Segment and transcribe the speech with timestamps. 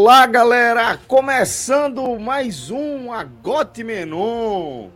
[0.00, 0.96] Olá, galera!
[0.96, 4.90] Começando mais um Agote Menon.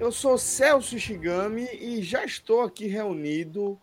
[0.00, 3.78] Eu sou Celso Shigami e já estou aqui reunido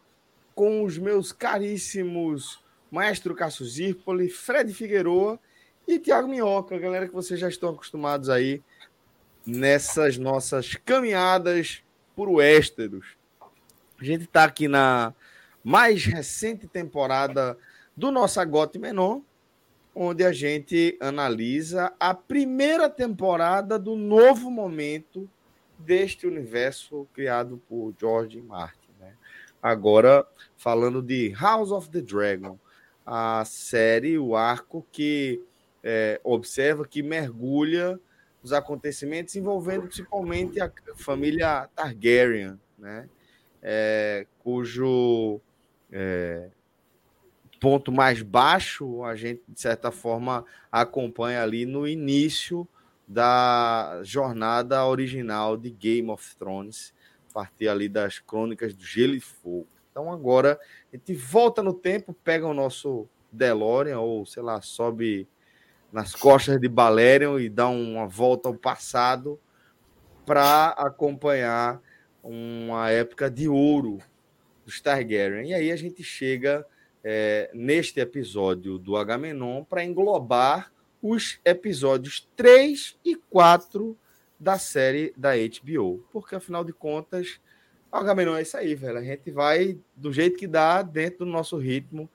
[0.54, 5.40] com os meus caríssimos Maestro Cássio Zirpoli, Fred Figueroa
[5.88, 8.62] e Tiago Minhoca, galera que vocês já estão acostumados aí
[9.46, 11.82] nessas nossas caminhadas
[12.14, 13.16] por Westeros.
[13.98, 15.14] A gente está aqui na
[15.64, 17.58] mais recente temporada
[17.96, 19.22] do nosso Agote Menon,
[20.02, 25.30] onde a gente analisa a primeira temporada do novo momento
[25.78, 28.92] deste universo criado por George Martin.
[28.98, 29.14] Né?
[29.62, 30.26] Agora,
[30.56, 32.58] falando de House of the Dragon,
[33.06, 35.44] a série, o arco que
[35.84, 38.00] é, observa, que mergulha
[38.42, 43.10] os acontecimentos envolvendo principalmente a família Targaryen, né?
[43.62, 45.42] É, cujo
[45.92, 46.50] é,
[47.60, 52.68] ponto mais baixo, a gente, de certa forma, acompanha ali no início
[53.08, 56.94] da jornada original de Game of Thrones,
[57.34, 59.68] partir ali das crônicas do Gelo e Fogo.
[59.92, 60.60] Então agora
[60.94, 65.28] a gente volta no tempo, pega o nosso DeLorean ou, sei lá, sobe
[65.92, 69.40] nas costas de Balerion e dá uma volta ao passado
[70.26, 71.82] para acompanhar
[72.24, 73.98] uma época de ouro
[74.66, 75.50] dos Targaryen.
[75.50, 76.66] E aí a gente chega
[77.04, 80.72] é, neste episódio do Agamenon para englobar
[81.02, 83.98] os episódios 3 e 4
[84.40, 86.04] da série da HBO.
[86.12, 87.40] Porque, afinal de contas,
[87.92, 88.98] o Agamenon é isso aí, velho.
[88.98, 92.10] A gente vai do jeito que dá, dentro do nosso ritmo,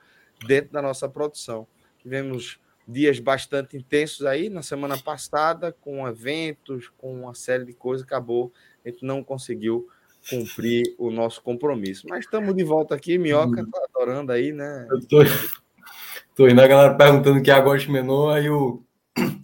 [0.47, 1.67] dentro da nossa produção.
[1.99, 8.07] Tivemos dias bastante intensos aí na semana passada, com eventos, com uma série de coisas,
[8.07, 8.53] acabou,
[8.85, 9.89] a gente não conseguiu
[10.29, 12.07] cumprir o nosso compromisso.
[12.09, 13.71] Mas estamos de volta aqui, Minhoca hum.
[13.71, 14.87] tá adorando aí, né?
[14.91, 15.19] Eu tô,
[16.35, 18.83] tô indo a galera perguntando que é Agosto Menor, aí o,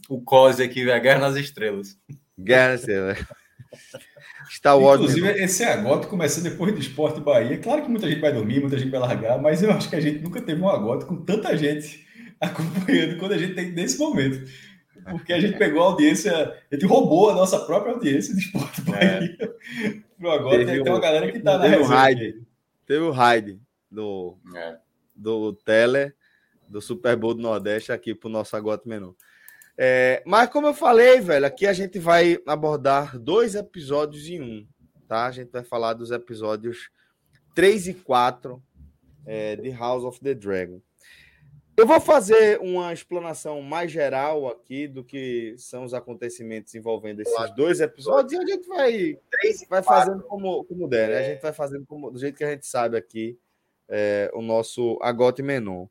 [0.08, 1.98] o Cose aqui, é Guerra nas Estrelas.
[2.38, 3.18] Guerra nas Estrelas.
[4.50, 5.08] Está ótimo.
[5.08, 7.56] Inclusive, esse agote começando depois do Esporte Bahia.
[7.58, 10.00] Claro que muita gente vai dormir, muita gente vai largar, mas eu acho que a
[10.00, 12.04] gente nunca teve um agote com tanta gente
[12.40, 14.44] acompanhando quando a gente tem nesse momento
[15.08, 16.32] porque a gente pegou a audiência,
[16.70, 18.84] a gente roubou a nossa própria audiência de Esporte é.
[18.90, 19.36] Bahia.
[20.22, 20.28] É.
[20.28, 22.46] Agora teve tem, uma galera que está na teve raid,
[22.86, 24.78] Teve o raid do, é.
[25.14, 26.12] do Tele,
[26.68, 29.16] do Super Bowl do Nordeste, aqui para o nosso Agote Menu.
[29.76, 34.66] É, mas como eu falei, velho, aqui a gente vai abordar dois episódios em um,
[35.08, 35.26] tá?
[35.26, 36.90] A gente vai falar dos episódios
[37.54, 38.62] 3 e 4
[39.24, 40.80] é, de House of the Dragon.
[41.80, 47.34] Eu vou fazer uma explanação mais geral aqui do que são os acontecimentos envolvendo esses
[47.34, 47.54] claro.
[47.54, 49.18] dois episódios e a gente vai,
[49.66, 51.18] vai fazendo como, como der, né?
[51.20, 53.38] A gente vai fazendo como, do jeito que a gente sabe aqui
[53.88, 55.86] é, o nosso Agote Menon.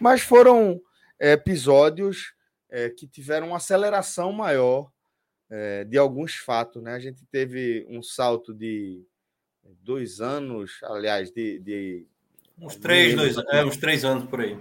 [0.00, 0.80] Mas foram
[1.18, 2.32] é, episódios
[2.70, 4.92] é, que tiveram uma aceleração maior
[5.50, 6.92] é, de alguns fatos, né?
[6.92, 9.04] A gente teve um salto de
[9.82, 11.58] dois anos, aliás, de.
[11.58, 12.06] de
[12.60, 14.56] uns três, dois, é, uns três anos por aí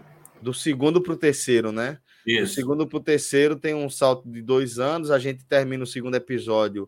[0.45, 1.97] do segundo para o terceiro, né?
[2.25, 2.41] Isso.
[2.41, 5.09] Do segundo para o terceiro tem um salto de dois anos.
[5.09, 6.87] A gente termina o segundo episódio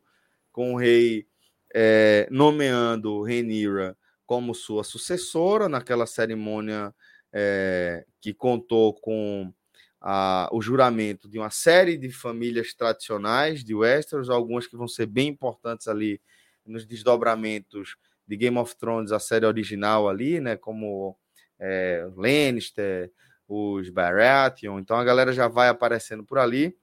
[0.51, 1.25] com o rei
[1.73, 3.97] é, nomeando Renira
[4.27, 6.93] como sua sucessora naquela cerimônia
[7.33, 9.51] é, que contou com
[9.99, 15.07] a, o juramento de uma série de famílias tradicionais de Westeros, algumas que vão ser
[15.07, 16.21] bem importantes ali
[16.63, 17.95] nos desdobramentos
[18.27, 20.55] de Game of Thrones, a série original ali, né?
[20.55, 21.17] Como
[21.59, 23.11] é, Lannister,
[23.47, 26.77] os Baratheon, então a galera já vai aparecendo por ali.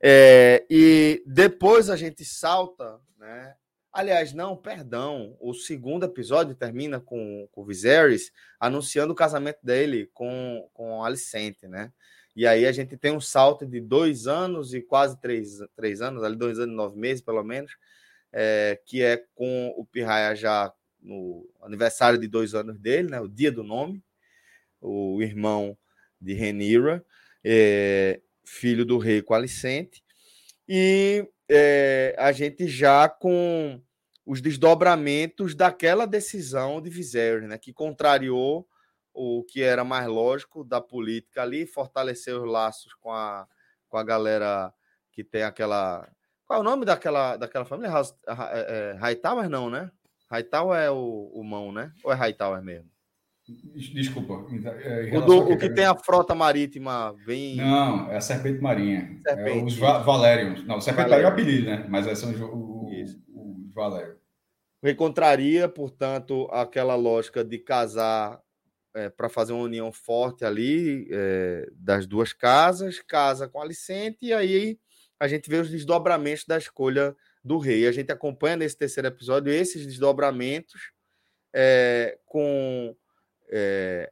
[0.00, 3.54] É, e depois a gente salta, né?
[3.92, 5.36] Aliás, não, perdão.
[5.40, 11.68] O segundo episódio termina com, com o Viserys anunciando o casamento dele com, com Alicente,
[11.68, 11.92] né?
[12.36, 16.24] E aí a gente tem um salto de dois anos e quase três, três anos,
[16.24, 17.76] ali dois anos e nove meses, pelo menos,
[18.32, 23.20] é, que é com o Pirraia já no aniversário de dois anos dele, né?
[23.20, 24.02] O dia do nome
[24.84, 25.76] o irmão
[26.20, 27.04] de Renira,
[27.42, 30.02] é, filho do rei Qualicente.
[30.68, 33.80] e é, a gente já com
[34.24, 38.66] os desdobramentos daquela decisão de Viserys, né, que contrariou
[39.12, 43.46] o que era mais lógico da política ali, fortaleceu os laços com a,
[43.88, 44.72] com a galera
[45.12, 46.08] que tem aquela.
[46.46, 47.92] Qual é o nome daquela, daquela família?
[48.98, 49.90] Hightower não, né?
[50.30, 51.92] Hightower é o, o mão, né?
[52.02, 52.90] Ou é Hightower mesmo?
[53.92, 54.46] Desculpa.
[54.82, 57.56] É, o, do, o que tem a frota marítima bem.
[57.56, 59.20] Não, é a Serpente Marinha.
[59.26, 59.58] Serpente.
[59.58, 60.66] É os Va Valérios.
[60.66, 61.86] Não, Serpente Marinha é o apelido, né?
[61.88, 64.16] Mas são os, o, os Valérios.
[64.82, 68.40] Recontraria, portanto, aquela lógica de casar
[68.94, 74.32] é, para fazer uma união forte ali é, das duas casas, casa com Alicente, e
[74.32, 74.78] aí
[75.20, 77.86] a gente vê os desdobramentos da escolha do rei.
[77.86, 80.92] A gente acompanha nesse terceiro episódio esses desdobramentos
[81.52, 82.96] é, com
[83.50, 84.10] é,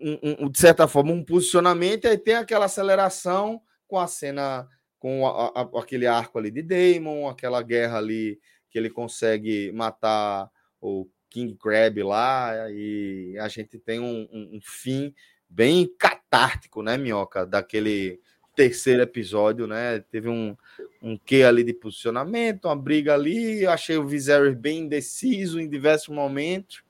[0.00, 4.68] um, um, de certa forma, um posicionamento, e aí tem aquela aceleração com a cena,
[4.98, 8.38] com a, a, aquele arco ali de Damon, aquela guerra ali
[8.70, 15.14] que ele consegue matar o King Crab lá, e a gente tem um, um, fim
[15.48, 18.20] bem catártico, né, Minhoca, daquele
[18.54, 20.00] terceiro episódio, né?
[20.10, 20.56] Teve um,
[21.00, 23.62] um quê ali de posicionamento, uma briga ali.
[23.62, 26.82] Eu achei o Viserys bem indeciso em diversos momentos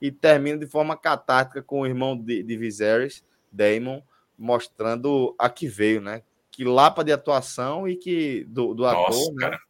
[0.00, 4.00] e termina de forma catártica com o irmão de, de Viserys, Daemon,
[4.38, 6.22] mostrando a que veio, né?
[6.50, 9.40] Que lapa de atuação e que do, do Nossa, ator, né?
[9.40, 9.60] cara.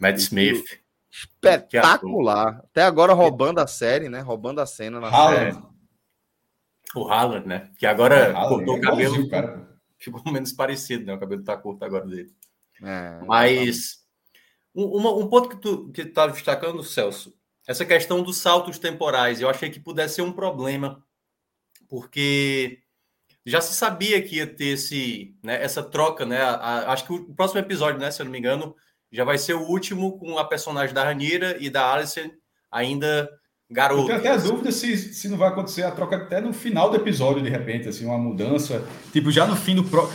[0.00, 0.64] Matt Smith.
[1.10, 2.60] Espetacular.
[2.64, 4.20] Até agora roubando a série, né?
[4.20, 5.54] Roubando a cena na Haaland.
[5.54, 5.66] série.
[6.96, 7.70] O Haaland, né?
[7.78, 9.28] Que agora cortou o é cabelo.
[9.28, 9.68] Cara.
[9.98, 11.14] Ficou menos parecido, né?
[11.14, 12.32] O cabelo tá curto agora dele.
[12.82, 14.04] É, Mas
[14.74, 17.32] um, um, ponto que tu que tá destacando, Celso,
[17.66, 21.02] essa questão dos saltos temporais, eu achei que pudesse ser um problema,
[21.88, 22.80] porque
[23.46, 26.40] já se sabia que ia ter esse, né, essa troca, né?
[26.40, 28.74] A, a, acho que o próximo episódio, né, se eu não me engano,
[29.12, 32.30] já vai ser o último com a personagem da Ranira e da Alison
[32.70, 33.30] ainda
[33.70, 34.02] garoto.
[34.02, 36.90] Eu tenho até a dúvida se, se não vai acontecer a troca até no final
[36.90, 40.10] do episódio, de repente, assim, uma mudança, tipo, já no fim do pro,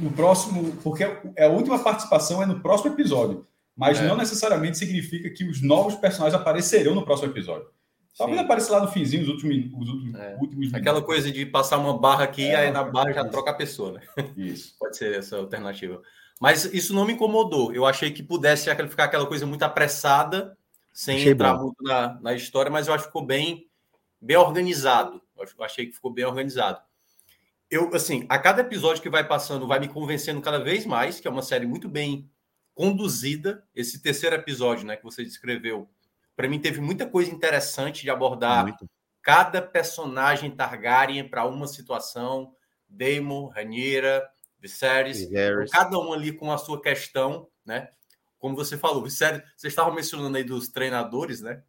[0.00, 1.04] no próximo, porque
[1.36, 3.46] é a última participação é no próximo episódio.
[3.76, 4.06] Mas é.
[4.06, 7.68] não necessariamente significa que os novos personagens aparecerão no próximo episódio.
[8.16, 10.36] Talvez apareça lá no finzinho, os últimos, os últimos, é.
[10.40, 13.54] últimos Aquela coisa de passar uma barra aqui, é, aí na barra já troca a
[13.54, 14.00] pessoa, né?
[14.36, 14.76] Isso.
[14.78, 16.00] Pode ser essa alternativa.
[16.40, 17.72] Mas isso não me incomodou.
[17.72, 20.56] Eu achei que pudesse ficar aquela coisa muito apressada,
[20.92, 21.64] sem achei entrar bom.
[21.64, 23.68] muito na, na história, mas eu acho que ficou bem,
[24.20, 25.20] bem organizado.
[25.36, 26.80] Eu achei que ficou bem organizado.
[27.68, 31.26] Eu, assim, a cada episódio que vai passando, vai me convencendo cada vez mais, que
[31.26, 32.30] é uma série muito bem
[32.74, 33.64] conduzida.
[33.74, 35.88] Esse terceiro episódio, né, que você descreveu,
[36.36, 38.90] para mim teve muita coisa interessante de abordar muito.
[39.22, 42.54] cada personagem Targaryen para uma situação,
[42.88, 44.28] Daemon, Rhaenyra,
[44.58, 45.28] Viserys,
[45.70, 47.90] cada um ali com a sua questão, né?
[48.38, 51.62] Como você falou, Viserys, vocês estavam mencionando aí dos treinadores, né,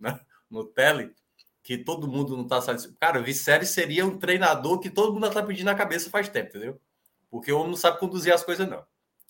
[0.49, 1.13] no tele,
[1.61, 2.97] que todo mundo não está satisfeito.
[2.99, 6.79] Cara, Viserys seria um treinador que todo mundo está pedindo na cabeça faz tempo, entendeu?
[7.29, 8.85] Porque o homem não sabe conduzir as coisas, não.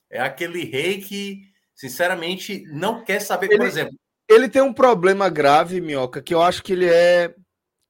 [0.10, 3.96] É aquele rei que sinceramente, não quer saber, ele, por exemplo.
[4.28, 7.36] Ele tem um problema grave, Minhoca, que eu acho que ele é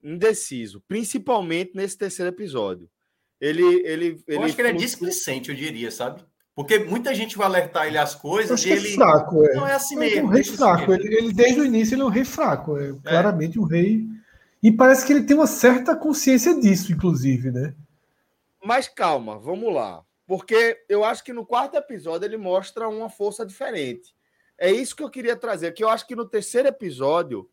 [0.02, 2.88] indeciso, principalmente nesse terceiro episódio.
[3.40, 6.22] Ele, ele, eu acho que ele é displicente, eu diria, sabe?
[6.54, 8.88] Porque muita gente vai alertar ele as coisas e ele.
[8.88, 9.54] É fraco, é.
[9.54, 10.20] Não é assim mesmo.
[10.20, 10.92] É um rei fraco.
[10.92, 12.78] Ele, ele, desde o início, ele é um rei fraco.
[12.78, 14.06] É, é claramente um rei.
[14.62, 17.74] E parece que ele tem uma certa consciência disso, inclusive, né?
[18.64, 20.02] Mas calma, vamos lá.
[20.26, 24.14] Porque eu acho que no quarto episódio ele mostra uma força diferente.
[24.58, 27.48] É isso que eu queria trazer, que eu acho que no terceiro episódio.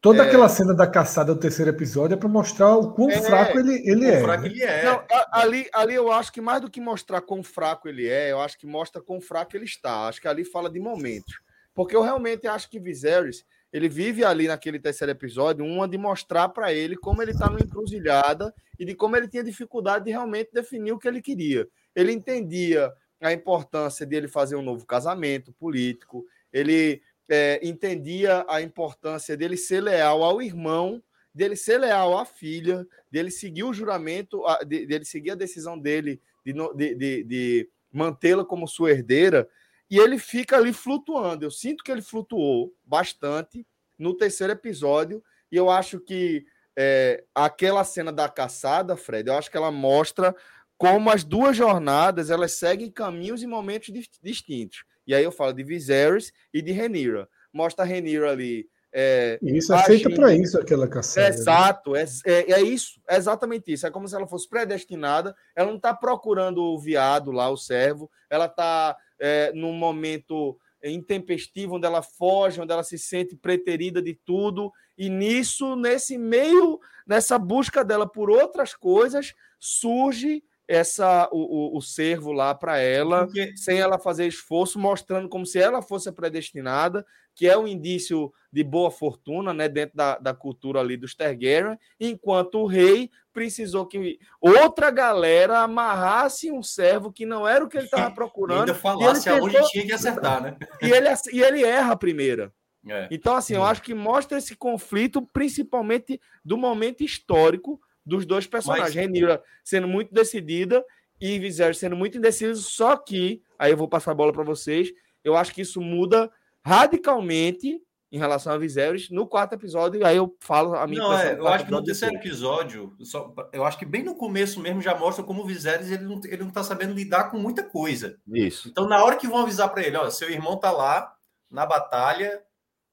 [0.00, 0.28] Toda é...
[0.28, 3.20] aquela cena da caçada do terceiro episódio é para mostrar o quão é...
[3.22, 4.20] fraco ele, ele é.
[4.20, 4.48] Fraco né?
[4.48, 4.84] ele é.
[4.84, 5.02] Não,
[5.32, 8.58] ali, ali eu acho que mais do que mostrar quão fraco ele é, eu acho
[8.58, 10.06] que mostra quão fraco ele está.
[10.06, 11.40] Acho que ali fala de momentos.
[11.74, 13.44] Porque eu realmente acho que Viserys
[13.74, 17.58] ele vive ali naquele terceiro episódio uma de mostrar para ele como ele está numa
[17.58, 21.66] encruzilhada e de como ele tinha dificuldade de realmente definir o que ele queria.
[21.94, 28.60] Ele entendia a importância de ele fazer um novo casamento político, ele é, entendia a
[28.60, 31.02] importância dele ser leal ao irmão,
[31.34, 36.52] dele ser leal à filha, dele seguir o juramento, dele seguir a decisão dele de,
[36.52, 39.48] de, de, de mantê-la como sua herdeira,
[39.90, 41.44] e ele fica ali flutuando.
[41.44, 43.66] Eu sinto que ele flutuou bastante
[43.98, 46.46] no terceiro episódio, e eu acho que
[46.76, 50.34] é, aquela cena da caçada, Fred, eu acho que ela mostra
[50.76, 54.84] como as duas jornadas elas seguem caminhos e momentos distintos.
[55.06, 57.28] E aí eu falo de Viserys e de Renira.
[57.52, 61.26] Mostra a Renira ali É, isso é feita para isso, aquela caçada.
[61.26, 63.86] É, exato, é, é, é, isso, é exatamente isso.
[63.86, 68.08] É como se ela fosse predestinada, ela não está procurando o viado lá, o servo,
[68.30, 74.14] ela está é, num momento intempestivo, onde ela foge, onde ela se sente preterida de
[74.14, 81.78] tudo, e nisso, nesse meio, nessa busca dela por outras coisas, surge essa o, o,
[81.78, 83.56] o servo lá para ela, Porque...
[83.56, 87.04] sem ela fazer esforço, mostrando como se ela fosse a predestinada,
[87.34, 91.78] que é um indício de boa fortuna, né, dentro da, da cultura ali dos Targaryen,
[91.98, 97.76] enquanto o rei precisou que outra galera amarrasse um servo que não era o que
[97.76, 98.68] ele estava procurando.
[98.68, 99.48] E ainda falasse tentou...
[99.48, 100.56] aonde tinha que acertar, né?
[100.80, 102.52] E ele, e ele erra a primeira.
[102.88, 103.08] É.
[103.10, 108.94] Então, assim, eu acho que mostra esse conflito, principalmente do momento histórico dos dois personagens.
[108.94, 108.94] Mas...
[108.94, 110.84] Renira sendo muito decidida
[111.20, 114.92] e Viserys sendo muito indeciso, só que, aí eu vou passar a bola para vocês,
[115.22, 116.30] eu acho que isso muda
[116.64, 117.80] radicalmente
[118.10, 121.34] em relação a Viserys no quarto episódio, e aí eu falo a minha Não, é,
[121.34, 124.94] eu acho que no terceiro episódio, só, eu acho que bem no começo mesmo já
[124.94, 128.16] mostra como o Viserys ele não, ele não tá sabendo lidar com muita coisa.
[128.28, 128.68] Isso.
[128.68, 131.12] Então, na hora que vão avisar para ele, ó, seu irmão tá lá
[131.50, 132.40] na batalha,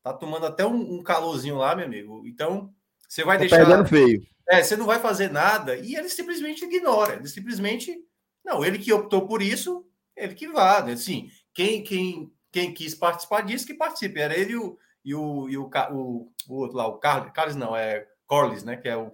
[0.02, 2.24] tá tomando até um, um calorzinho lá, meu amigo.
[2.26, 2.74] Então,
[3.08, 3.58] você vai tá deixar.
[3.58, 4.22] Pegando feio.
[4.50, 7.16] É, você não vai fazer nada e ele simplesmente ignora.
[7.16, 7.98] Ele simplesmente.
[8.44, 10.82] Não, ele que optou por isso, ele que vá.
[10.82, 10.94] Né?
[10.94, 14.20] Assim, quem, quem, quem quis participar disso, que participe.
[14.20, 17.56] Era ele e o, e o, e o, o, o outro lá, o Carlos, Carlos
[17.56, 18.78] não, é Corlys, né?
[18.78, 19.12] Que é o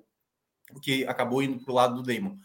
[0.82, 2.36] que acabou indo pro lado do Damon.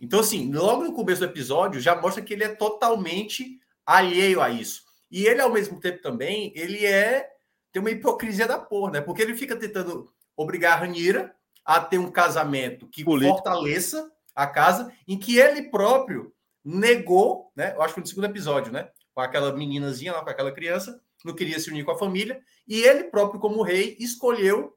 [0.00, 4.50] Então, assim, logo no começo do episódio já mostra que ele é totalmente alheio a
[4.50, 4.82] isso.
[5.10, 7.28] E ele, ao mesmo tempo, também, ele é.
[7.72, 9.00] tem uma hipocrisia da porra, né?
[9.00, 11.34] Porque ele fica tentando obrigar a Ranira
[11.68, 13.34] a ter um casamento que Político.
[13.34, 16.32] fortaleça a casa, em que ele próprio
[16.64, 17.74] negou, né?
[17.74, 18.88] Eu acho que no segundo episódio, né?
[19.12, 22.80] Com aquela meninazinha lá, com aquela criança, não queria se unir com a família, e
[22.80, 24.74] ele próprio, como rei, escolheu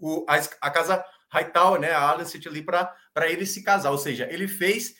[0.00, 1.92] o, a, a casa Hightower, né?
[1.92, 2.92] A Alicent ali para
[3.26, 3.92] ele se casar.
[3.92, 4.96] Ou seja, ele fez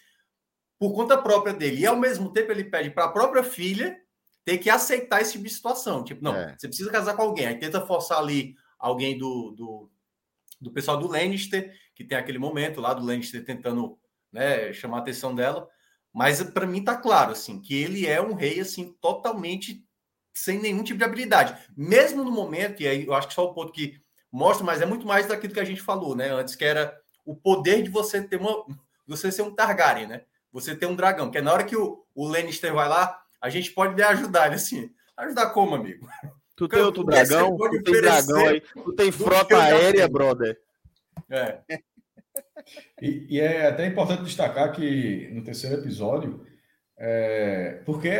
[0.79, 1.81] por conta própria dele.
[1.81, 3.99] E ao mesmo tempo ele pede para a própria filha
[4.45, 6.05] ter que aceitar esse tipo de situação.
[6.05, 6.55] Tipo, não, é.
[6.57, 7.47] você precisa casar com alguém.
[7.47, 9.91] Aí tenta forçar ali alguém do, do,
[10.61, 13.99] do pessoal do Lannister, que tem aquele momento lá do Lannister tentando
[14.33, 15.69] né, chamar a atenção dela.
[16.13, 19.85] Mas para mim tá claro assim que ele é um rei assim totalmente
[20.33, 21.57] sem nenhum tipo de habilidade.
[21.77, 24.01] Mesmo no momento, e aí eu acho que só o ponto que
[24.31, 26.31] mostra, mas é muito mais daquilo que a gente falou, né?
[26.33, 28.65] Antes que era o poder de você ter uma
[29.07, 30.23] você ser um Targaryen, né?
[30.53, 33.49] Você ter um dragão, que é na hora que o, o Lannister vai lá, a
[33.49, 36.09] gente pode lhe ajudar, ele assim, ajudar como, amigo?
[36.61, 37.57] Tu tem outro dragão?
[37.57, 38.61] Tu tem dragão aí?
[38.61, 40.61] Tu tem frota aérea, brother?
[41.31, 41.59] É.
[43.01, 46.45] E, e, é até importante destacar que no terceiro episódio,
[46.99, 48.11] é, porque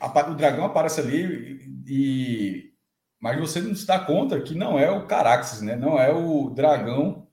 [0.00, 2.72] a, o dragão aparece ali e,
[3.20, 5.76] mas você não se dá conta que não é o Caraxes, né?
[5.76, 7.28] Não é o dragão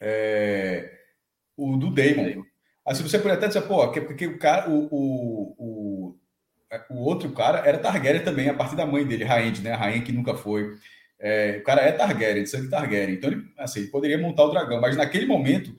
[0.00, 0.92] é,
[1.56, 2.42] o do Daemon.
[2.84, 5.81] Assim, você pode até dizer, pô, porque o cara, o, o, o
[6.90, 9.72] o outro cara era Targaryen também, a partir da mãe dele, Raend, né?
[9.72, 10.74] A rainha que nunca foi.
[11.18, 13.14] É, o cara é Targaryen, de sangue Targaryen.
[13.14, 15.74] Então, ele, assim, ele poderia montar o dragão, mas naquele momento,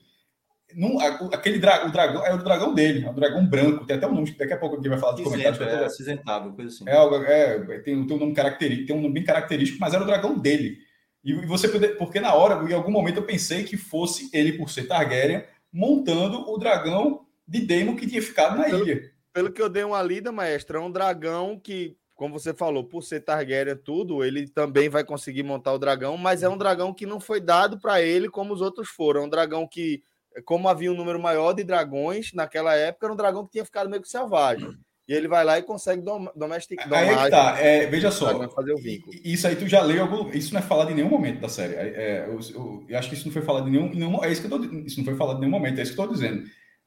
[0.74, 0.98] não,
[1.32, 3.84] aquele dra, o dragão é o dragão dele, é um dragão branco.
[3.84, 5.60] Tem até um nome, daqui a pouco alguém vai falar de comentários.
[5.60, 6.84] É, acinzentado, coisa assim.
[6.88, 10.06] É, é, tem, tem um nome característico, tem um nome bem característico, mas era o
[10.06, 10.78] dragão dele.
[11.24, 14.52] E, e você poder, porque na hora, em algum momento, eu pensei que fosse ele,
[14.52, 19.60] por ser Targaryen, montando o dragão de Daemon que tinha ficado na ilha pelo que
[19.60, 23.76] eu dei uma lida, maestra, é um dragão que, como você falou, por ser Targaryen
[23.76, 27.40] tudo, ele também vai conseguir montar o dragão, mas é um dragão que não foi
[27.40, 29.22] dado para ele como os outros foram.
[29.22, 30.04] É um dragão que,
[30.44, 33.90] como havia um número maior de dragões naquela época, era um dragão que tinha ficado
[33.90, 34.78] meio que selvagem.
[35.06, 36.90] E ele vai lá e consegue dom domesticar.
[36.90, 37.58] Aí é que tá.
[37.58, 38.48] É, veja só.
[38.48, 39.14] Fazer o vínculo.
[39.22, 40.30] Isso aí tu já leu algum.
[40.30, 41.74] Isso não é falado em nenhum momento da série.
[41.74, 43.86] É, é eu, eu, eu, acho que isso não foi falado em nenhum.
[43.88, 45.78] Em nenhum é isso que eu tô, Isso não foi falado em nenhum momento.
[45.78, 46.44] É isso que eu estou dizendo.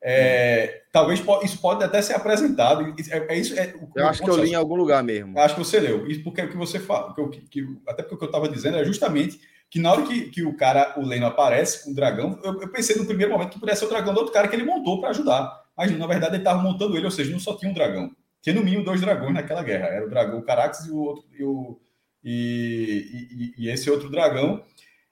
[0.10, 2.96] É, talvez isso pode até ser apresentado.
[3.12, 3.60] É, é isso.
[3.60, 5.38] É, eu acho que eu li em algum lugar mesmo.
[5.38, 6.08] Acho que você leu.
[6.08, 8.48] Isso porque o que você fala, que eu, que, até porque o que eu estava
[8.48, 9.38] dizendo é justamente
[9.70, 12.72] que na hora que, que o cara, o Leno aparece com o dragão, eu, eu,
[12.72, 15.02] pensei no primeiro momento que pudesse ser o dragão do outro cara que ele montou
[15.02, 15.62] para ajudar.
[15.76, 18.10] Mas na verdade ele estava montando ele, ou seja, não só tinha um dragão.
[18.42, 19.88] Tinha no mínimo dois dragões naquela guerra.
[19.88, 21.78] Era o dragão Carax e o outro e, o,
[22.24, 24.64] e, e, e esse outro dragão.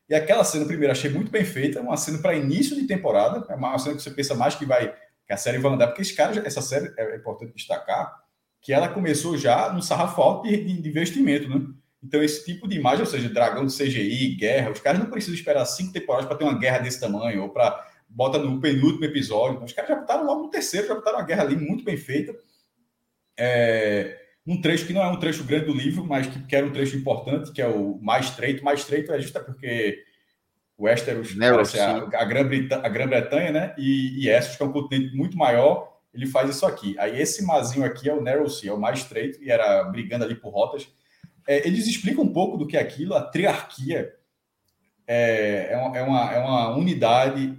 [0.08, 3.56] E aquela cena, primeiro, achei muito bem feita, uma cena para início de temporada, é
[3.56, 4.94] uma cena que você pensa mais que vai
[5.26, 8.24] que a série vai andar, porque esse cara, essa série é importante destacar
[8.62, 11.66] que ela começou já no sarrafo alto de, de, investimento, né?
[12.04, 15.36] Então, esse tipo de imagem, ou seja, dragão de CGI, guerra, os caras não precisam
[15.36, 19.56] esperar cinco temporadas para ter uma guerra desse tamanho, ou para bota no penúltimo episódio.
[19.56, 21.98] Então, os caras já botaram logo no terceiro, já botaram uma guerra ali muito bem
[21.98, 22.36] feita.
[23.38, 26.66] É, um trecho que não é um trecho grande do livro, mas que, que era
[26.66, 28.64] um trecho importante, que é o mais estreito.
[28.64, 30.04] Mais estreito é justo porque
[30.78, 33.75] Westeros parece a, a Grã-Bretanha, Grã né?
[33.78, 36.96] E, e Essos, que é um continente muito maior, ele faz isso aqui.
[37.00, 40.24] Aí esse mazinho aqui é o Narrow Sea, é o mais estreito, e era brigando
[40.24, 40.88] ali por rotas.
[41.48, 44.14] É, eles explicam um pouco do que é aquilo, a triarquia
[45.08, 47.58] é, é, uma, é, uma, é uma unidade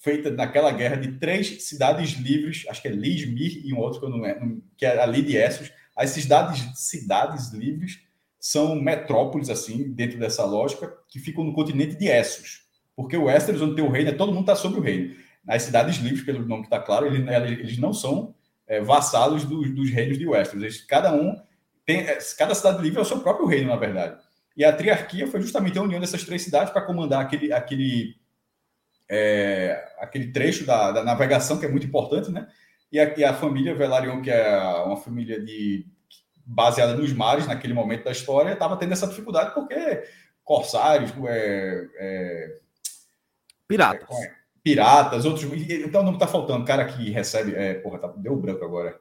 [0.00, 4.06] feita naquela guerra de três cidades livres, acho que é Lismir e um outro que
[4.06, 4.38] eu não é,
[4.76, 8.00] que é ali de Essos, as cidades, cidades livres
[8.38, 12.62] são metrópoles, assim, dentro dessa lógica, que ficam no continente de Essos.
[12.96, 15.14] Porque o Westeros, onde tem o reino, é todo mundo está sobre o reino.
[15.44, 17.28] Nas cidades livres, pelo nome que está claro, eles,
[17.58, 18.34] eles não são
[18.66, 20.62] é, vassalos dos, dos reinos de Westeros.
[20.62, 21.36] Eles, cada um
[21.84, 22.00] tem.
[22.00, 24.20] É, cada cidade livre é o seu próprio reino, na verdade.
[24.56, 28.16] E a triarquia foi justamente a união dessas três cidades para comandar aquele, aquele,
[29.08, 32.46] é, aquele trecho da, da, navegação, que é muito importante, né?
[32.92, 35.86] E a, e a família Velaryon, que é uma família de
[36.44, 40.02] baseada nos mares naquele momento da história, estava tendo essa dificuldade porque
[40.42, 42.54] corsários, é, é,
[43.68, 44.08] piratas.
[44.10, 44.32] É,
[44.62, 45.44] piratas, outros.
[45.52, 46.64] Então não está faltando.
[46.64, 47.54] Cara que recebe.
[47.54, 48.98] É, porra, tá, deu branco agora.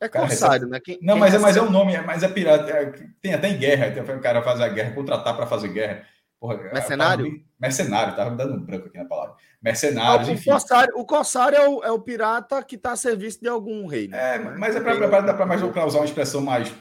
[0.00, 0.70] É corsário, recebe...
[0.70, 0.80] né?
[0.80, 1.42] Quem, não, quem mas, recebe...
[1.42, 2.70] é, mas é um nome, mas é pirata.
[2.70, 3.90] É, tem até em guerra.
[3.90, 6.06] Tem o cara fazer a guerra, contratar para fazer guerra.
[6.40, 7.24] Porra, mercenário?
[7.24, 9.34] Tava, mercenário, tava me dando um branco aqui na palavra.
[9.60, 10.50] Mercenários, o enfim.
[10.50, 14.06] Corsário, o corsário é o, é o pirata que está a serviço de algum rei.
[14.06, 14.36] Né?
[14.36, 16.72] É, mas é para mais para usar uma expressão mais,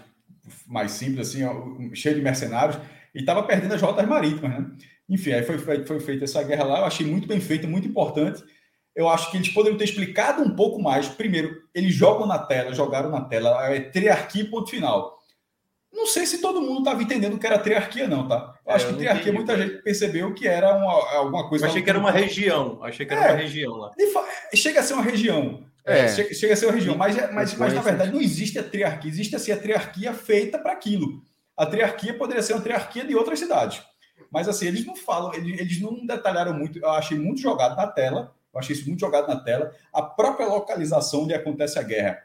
[0.68, 2.78] mais simples, assim, cheio de mercenários,
[3.16, 4.66] e estava perdendo as rotas marítimas, né?
[5.10, 7.88] Enfim, aí foi, foi, foi feita essa guerra lá, eu achei muito bem feita, muito
[7.88, 8.44] importante.
[8.94, 11.08] Eu acho que eles poderiam ter explicado um pouco mais.
[11.08, 15.17] Primeiro, eles jogam na tela, jogaram na tela, é triarquia ponto final
[15.98, 18.54] não sei se todo mundo estava entendendo o que era triarquia, não, tá?
[18.66, 21.66] Eu acho é, que triarquia muita gente percebeu que era uma, alguma coisa.
[21.66, 22.80] Eu achei que era uma região.
[22.84, 23.92] Achei que era é, uma região lá.
[24.54, 25.66] Chega a ser uma região.
[25.84, 26.02] É.
[26.02, 26.08] é.
[26.08, 28.64] Chega, chega, a ser uma região, mas, é, mas, mas na verdade não existe a
[28.64, 31.24] triarquia, existe assim, a triarquia feita para aquilo.
[31.56, 33.82] A triarquia poderia ser uma triarquia de outras cidades.
[34.32, 36.78] Mas assim, eles não falam, eles, eles não detalharam muito.
[36.78, 38.36] Eu achei muito jogado na tela.
[38.54, 39.74] Eu achei isso muito jogado na tela.
[39.92, 42.24] A própria localização onde acontece a guerra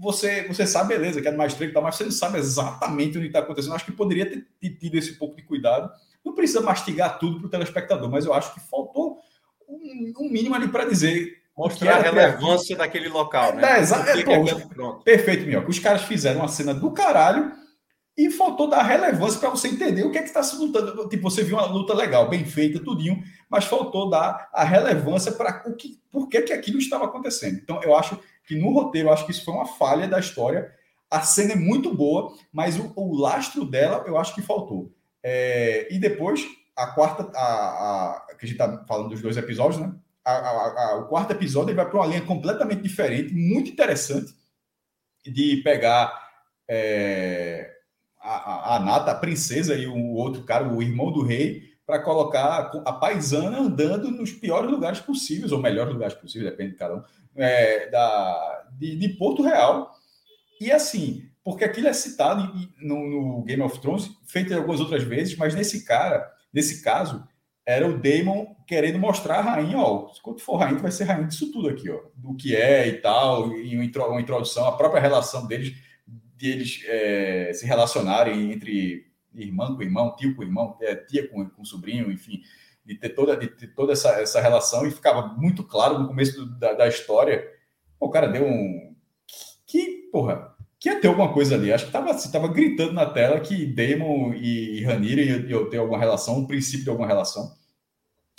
[0.00, 3.26] você, você sabe, beleza, que é mais estreito, mas você não sabe exatamente o que
[3.26, 3.72] está acontecendo.
[3.72, 4.46] Eu acho que poderia ter,
[4.78, 5.90] tido esse pouco de cuidado.
[6.24, 9.18] Não precisa mastigar tudo para o telespectador, mas eu acho que faltou
[9.68, 11.38] um, um mínimo ali para dizer.
[11.56, 13.62] Mostrar a relevância daquele local, né?
[13.62, 15.68] É, é, pô, é, perfeito, Minhoca.
[15.68, 17.52] Os caras fizeram uma cena do caralho
[18.16, 21.06] e faltou dar relevância para você entender o que é que está se lutando.
[21.10, 25.64] Tipo, você viu uma luta legal, bem feita, tudinho, mas faltou dar a relevância para
[25.66, 27.58] o que, por que, que aquilo estava acontecendo.
[27.62, 28.18] Então, eu acho
[28.50, 30.72] que no roteiro, acho que isso foi uma falha da história.
[31.08, 34.92] A cena é muito boa, mas o, o lastro dela eu acho que faltou.
[35.22, 36.44] É, e depois,
[36.76, 39.94] a quarta, a, a, que a gente está falando dos dois episódios, né?
[40.24, 44.34] A, o quarto episódio ele vai para uma linha completamente diferente, muito interessante,
[45.24, 46.12] de pegar
[46.68, 47.70] é,
[48.20, 52.70] a, a Nata, a princesa, e o outro cara, o irmão do rei, para colocar
[52.84, 57.02] a paisana andando nos piores lugares possíveis, ou melhores lugares possíveis, depende de cada um,
[57.40, 59.90] é, da, de, de, Porto Real.
[60.60, 65.36] E assim, porque aquilo é citado no, no, Game of Thrones, feito algumas outras vezes,
[65.36, 67.26] mas nesse cara, nesse caso,
[67.64, 71.50] era o Daemon querendo mostrar a rainha, ó, quando for rainha, vai ser rainha disso
[71.50, 75.74] tudo aqui, ó, do que é e tal, e uma introdução, a própria relação deles,
[76.36, 81.48] de eles é, se relacionarem entre irmã com irmão, tio com irmão, é, tia com,
[81.48, 82.42] com sobrinho, enfim,
[82.90, 86.44] de ter toda, de ter toda essa, essa relação e ficava muito claro no começo
[86.44, 87.48] do, da, da, história.
[88.00, 88.96] O cara deu um.
[89.64, 91.72] Que, porra, que ia ter alguma coisa ali.
[91.72, 95.76] Acho que tava, assim, tava gritando na tela que Damon e, e Ranira iam ter
[95.76, 97.54] alguma relação, um princípio de alguma relação.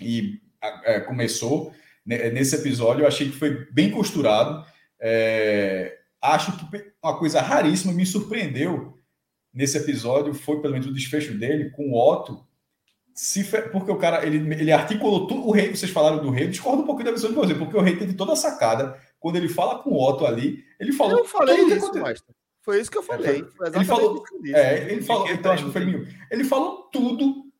[0.01, 0.41] E
[0.83, 1.73] é, começou
[2.05, 4.65] nesse episódio, eu achei que foi bem costurado.
[4.99, 8.97] É, acho que uma coisa raríssima me surpreendeu
[9.53, 12.50] nesse episódio foi pelo menos o desfecho dele com o Otto
[13.13, 15.47] se porque o cara ele, ele articulou tudo.
[15.47, 17.77] O rei, vocês falaram do rei, eu discordo um pouquinho da visão de você, porque
[17.77, 18.97] o rei teve toda a sacada.
[19.19, 21.19] Quando ele fala com o Otto ali, ele falou.
[21.19, 21.91] Eu falei isso,
[22.61, 23.45] Foi isso que eu falei.
[23.73, 24.23] ele falou.
[24.53, 25.29] É, ele falou.
[25.29, 26.07] Então, acho que foi mil.
[26.29, 27.50] Ele falou tudo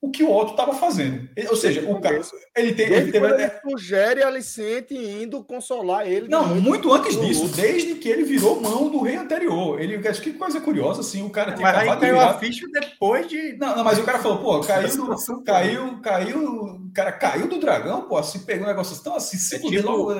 [0.00, 1.28] o que o Otto estava fazendo.
[1.50, 2.20] Ou seja, o cara,
[2.56, 2.86] ele tem.
[2.86, 6.28] Ele, teve, ele sugere Alicente indo consolar ele.
[6.28, 9.80] Não, muito antes disso, desde que ele virou mão do rei anterior.
[9.80, 12.30] Ele, que coisa curiosa, assim, o cara tem mas acabado aí de virar...
[12.30, 13.56] a ficha depois de.
[13.58, 17.58] Não, não, mas o cara falou, pô, caiu, do, caiu, caiu, o cara caiu do
[17.58, 20.12] dragão, pô, assim, pegou um negócio tão assim, se é tipo, logo.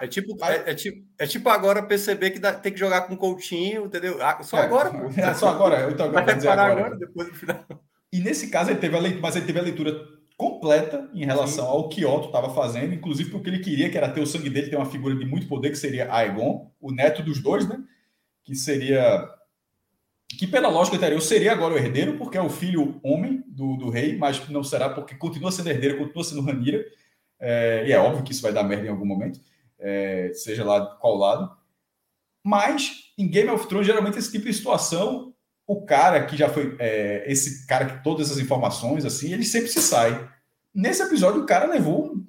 [0.00, 3.16] É tipo, é, é, tipo, é tipo agora perceber que dá, tem que jogar com
[3.16, 4.18] Coutinho, entendeu?
[4.20, 5.08] Ah, só é, agora, pô.
[5.16, 5.88] É, só agora.
[5.90, 7.64] Então, agora, agora, agora, depois do final.
[8.12, 11.64] E nesse caso ele teve a leitura, mas ele teve a leitura completa em relação
[11.64, 11.70] Sim.
[11.70, 14.70] ao que Otto estava fazendo, inclusive porque ele queria que era ter o sangue dele,
[14.70, 17.82] ter uma figura de muito poder, que seria Aegon, o neto dos dois, né?
[18.44, 19.28] Que seria
[20.38, 23.88] que pela lógica anterior seria agora o herdeiro, porque é o filho homem do, do
[23.88, 26.84] rei, mas não será porque continua sendo herdeiro, continua sendo Ranira.
[27.40, 29.40] É, e é óbvio que isso vai dar merda em algum momento,
[29.78, 31.56] é, seja lá qual lado.
[32.44, 35.34] Mas em Game of Thrones, geralmente esse tipo de situação,
[35.68, 39.68] o cara que já foi, é, esse cara que todas as informações, assim, ele sempre
[39.68, 40.26] se sai.
[40.74, 42.26] Nesse episódio, o cara levou um,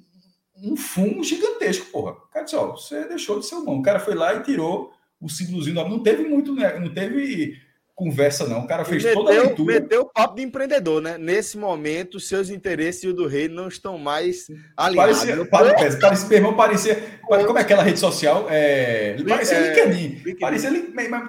[0.58, 2.12] um fumo gigantesco, porra.
[2.12, 3.80] O cara disse: Ó, você deixou de ser humano.
[3.80, 5.76] O cara foi lá e tirou o símbolozinho.
[5.88, 7.58] Não teve muito, né, não teve
[8.00, 8.62] conversa, não.
[8.62, 9.74] O cara fez meteu, toda a leitura.
[9.82, 11.18] Meteu o papo de empreendedor, né?
[11.18, 15.20] Nesse momento, seus interesses e o do rei não estão mais alinhados.
[15.20, 17.20] Parecia, parecia, parecia, meu irmão, parecia.
[17.28, 18.48] Como é aquela rede social?
[18.50, 20.08] É, parecia é, LinkedIn.
[20.08, 20.40] LinkedIn.
[20.40, 20.72] Parecia,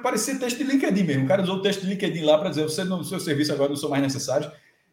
[0.01, 1.25] parecia texto de LinkedIn mesmo.
[1.25, 3.71] O cara usou o texto de LinkedIn lá para dizer: você no seu serviço agora
[3.71, 4.51] não sou mais necessário.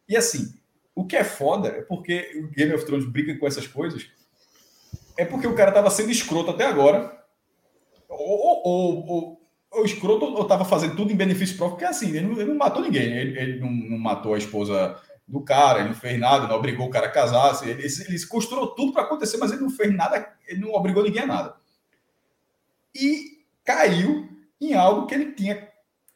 [0.09, 0.51] E assim,
[0.95, 4.09] o que é foda é porque o Game of Thrones brinca com essas coisas.
[5.15, 7.15] É porque o cara tava sendo escroto até agora.
[8.09, 9.36] Ou, ou, ou,
[9.73, 12.57] o escroto eu tava fazendo tudo em benefício próprio, porque assim, ele não, ele não
[12.57, 16.47] matou ninguém, ele, ele não, não, matou a esposa do cara, ele não fez nada,
[16.47, 19.61] não obrigou o cara a casar, assim, ele, ele costurou tudo para acontecer, mas ele
[19.61, 21.55] não fez nada, ele não obrigou ninguém a nada.
[22.95, 25.67] E caiu em algo que ele tinha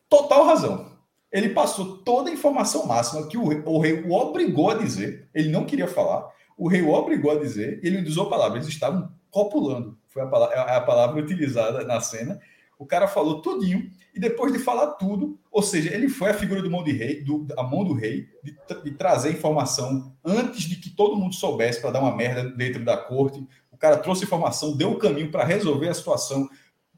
[0.09, 0.91] total razão.
[1.31, 5.49] Ele passou toda a informação máxima que o, o rei o obrigou a dizer, ele
[5.49, 9.11] não queria falar, o rei o obrigou a dizer, ele usou a palavra, eles estavam
[9.29, 12.39] copulando, foi a palavra, a palavra utilizada na cena,
[12.81, 16.63] o cara falou tudinho, e depois de falar tudo, ou seja, ele foi a figura
[16.63, 20.77] do mão de rei, do, a mão do rei, de, de trazer informação antes de
[20.77, 23.47] que todo mundo soubesse para dar uma merda dentro da corte.
[23.71, 26.49] O cara trouxe informação, deu o caminho para resolver a situação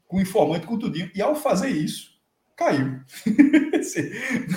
[0.08, 2.12] com o informante, com tudinho, e ao fazer isso,
[2.56, 2.98] caiu.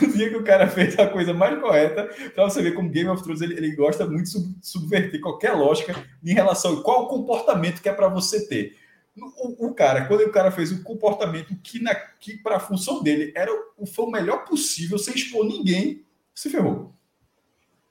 [0.02, 3.10] no dia que o cara fez a coisa mais correta, para você ver como Game
[3.10, 7.10] of Thrones ele, ele gosta muito de sub, subverter qualquer lógica em relação a qual
[7.10, 8.87] comportamento que é para você ter.
[9.20, 13.02] O, o, cara, quando o cara fez um comportamento que, na, que para a função
[13.02, 16.94] dele era o, foi o melhor possível, sem expor ninguém, se ferrou.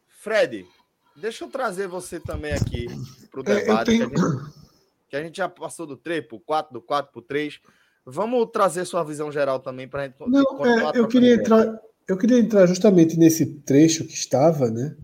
[0.07, 0.67] Fred,
[1.17, 2.87] deixa eu trazer você também aqui
[3.31, 3.87] para o é, debate.
[3.87, 4.11] Tenho...
[4.11, 4.53] Que, a gente,
[5.09, 7.61] que, a gente, já passou do 3 para o 4, do 4 para o 3.
[8.05, 10.17] Vamos trazer sua visão geral também para a gente.
[10.27, 11.81] Não, é, eu queria entrar.
[12.09, 14.97] Eu queria entrar justamente nesse trecho que estava, né?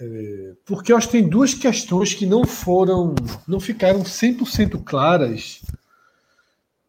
[0.00, 3.14] É, porque eu acho que tem duas questões que não foram,
[3.46, 5.60] não ficaram 100% claras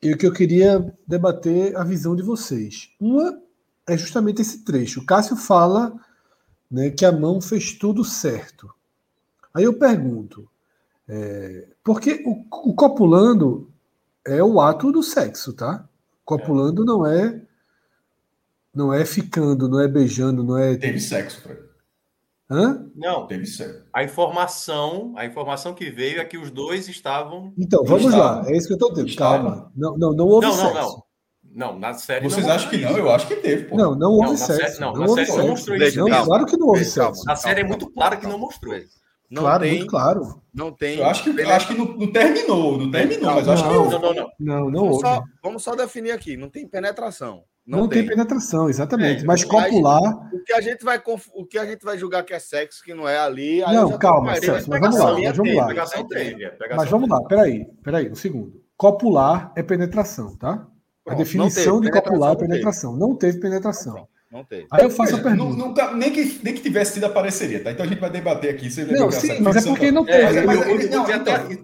[0.02, 2.90] e o que eu queria debater a visão de vocês.
[3.00, 3.38] Uma
[3.86, 5.02] é justamente esse trecho.
[5.02, 5.94] O Cássio fala
[6.70, 8.74] né, que a mão fez tudo certo.
[9.54, 10.50] Aí eu pergunto,
[11.08, 13.70] é, porque o, o, copulando
[14.26, 15.88] é o ato do sexo, tá?
[16.24, 17.42] Copulando não é
[18.74, 20.78] não é ficando, não é beijando, não é.
[20.78, 21.71] Teve sexo, Fred.
[22.52, 22.86] Hã?
[22.94, 23.86] Não, deve ser.
[23.94, 27.54] A informação, a informação que veio é que os dois estavam.
[27.58, 28.44] Então, vamos estavam.
[28.44, 28.50] lá.
[28.50, 29.16] É isso que eu estou dizendo.
[29.16, 29.72] Calma.
[29.74, 31.04] Não, não, não houve não, não, sexo.
[31.44, 31.80] Não, não.
[31.80, 32.30] na série.
[32.30, 32.98] Vocês acham que não?
[32.98, 33.64] Eu acho que teve.
[33.66, 33.78] Pô.
[33.78, 34.62] Não, não houve não, sexo.
[34.62, 36.00] Série, não, não, na série não mostrou isso.
[36.00, 37.24] Não, claro que não houve sexo.
[37.30, 38.76] A série é muito clara que não mostrou.
[39.30, 40.42] Não claro, tem, muito claro.
[40.54, 40.98] Não tem.
[40.98, 43.70] Eu acho que, eu acho que não, não terminou, não terminou, mas eu acho que
[43.70, 43.90] não.
[43.90, 44.32] Não, não, não.
[44.38, 46.36] Não, não vamos, só, vamos só definir aqui.
[46.36, 47.46] Não tem penetração.
[47.66, 48.00] Não, não tem.
[48.00, 48.10] tem.
[48.10, 49.24] penetração, exatamente.
[49.24, 50.30] É, mas copular.
[50.34, 51.02] O que, a gente vai,
[51.34, 53.62] o que a gente vai julgar que é sexo, que não é ali.
[53.62, 55.20] Não, calma, Celso, mas vamos lá.
[55.20, 55.68] Mas vamos lá.
[56.76, 58.62] Mas vamos lá, peraí, peraí, um segundo.
[58.76, 60.68] Copular é penetração, tá?
[61.08, 62.96] A definição de copular é penetração.
[62.96, 64.08] Não teve penetração.
[64.32, 64.66] Não teve.
[64.72, 65.58] Aí eu faço a pergunta.
[65.58, 67.72] Nunca, nem, que, nem que tivesse tido apareceria, tá?
[67.72, 68.72] Então a gente vai debater aqui.
[68.72, 70.38] Você não, sim, mas é porque não teve.
[70.38, 71.06] É, mas, não,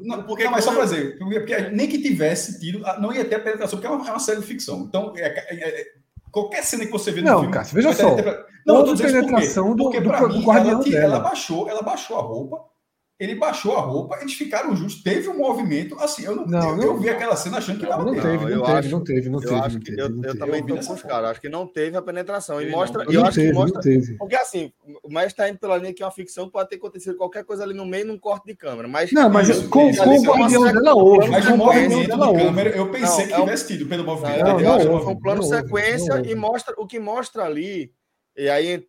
[0.01, 3.35] não, porque, não, mas só para dizer, porque nem que tivesse tido, não ia ter
[3.35, 4.81] a penetração, porque é uma, é uma série de ficção.
[4.81, 5.85] Então, é, é, é
[6.29, 7.53] qualquer cena que você vê no não, filme.
[7.53, 8.15] Cássio, veja só.
[8.15, 8.45] Ter...
[8.65, 12.17] Não, eu tô penetração do, porque, do, do, do guardião ela, ela baixou, ela baixou
[12.17, 12.76] a roupa
[13.19, 16.77] ele baixou a roupa, eles ficaram juntos, teve um movimento, assim, eu não, não, eu,
[16.77, 19.39] não, eu vi aquela cena achando que não, não, teve, não, teve, não teve, não
[19.39, 22.01] teve, não teve, Eu, eu também tô com os caras, acho que não teve a
[22.01, 24.13] penetração, e mostra, eu acho que mostra, teve.
[24.17, 27.17] porque assim, o Mestre está indo pela linha que é uma ficção, pode ter acontecido
[27.17, 29.11] qualquer coisa ali no meio, num corte de câmera, mas...
[29.11, 33.25] Não, mas com, com o guardião dela houve, mas o movimento da câmera, eu pensei
[33.25, 34.45] que tivesse tido pelo movimento.
[34.45, 37.91] Eu acho que foi um plano sequência, e mostra, o que mostra ali,
[38.37, 38.87] e aí,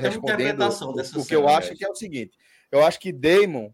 [0.00, 0.62] respondendo
[1.16, 2.38] o que eu acho que é o seguinte,
[2.70, 3.72] eu acho que Damon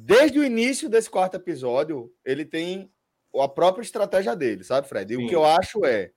[0.00, 2.90] desde o início desse quarto episódio, ele tem
[3.34, 5.12] a própria estratégia dele, sabe, Fred?
[5.12, 5.24] E Sim.
[5.24, 6.12] o que eu acho é,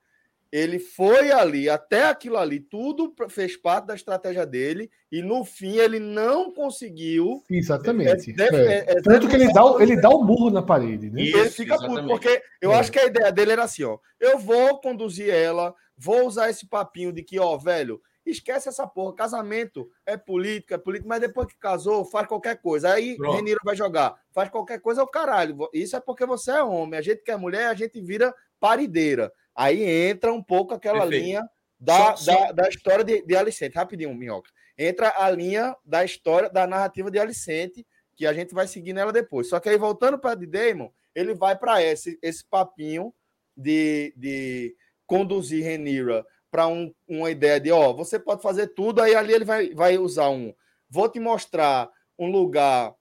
[0.52, 5.78] ele foi ali, até aquilo ali, tudo fez parte da estratégia dele, e no fim
[5.78, 7.44] ele não conseguiu.
[7.50, 8.36] Exatamente.
[8.40, 11.22] É, é, é, Tanto que ele dá, ele dá o burro na parede, né?
[11.22, 12.76] Isso, ele fica puto, porque eu é.
[12.76, 16.68] acho que a ideia dele era assim: ó, eu vou conduzir ela, vou usar esse
[16.68, 19.16] papinho de que, ó, velho, Esquece essa porra.
[19.16, 22.94] Casamento é política, é política, mas depois que casou, faz qualquer coisa.
[22.94, 23.36] Aí Pronto.
[23.36, 24.16] Reniro vai jogar.
[24.32, 25.58] Faz qualquer coisa, é o caralho.
[25.74, 27.00] Isso é porque você é homem.
[27.00, 29.32] A gente que é mulher, a gente vira parideira.
[29.56, 31.24] Aí entra um pouco aquela Perfeito.
[31.24, 33.76] linha da, só, da, da, história de, de Alicente.
[33.76, 34.52] Rapidinho, Minhoca.
[34.78, 39.12] Entra a linha da história, da narrativa de Alicente, que a gente vai seguir nela
[39.12, 39.50] depois.
[39.50, 43.14] Só que aí, voltando para de Damon, ele vai para esse, esse papinho
[43.58, 49.16] de, de conduzir Renira para um, uma ideia de, ó, você pode fazer tudo, aí
[49.16, 50.54] ali ele vai, vai usar um,
[50.90, 52.94] vou te mostrar um lugar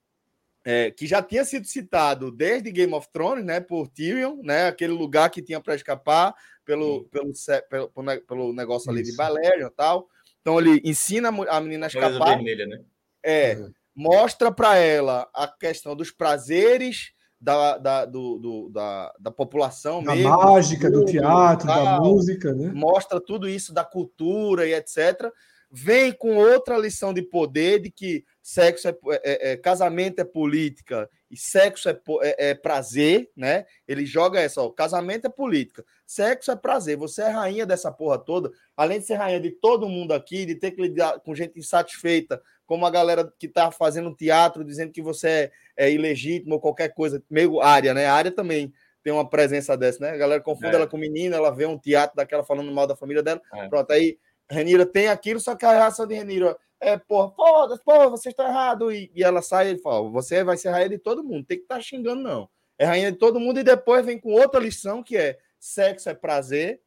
[0.64, 4.92] é, que já tinha sido citado desde Game of Thrones, né, por Tyrion, né, aquele
[4.92, 6.34] lugar que tinha para escapar
[6.64, 7.32] pelo, pelo,
[7.68, 9.10] pelo, pelo, negócio ali Isso.
[9.10, 10.08] de Balerion e tal.
[10.40, 12.36] Então ele ensina a menina a escapar.
[12.36, 12.80] Vermelha, né?
[13.22, 13.72] É, uhum.
[13.94, 20.14] mostra para ela a questão dos prazeres da, da, do, do, da, da população da
[20.14, 22.70] mesmo, mágica, do, do teatro, tal, da música, né?
[22.74, 25.32] Mostra tudo isso da cultura e etc.
[25.72, 31.08] Vem com outra lição de poder de que sexo é, é, é casamento é política
[31.30, 33.64] e sexo é, é, é, prazer, né?
[33.86, 36.96] Ele joga essa, ó, casamento é política, sexo é prazer.
[36.96, 40.56] Você é rainha dessa porra toda, além de ser rainha de todo mundo aqui, de
[40.56, 45.02] ter que lidar com gente insatisfeita, como a galera que tá fazendo teatro dizendo que
[45.02, 48.04] você é, é ilegítimo ou qualquer coisa, meio área, né?
[48.04, 48.70] A área também
[49.02, 50.10] tem uma presença dessa, né?
[50.10, 50.74] A galera confunde é.
[50.74, 53.40] ela com menina, ela vê um teatro daquela falando mal da família dela.
[53.54, 53.66] É.
[53.66, 54.18] Pronto, aí
[54.50, 58.46] Renira tem aquilo, só que a reação de Renira é, porra, foda-se, porra, vocês estão
[58.46, 58.92] errados.
[58.92, 61.64] E, e, ela sai e fala: você vai ser rainha de todo mundo, tem que
[61.64, 62.46] estar tá xingando, não.
[62.78, 66.14] É rainha de todo mundo, e depois vem com outra lição que é sexo é
[66.14, 66.82] prazer,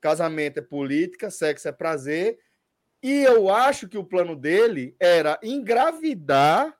[0.00, 2.38] casamento é política, sexo é prazer,
[3.02, 6.76] e eu acho que o plano dele era engravidar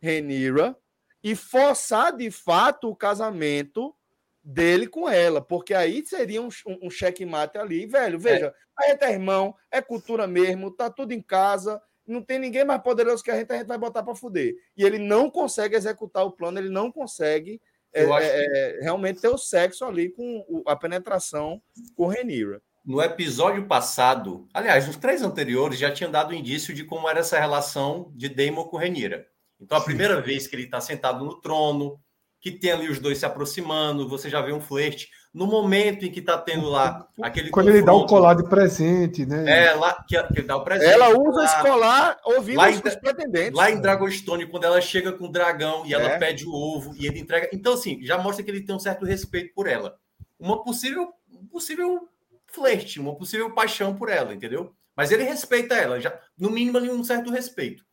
[0.00, 0.76] Renira
[1.22, 3.94] e forçar de fato o casamento
[4.42, 6.48] dele com ela, porque aí seria um,
[6.82, 8.18] um, checkmate ali, velho.
[8.18, 8.84] Veja, é.
[8.84, 12.80] a gente é irmão, é cultura mesmo, tá tudo em casa, não tem ninguém mais
[12.80, 14.54] poderoso que a gente, a gente vai botar para fuder.
[14.76, 17.60] E ele não consegue executar o plano, ele não consegue
[17.92, 21.60] é, é, é, realmente ter o sexo ali com a penetração
[21.96, 27.06] com Renira no episódio passado, aliás, nos três anteriores, já tinha dado indício de como
[27.06, 29.28] era essa relação de Daemon com Renira.
[29.60, 31.98] Então, a primeira vez que ele está sentado no trono,
[32.40, 35.08] que tem ali os dois se aproximando, você já vê um flerte.
[35.34, 37.50] No momento em que está tendo lá aquele.
[37.50, 39.66] Quando ele dá o colar de presente, né?
[39.66, 40.90] É, lá que, que ele dá o presente.
[40.90, 43.52] Ela usa lá, esse colar ouvindo lá os pretendentes.
[43.52, 46.18] Lá em Dragonstone, quando ela chega com o dragão e ela é.
[46.18, 47.48] pede o ovo e ele entrega.
[47.52, 49.96] Então, assim, já mostra que ele tem um certo respeito por ela.
[50.38, 51.12] Uma possível,
[51.50, 52.08] possível
[52.46, 54.72] flerte, uma possível paixão por ela, entendeu?
[54.96, 57.84] Mas ele respeita ela, já no mínimo ali um certo respeito.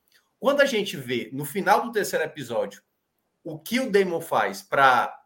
[0.45, 2.83] Quando a gente vê no final do terceiro episódio
[3.43, 5.19] o que o Damon faz para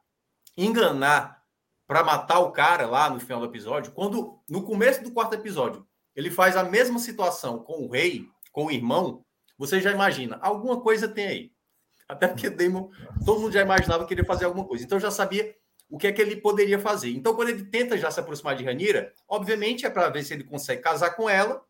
[0.55, 1.43] enganar,
[1.85, 5.85] para matar o cara lá no final do episódio, quando no começo do quarto episódio
[6.15, 9.25] ele faz a mesma situação com o rei, com o irmão,
[9.57, 11.51] você já imagina, alguma coisa tem aí.
[12.07, 12.89] Até porque Damon,
[13.25, 14.85] todo mundo já imaginava que ele ia fazer alguma coisa.
[14.85, 15.53] Então já sabia
[15.89, 17.09] o que é que ele poderia fazer.
[17.09, 20.45] Então, quando ele tenta já se aproximar de Ranira, obviamente é para ver se ele
[20.45, 21.61] consegue casar com ela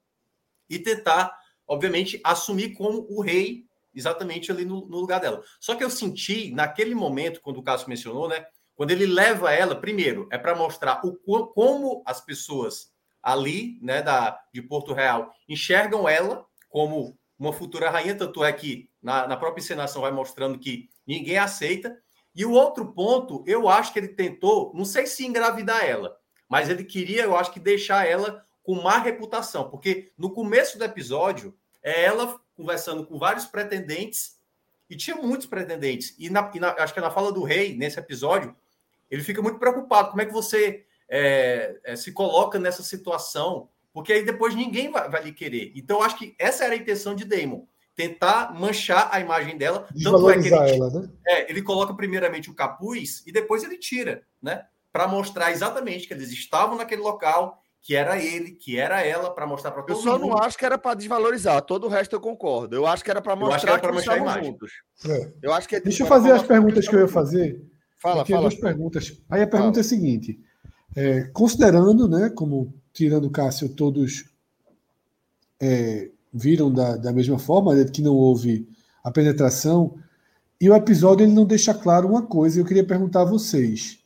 [0.69, 1.35] e tentar,
[1.69, 5.43] obviamente, assumir como o rei exatamente ali no, no lugar dela.
[5.59, 8.45] Só que eu senti, naquele momento, quando o Cássio mencionou, né?
[8.75, 11.13] Quando ele leva ela, primeiro, é para mostrar o
[11.47, 18.15] como as pessoas ali, né, da, de Porto Real, enxergam ela como uma futura rainha,
[18.15, 21.97] tanto é que na, na própria encenação vai mostrando que ninguém aceita.
[22.33, 26.15] E o outro ponto, eu acho que ele tentou, não sei se engravidar ela,
[26.47, 30.83] mas ele queria, eu acho que deixar ela com má reputação, porque no começo do
[30.83, 34.37] episódio é ela conversando com vários pretendentes
[34.87, 36.13] e tinha muitos pretendentes.
[36.19, 38.55] E, na, e na, acho que na fala do rei, nesse episódio,
[39.09, 40.11] ele fica muito preocupado.
[40.11, 43.69] Como é que você é, é, se coloca nessa situação?
[43.91, 45.71] Porque aí depois ninguém vai, vai lhe querer.
[45.75, 49.89] Então, acho que essa era a intenção de Damon tentar manchar a imagem dela.
[50.03, 51.09] Tanto é que ele, ela, né?
[51.25, 54.67] é, ele coloca primeiramente o capuz e depois ele tira, né?
[54.91, 59.47] Para mostrar exatamente que eles estavam naquele local, que era ele, que era ela, para
[59.47, 60.07] mostrar para todo mundo.
[60.07, 60.29] Eu só mundo.
[60.29, 62.75] não acho que era para desvalorizar, todo o resto eu concordo.
[62.75, 64.71] Eu acho que era para mostrar que, que eles estavam juntos.
[65.05, 65.31] É.
[65.41, 67.63] Eu acho que é Deixa eu fazer as perguntas que eu ia fazer.
[67.97, 68.41] Fala, fala.
[68.41, 69.21] duas perguntas.
[69.29, 69.77] Aí a pergunta fala.
[69.77, 70.39] é a seguinte:
[70.95, 74.25] é, considerando, né, como tirando o Cássio, todos
[75.59, 78.67] é, viram da, da mesma forma, né, que não houve
[79.03, 79.95] a penetração.
[80.61, 83.99] E o episódio ele não deixa claro uma coisa, eu queria perguntar a vocês.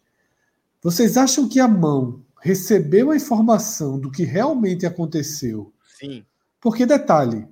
[0.81, 5.73] Vocês acham que a mão recebeu a informação do que realmente aconteceu?
[5.97, 6.25] Sim.
[6.59, 7.47] Porque, detalhe,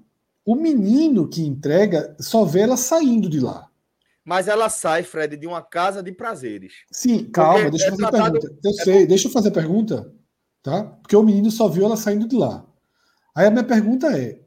[0.46, 3.70] o menino que entrega só vê ela saindo de lá.
[4.24, 6.74] Mas ela sai, Fred, de uma casa de prazeres.
[6.92, 8.40] Sim, calma, Porque deixa eu é fazer tratado...
[8.40, 8.60] pergunta.
[8.64, 10.14] Eu é sei, deixa eu fazer a pergunta,
[10.62, 10.84] tá?
[10.84, 12.66] Porque o menino só viu ela saindo de lá.
[13.34, 14.42] Aí a minha pergunta é: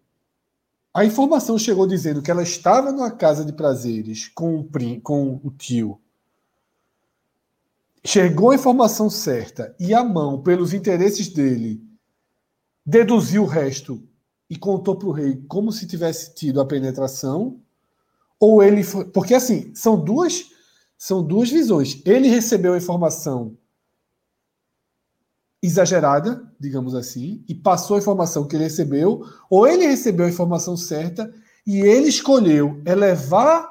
[0.93, 5.41] a informação chegou dizendo que ela estava numa casa de prazeres com o, prim, com
[5.43, 5.99] o tio.
[8.05, 11.83] Chegou a informação certa e a mão, pelos interesses dele,
[12.85, 14.07] deduziu o resto
[14.49, 17.61] e contou para o rei como se tivesse tido a penetração,
[18.39, 19.07] ou ele foi.
[19.07, 20.51] Porque assim, são duas,
[20.99, 22.03] são duas visões.
[22.05, 23.57] Ele recebeu a informação
[25.63, 30.77] exagerada, digamos assim, e passou a informação que ele recebeu, ou ele recebeu a informação
[30.77, 31.33] certa
[31.67, 33.67] e ele escolheu elevar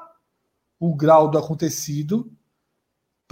[0.80, 2.28] o grau do acontecido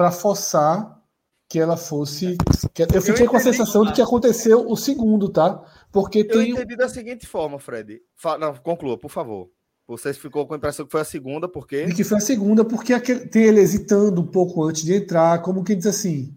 [0.03, 1.01] para forçar
[1.49, 2.37] que ela fosse.
[2.75, 2.83] Que...
[2.83, 5.63] Eu fiquei eu com a sensação de que aconteceu o segundo, tá?
[5.93, 6.51] Porque eu tem.
[6.51, 8.01] Eu entendi da seguinte forma, Fred.
[8.41, 9.49] Não, conclua, por favor.
[9.87, 11.85] Você ficou com a impressão que foi a segunda, porque.
[11.85, 15.63] De que foi a segunda, porque tem ele hesitando um pouco antes de entrar, como
[15.63, 16.35] quem diz assim.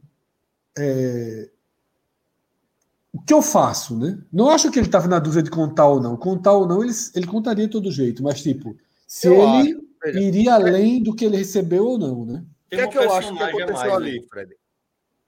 [0.78, 1.50] É...
[3.12, 4.20] O que eu faço, né?
[4.32, 6.18] Não acho que ele estava na dúvida de contar ou não.
[6.18, 8.76] Contar ou não, ele, ele contaria de todo jeito, mas, tipo,
[9.08, 12.44] se eu ele acho, iria além do que ele recebeu ou não, né?
[12.66, 14.28] O que é que eu acho que aconteceu ali, né?
[14.30, 14.56] Fred?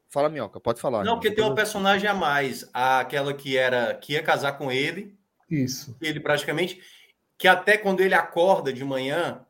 [0.10, 1.04] Fala, Minhoca, pode falar.
[1.04, 5.18] Não, porque tem uma personagem a mais, aquela que era que ia casar com ele.
[5.50, 5.96] Isso.
[6.02, 6.82] Ele praticamente
[7.38, 9.46] que até quando ele acorda de manhã,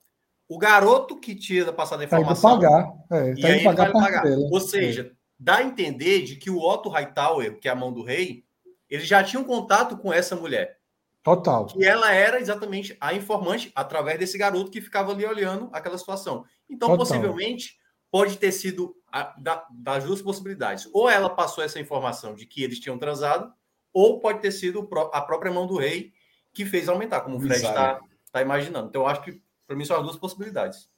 [0.47, 2.60] o garoto que tinha passado a informação.
[2.60, 2.93] Tá pagar.
[3.12, 4.26] É, tá e aí pagar, pagar.
[4.26, 5.12] Ou seja, é.
[5.39, 8.43] dá a entender de que o Otto Hightower, que é a mão do rei,
[8.89, 10.78] ele já tinha um contato com essa mulher.
[11.23, 11.65] Total.
[11.65, 16.45] Que ela era exatamente a informante através desse garoto que ficava ali olhando aquela situação.
[16.70, 17.06] Então, Total.
[17.06, 17.78] possivelmente,
[18.12, 20.90] pode ter sido a, da, das duas possibilidades.
[20.94, 23.52] Ou ela passou essa informação de que eles tinham transado,
[23.94, 26.14] ou pode ter sido a própria mão do rei
[26.54, 28.00] que fez aumentar, como o Fred está
[28.32, 28.90] tá imaginando.
[28.90, 30.90] Então, eu acho que, para mim, são as duas possibilidades.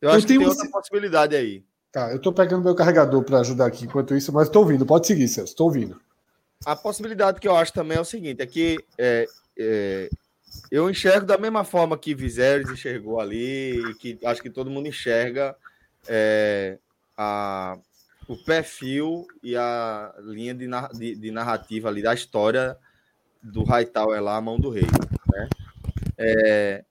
[0.00, 1.64] Eu, eu acho que tem outra possibilidade aí.
[1.92, 4.86] Tá, eu estou pegando meu carregador para ajudar aqui enquanto isso, mas estou ouvindo.
[4.86, 6.00] Pode seguir, Celso, estou ouvindo.
[6.64, 9.26] A possibilidade que eu acho também é o seguinte: é que é,
[9.58, 10.10] é,
[10.70, 14.88] eu enxergo da mesma forma que Viserys enxergou ali, e que acho que todo mundo
[14.88, 15.56] enxerga
[16.08, 16.78] é,
[17.16, 17.78] a,
[18.28, 22.76] o perfil e a linha de, de, de narrativa ali da história
[23.42, 24.86] do Hightower lá, a mão do rei,
[25.32, 25.48] né?
[26.18, 26.84] É,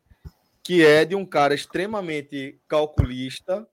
[0.63, 3.67] que é de um cara extremamente calculista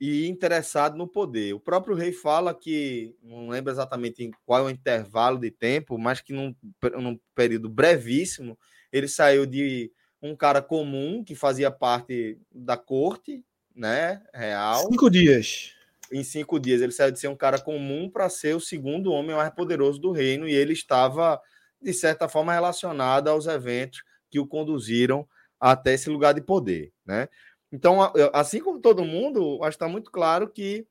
[0.00, 1.52] e interessado no poder.
[1.52, 5.98] O próprio rei fala que, não lembro exatamente em qual é o intervalo de tempo,
[5.98, 6.54] mas que num,
[6.98, 8.58] num período brevíssimo,
[8.92, 14.86] ele saiu de um cara comum que fazia parte da corte, né, real.
[14.88, 15.72] Cinco dias.
[16.12, 19.36] Em cinco dias ele saiu de ser um cara comum para ser o segundo homem
[19.36, 21.40] mais poderoso do reino e ele estava
[21.80, 25.26] de certa forma, relacionada aos eventos que o conduziram
[25.58, 27.28] até esse lugar de poder, né?
[27.72, 27.98] Então,
[28.32, 30.86] assim como todo mundo, acho que está muito claro que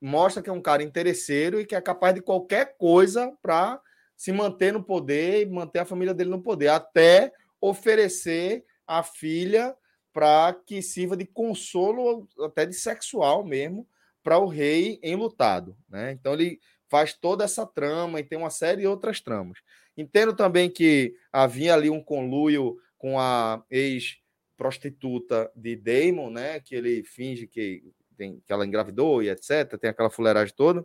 [0.00, 3.80] mostra que é um cara interesseiro e que é capaz de qualquer coisa para
[4.20, 9.74] se manter no poder e manter a família dele no poder, até oferecer a filha
[10.12, 13.88] para que sirva de consolo, até de sexual mesmo,
[14.22, 15.74] para o rei enlutado.
[15.88, 16.12] Né?
[16.12, 19.60] Então ele faz toda essa trama e tem uma série de outras tramas.
[19.96, 26.60] Entendo também que havia ali um conluio com a ex-prostituta de Damon, né?
[26.60, 27.82] Que ele finge que,
[28.18, 29.78] tem, que ela engravidou e etc.
[29.80, 30.84] Tem aquela fuleiragem toda.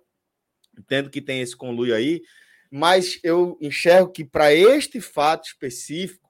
[0.79, 2.21] Entendo que tem esse conluio aí,
[2.71, 6.29] mas eu enxergo que para este fato específico,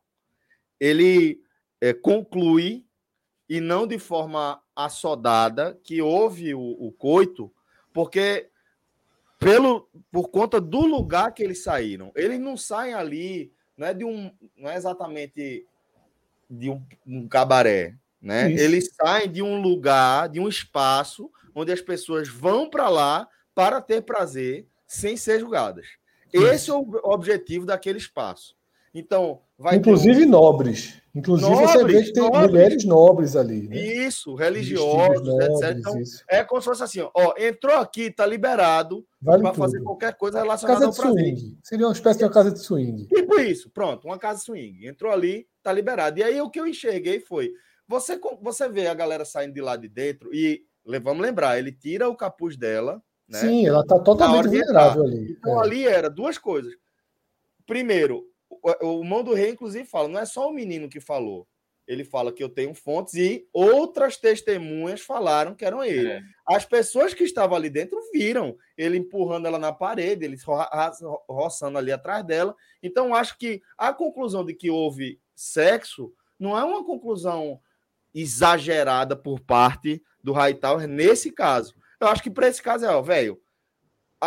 [0.80, 1.42] ele
[1.82, 2.86] é, conclui,
[3.48, 7.54] e não de forma assodada, que houve o, o coito,
[7.94, 8.50] porque
[9.40, 12.12] pelo por conta do lugar que eles saíram.
[12.16, 15.66] Eles não saem ali, não é de um, não é exatamente
[16.50, 18.52] de um, um cabaré, né?
[18.52, 18.64] Isso.
[18.64, 23.82] Eles saem de um lugar, de um espaço onde as pessoas vão para lá para
[23.82, 25.88] ter prazer sem ser julgadas.
[26.38, 26.48] Isso.
[26.48, 28.56] Esse é o objetivo daquele espaço.
[28.94, 30.26] Então, vai Inclusive ter...
[30.26, 31.02] nobres.
[31.14, 32.50] Inclusive, nobres, você vê que tem nobres.
[32.50, 33.68] mulheres nobres ali.
[33.68, 33.78] Né?
[33.78, 35.78] Isso, religiosos, nobres, etc.
[35.78, 36.24] Então, isso.
[36.30, 40.40] é como se fosse assim: ó, entrou aqui, tá liberado vale para fazer qualquer coisa
[40.40, 41.36] relacionada casa ao prazer.
[41.36, 41.58] Swing.
[41.62, 43.08] Seria uma espécie de uma casa de swing.
[43.08, 44.88] Tipo isso, pronto, uma casa de swing.
[44.88, 46.20] Entrou ali, tá liberado.
[46.20, 47.52] E aí o que eu enxerguei foi:
[47.86, 50.64] você, você vê a galera saindo de lá de dentro e
[51.02, 53.02] vamos lembrar, ele tira o capuz dela.
[53.28, 53.40] Né?
[53.40, 55.32] Sim, ela tá totalmente vulnerável ali.
[55.32, 55.66] Então é.
[55.66, 56.74] ali era duas coisas.
[57.66, 61.48] Primeiro, o, o mão do rei, inclusive, fala: não é só o menino que falou.
[61.88, 66.10] Ele fala que eu tenho fontes e outras testemunhas falaram que eram ele.
[66.10, 66.22] É.
[66.48, 70.58] As pessoas que estavam ali dentro viram ele empurrando ela na parede, ele ro
[71.30, 72.56] roçando ali atrás dela.
[72.82, 77.60] Então, acho que a conclusão de que houve sexo não é uma conclusão
[78.16, 81.76] exagerada por parte do Hightower nesse caso.
[82.00, 83.40] Eu acho que para esse caso é, ó, velho,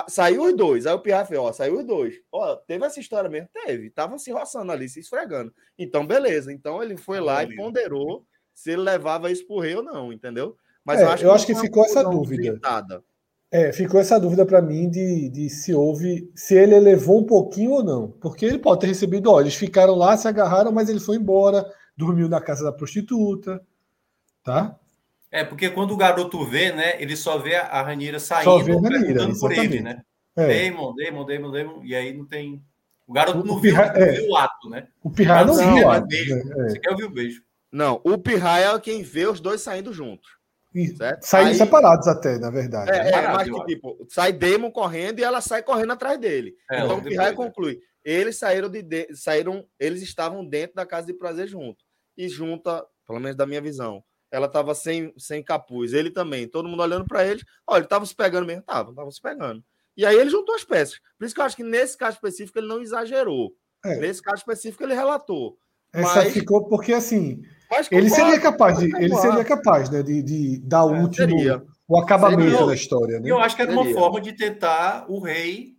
[0.08, 0.86] Saiu os dois.
[0.86, 2.14] Aí o Piaf, ó, saiu os dois.
[2.30, 3.48] Ó, teve essa história mesmo?
[3.52, 3.90] Teve.
[3.90, 5.52] Tava se roçando ali, se esfregando.
[5.78, 6.52] Então, beleza.
[6.52, 10.56] Então ele foi lá e ponderou se ele levava isso pro rei ou não, entendeu?
[10.84, 12.60] Mas é, eu acho, eu que, acho que ficou essa dúvida.
[13.50, 17.72] É, ficou essa dúvida para mim de, de se houve, se ele elevou um pouquinho
[17.72, 18.10] ou não.
[18.10, 21.66] Porque ele pode ter recebido, olha, eles ficaram lá, se agarraram, mas ele foi embora,
[21.96, 23.64] dormiu na casa da prostituta,
[24.44, 24.78] tá?
[25.31, 28.72] É, porque quando o garoto vê, né, ele só vê a Ranira saindo, só vê
[28.72, 30.03] a Ranira, por ele, né?
[30.37, 30.70] É.
[30.70, 32.62] Damon, Damon, Damon, Damon, e aí não tem...
[33.07, 33.93] O garoto não, o viu, Pirra...
[33.93, 34.12] não é.
[34.12, 34.87] viu o ato, né?
[35.03, 36.07] O Pirraia não, não viu o ato.
[36.07, 36.35] Beijo.
[36.35, 36.68] É.
[36.68, 37.43] Você quer ouvir o beijo.
[37.72, 40.39] Não, o Pirraia é quem vê os dois saindo juntos.
[41.22, 42.91] Saem separados até, na verdade.
[42.91, 46.55] É, é mas que tipo, sai Damon correndo e ela sai correndo atrás dele.
[46.70, 47.81] É, então o Pirraia conclui.
[48.05, 51.85] Eles saíram de, de, saíram, eles estavam dentro da casa de prazer junto.
[52.16, 56.68] E junta, pelo menos da minha visão, ela estava sem, sem capuz, ele também, todo
[56.68, 57.45] mundo olhando para eles.
[57.66, 59.62] Olha, ele estava se pegando mesmo, tava, tava se pegando.
[59.97, 61.01] E aí ele juntou as peças.
[61.18, 63.53] Por isso que eu acho que nesse caso específico ele não exagerou.
[63.85, 63.97] É.
[63.97, 65.59] Nesse caso específico ele relatou.
[65.93, 66.33] Essa mas...
[66.33, 67.43] ficou porque assim,
[67.91, 71.62] ele seria capaz de, ele seria capaz, né, de, de dar o é, último, seria.
[71.87, 72.66] o acabamento seria.
[72.66, 73.20] da história.
[73.20, 73.31] Né?
[73.31, 73.91] Eu acho que era seria.
[73.91, 75.76] uma forma de tentar o rei,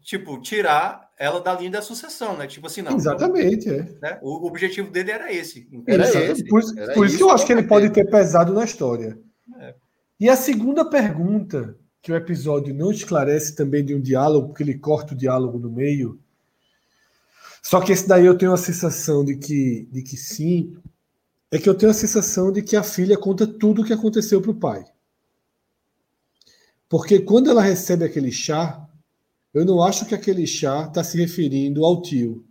[0.00, 2.46] tipo, tirar ela da linha da sucessão, né?
[2.46, 2.94] Tipo assim, não.
[2.94, 3.82] Exatamente, é.
[4.02, 4.18] Né?
[4.22, 5.68] O objetivo dele era esse.
[5.86, 6.44] Era esse.
[6.44, 9.18] Por, era por isso que eu acho que ele pode ter pesado na história.
[9.60, 9.74] É.
[10.20, 14.78] E a segunda pergunta que o episódio não esclarece também de um diálogo, porque ele
[14.78, 16.20] corta o diálogo no meio.
[17.62, 20.76] Só que esse daí eu tenho a sensação de que, de que sim,
[21.50, 24.40] é que eu tenho a sensação de que a filha conta tudo o que aconteceu
[24.40, 24.84] para o pai.
[26.88, 28.85] Porque quando ela recebe aquele chá,
[29.56, 32.44] eu não acho que aquele chá está se referindo ao tio,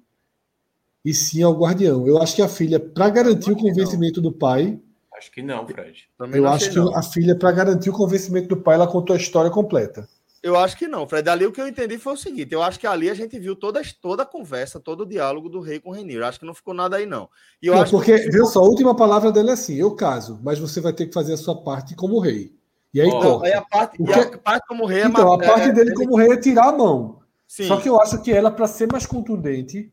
[1.06, 2.08] e sim ao guardião.
[2.08, 4.80] Eu acho que a filha, para garantir o convencimento do pai.
[5.16, 6.10] Acho que não, Fred.
[6.18, 6.98] Também eu acho que não.
[6.98, 10.10] a filha, para garantir o convencimento do pai, ela contou a história completa.
[10.42, 11.30] Eu acho que não, Fred.
[11.30, 13.56] Ali o que eu entendi foi o seguinte: eu acho que ali a gente viu
[13.56, 16.18] toda, toda a conversa, todo o diálogo do rei com o Renir.
[16.18, 17.30] Eu acho que não ficou nada aí, não.
[17.62, 18.32] E eu não, acho porque, que...
[18.32, 21.14] viu só, a última palavra dele é assim: eu caso, mas você vai ter que
[21.14, 22.52] fazer a sua parte como rei.
[22.96, 24.14] E aí, oh, aí a parte, porque...
[24.14, 25.94] a parte como rei é Então, a parte é, dele é...
[25.94, 27.20] como rei é tirar a mão.
[27.46, 27.68] Sim.
[27.68, 29.92] Só que eu acho que ela, para ser mais contundente,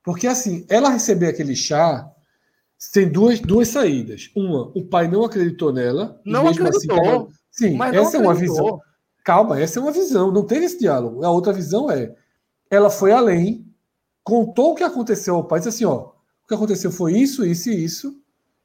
[0.00, 2.08] porque assim, ela receber aquele chá
[2.92, 4.30] tem duas, duas saídas.
[4.36, 6.20] Uma, o pai não acreditou nela.
[6.24, 6.96] Não assim, acreditou.
[6.96, 7.28] Assim, ela...
[7.50, 8.80] Sim, essa é uma visão.
[9.24, 11.24] Calma, essa é uma visão, não teve esse diálogo.
[11.24, 12.14] A outra visão é,
[12.70, 13.66] ela foi além,
[14.22, 16.10] contou o que aconteceu ao pai, disse assim, ó,
[16.44, 18.16] o que aconteceu foi isso, isso e isso,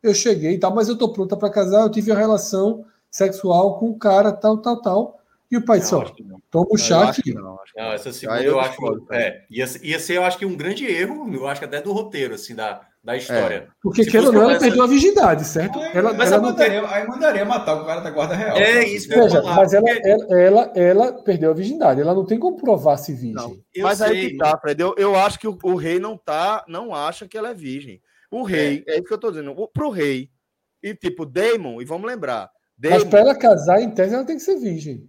[0.04, 3.78] eu cheguei e tal, mas eu tô pronta para casar, eu tive uma relação sexual
[3.78, 5.22] com o cara, tal, tal, tal.
[5.52, 6.10] E o pai disse, ó,
[6.50, 7.34] toma o chá aqui.
[7.34, 10.56] Não, não, essa segunda eu, eu acho, é, ia, ia ser, eu acho que um
[10.56, 13.56] grande erro, eu acho que até do roteiro, assim, da, da história.
[13.56, 13.68] É.
[13.82, 15.78] Porque quem não, ela perdeu a virgindade, certo?
[15.78, 18.56] Aí, ela, mas ela mandaria, aí mandaria matar o cara da guarda real.
[18.56, 22.14] É isso que eu Veja, falar, Mas ela, ela, ela, ela, perdeu a virgindade, ela
[22.14, 23.34] não tem como provar se virgem.
[23.34, 24.82] Não, mas sei, aí que tá, Fred.
[24.82, 28.02] Eu, eu acho que o, o, rei não tá, não acha que ela é virgem.
[28.30, 30.30] O rei, é, é isso que eu tô dizendo, o, pro rei,
[30.82, 32.50] e tipo, Damon, e vamos lembrar.
[32.82, 35.08] Damon, mas para ela casar, em tese, ela tem que ser virgem.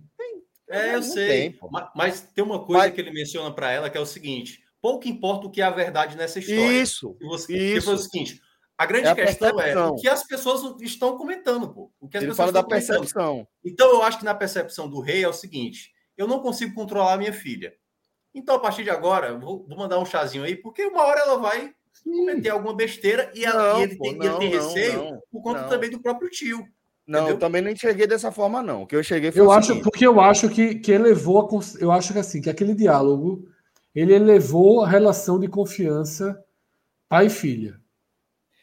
[0.68, 1.50] É, eu sei.
[1.50, 2.94] Tem, mas, mas, tem uma coisa mas...
[2.94, 5.70] que ele menciona para ela que é o seguinte: pouco importa o que é a
[5.70, 6.82] verdade nessa história.
[6.82, 7.16] Isso.
[7.22, 7.86] Você, isso.
[7.86, 8.40] foi o seguinte:
[8.76, 11.90] a grande é a questão é o que as pessoas estão comentando, pô.
[11.98, 13.46] O que as Ele pessoas fala da percepção.
[13.64, 17.14] Então, eu acho que na percepção do rei é o seguinte: eu não consigo controlar
[17.14, 17.74] a minha filha.
[18.34, 21.38] Então, a partir de agora, vou, vou mandar um chazinho aí, porque uma hora ela
[21.38, 24.68] vai cometer alguma besteira e, ela, não, e ele, pô, tem, não, ele tem não,
[24.68, 26.66] receio por conta também do próprio tio.
[27.06, 27.36] Não, entendeu?
[27.36, 28.82] eu também não enxerguei dessa forma, não.
[28.82, 29.40] O que eu enxerguei foi.
[29.40, 29.84] Eu acho, seguinte.
[29.84, 33.48] porque eu acho que, que elevou a, Eu acho que assim, que aquele diálogo
[33.94, 36.42] ele elevou a relação de confiança
[37.08, 37.78] pai e filha.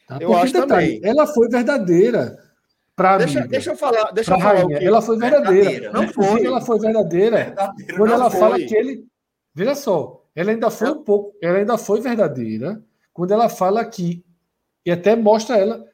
[0.07, 0.17] Tá?
[0.19, 1.01] Eu Porque, acho detalhe, também.
[1.03, 2.43] Ela foi verdadeira
[2.95, 4.71] para deixa, deixa eu falar, deixa eu falar.
[4.71, 5.69] Ela foi verdadeira.
[5.69, 6.45] verdadeira não foi.
[6.45, 7.37] Ela foi verdadeira.
[7.37, 8.39] verdadeira quando ela foi.
[8.39, 9.05] fala que ele.
[9.53, 11.37] Veja só, ela ainda foi um pouco.
[11.41, 12.83] Ela ainda foi verdadeira
[13.13, 14.25] quando ela fala que.
[14.85, 15.85] E até mostra ela.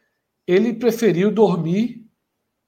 [0.47, 2.04] Ele preferiu dormir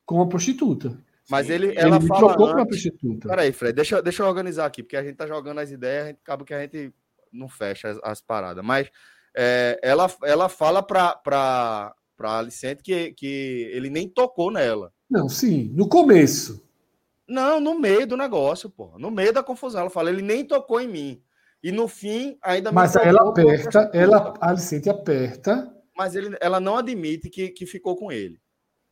[0.08, 0.98] com uma prostituta.
[1.30, 2.56] Mas ele, ela ele fala trocou antes...
[2.56, 3.28] para prostituta.
[3.28, 6.08] Peraí, Fred, deixa, deixa eu organizar aqui, porque a gente tá jogando as ideias, a
[6.08, 6.94] gente, acaba que a gente
[7.32, 8.64] não fecha as, as paradas.
[8.64, 8.90] Mas
[9.36, 14.94] é, ela, ela fala para Alicente que, que ele nem tocou nela.
[15.12, 16.66] Não, sim, no começo.
[17.28, 18.98] Não, no meio do negócio, pô.
[18.98, 19.82] No meio da confusão.
[19.82, 21.22] Ela fala, ele nem tocou em mim.
[21.62, 25.70] E no fim, ainda Mas ela aperta, ela, a Alicente aperta.
[25.98, 28.40] Mas ele, ela não admite que, que ficou com ele.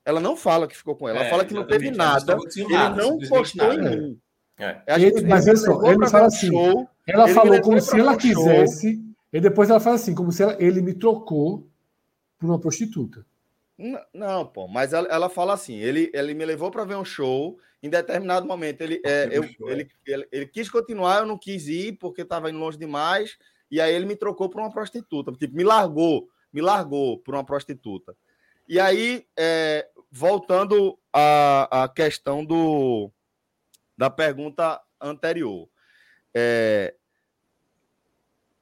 [0.05, 1.17] Ela não fala que ficou com ela.
[1.17, 2.37] Ela é, fala que não teve nada.
[2.55, 4.19] Ele não postou em mim.
[4.57, 4.81] É.
[5.01, 6.47] Ele, mas olha só, ele fala assim.
[6.47, 8.93] Show, ela falou como se ela quisesse.
[8.93, 11.67] Show, e depois ela fala assim, como se ela, ele me trocou
[12.37, 13.25] por uma prostituta.
[13.77, 17.03] Não, não pô, mas ela, ela, fala assim: ele, ele me levou para ver um
[17.03, 17.57] show.
[17.83, 21.97] Em determinado momento, ele, é, eu, ele, ele, ele, quis continuar, eu não quis ir
[21.99, 23.37] porque estava indo longe demais.
[23.69, 25.31] E aí ele me trocou por uma prostituta.
[25.33, 28.15] Tipo, me largou, me largou por uma prostituta.
[28.67, 33.11] E aí, é, voltando à, à questão do,
[33.97, 35.69] da pergunta anterior.
[36.33, 36.95] É,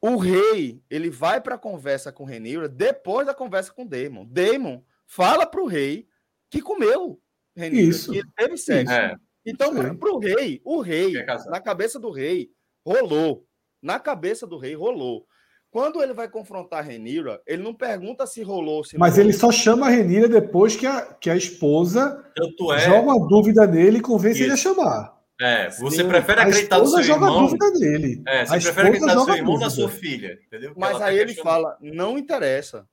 [0.01, 4.26] o rei, ele vai para a conversa com Renira depois da conversa com Damon.
[4.26, 6.08] Damon fala para o rei
[6.49, 7.22] que comeu
[7.56, 8.12] Renira, Isso.
[8.12, 8.91] que ele teve sexo.
[8.91, 9.16] É.
[9.45, 11.14] Então, para o rei, o rei,
[11.45, 12.49] na cabeça do rei,
[12.84, 13.47] rolou.
[13.80, 15.28] Na cabeça do rei, rolou.
[15.74, 18.84] Quando ele vai confrontar a Renira, ele não pergunta se rolou.
[18.84, 22.80] Se Mas ele só chama a Renira depois que a, que a esposa é...
[22.82, 24.44] joga uma dúvida nele e convence Isso.
[24.44, 25.20] ele a chamar.
[25.42, 26.08] É, você Sim.
[26.08, 27.48] prefere acreditar no seu joga irmão.
[27.48, 28.22] dúvida nele.
[28.28, 30.40] É, você a prefere acreditar no seu irmão ou na sua filha.
[30.46, 30.74] Entendeu?
[30.78, 32.88] Mas aí ele fala, não interessa.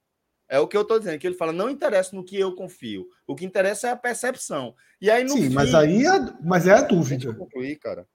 [0.49, 3.07] É o que eu estou dizendo, que ele fala, não interessa no que eu confio.
[3.27, 4.75] O que interessa é a percepção.
[5.03, 6.13] E aí no Sim, fim, mas aí é,
[6.43, 7.17] mas é a dúvida.
[7.17, 8.07] Deixa eu concluir, cara.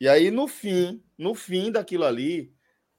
[0.00, 2.52] E aí no fim, no fim daquilo ali,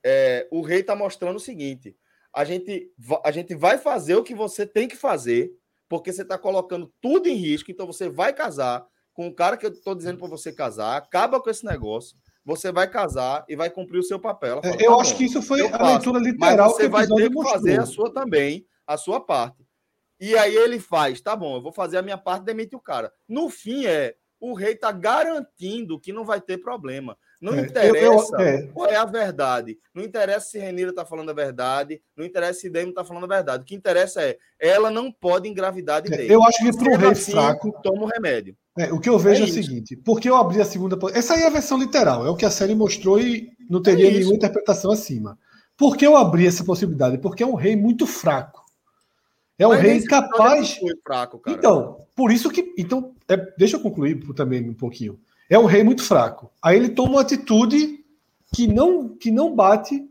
[0.03, 1.95] é, o rei está mostrando o seguinte:
[2.33, 2.91] a gente,
[3.23, 5.51] a gente vai fazer o que você tem que fazer,
[5.87, 9.65] porque você está colocando tudo em risco, então você vai casar com o cara que
[9.65, 13.69] eu estou dizendo para você casar, acaba com esse negócio, você vai casar e vai
[13.69, 14.61] cumprir o seu papel.
[14.61, 16.67] Fala, eu tá acho bom, que isso foi a faço, leitura literal.
[16.67, 17.53] Mas você vai ter que mostrou.
[17.53, 19.63] fazer a sua também, a sua parte.
[20.19, 23.11] E aí ele faz, tá bom, eu vou fazer a minha parte, demite o cara.
[23.27, 27.17] No fim é, o rei está garantindo que não vai ter problema.
[27.43, 28.67] Não é, interessa eu, eu, é.
[28.67, 29.77] qual é a verdade.
[29.93, 32.01] Não interessa se Renira está falando a verdade.
[32.15, 33.63] Não interessa se Demo está falando a verdade.
[33.63, 36.95] O que interessa é ela não pode engravidar de é, Eu acho que para o
[36.95, 37.77] rei assim, fraco.
[37.83, 38.55] Toma o remédio.
[38.77, 40.97] É, o que eu vejo é, é o seguinte: porque eu abri a segunda.
[41.13, 42.25] Essa aí é a versão literal.
[42.25, 45.37] É o que a série mostrou e não teria é nenhuma interpretação acima.
[45.75, 47.17] Por que eu abri essa possibilidade?
[47.17, 48.63] Porque é um rei muito fraco.
[49.59, 50.79] É um Mas rei capaz.
[51.03, 52.73] Fraco, então, por isso que.
[52.77, 55.19] Então, é, deixa eu concluir também um pouquinho.
[55.49, 56.51] É um rei muito fraco.
[56.61, 58.03] Aí ele toma uma atitude
[58.53, 60.07] que não, que não bate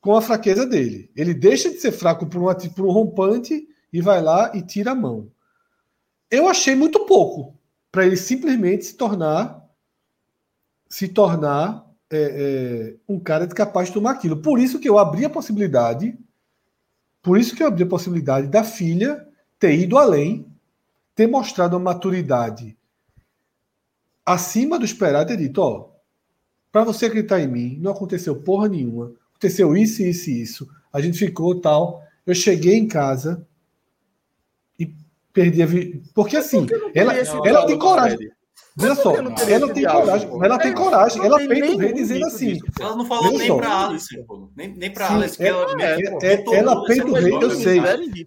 [0.00, 1.10] com a fraqueza dele.
[1.16, 4.92] Ele deixa de ser fraco por um, por um rompante e vai lá e tira
[4.92, 5.30] a mão.
[6.30, 7.56] Eu achei muito pouco
[7.90, 9.64] para ele simplesmente se tornar
[10.88, 14.36] se tornar é, é, um cara capaz de tomar aquilo.
[14.36, 16.16] Por isso que eu abri a possibilidade,
[17.20, 19.26] por isso que eu abri a possibilidade da filha
[19.58, 20.46] ter ido além,
[21.14, 22.76] ter mostrado uma maturidade
[24.26, 25.90] acima do esperado, ter dito, ó,
[26.72, 31.00] para você acreditar em mim, não aconteceu porra nenhuma, aconteceu isso, isso e isso, a
[31.00, 33.46] gente ficou tal, eu cheguei em casa
[34.78, 34.92] e
[35.32, 38.30] perdi a vida, porque assim, ela, ela tem coragem,
[38.78, 42.58] Veja só, ela tem coragem, ela tem coragem, ela peita o rei dizendo assim.
[42.78, 46.84] Ela não falou nem para Alice, nem, nem para Alice, que ela, é, é, ela
[46.84, 47.80] peita o rei, eu sei.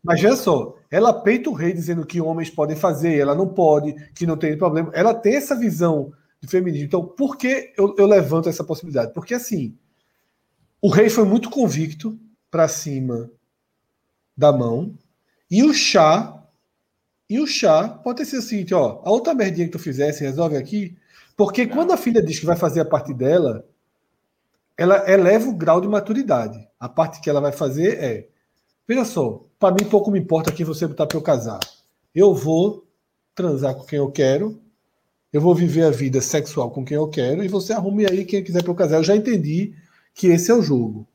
[0.04, 3.94] Mas veja só, ela peita o rei dizendo que homens podem fazer, ela não pode,
[4.16, 4.90] que não tem problema.
[4.96, 6.88] Ela tem essa visão de feminismo.
[6.88, 9.14] Então, por que eu, eu levanto essa possibilidade?
[9.14, 9.78] Porque assim,
[10.82, 12.20] o rei foi muito convicto
[12.50, 13.30] para cima
[14.36, 14.98] da mão,
[15.52, 16.39] e o chá
[17.30, 20.58] e o chá pode sido o seguinte, ó, a outra merdinha que tu fizesse, resolve
[20.58, 20.98] aqui,
[21.38, 23.64] porque quando a filha diz que vai fazer a parte dela,
[24.76, 26.68] ela eleva o grau de maturidade.
[26.80, 28.28] A parte que ela vai fazer é,
[28.88, 31.60] veja só, para mim pouco me importa quem você botar para eu casar.
[32.16, 32.88] Eu vou
[33.36, 34.60] transar com quem eu quero,
[35.32, 38.44] eu vou viver a vida sexual com quem eu quero, e você arrume aí quem
[38.44, 38.98] quiser para eu casar.
[38.98, 39.76] Eu já entendi
[40.16, 41.08] que esse é o jogo.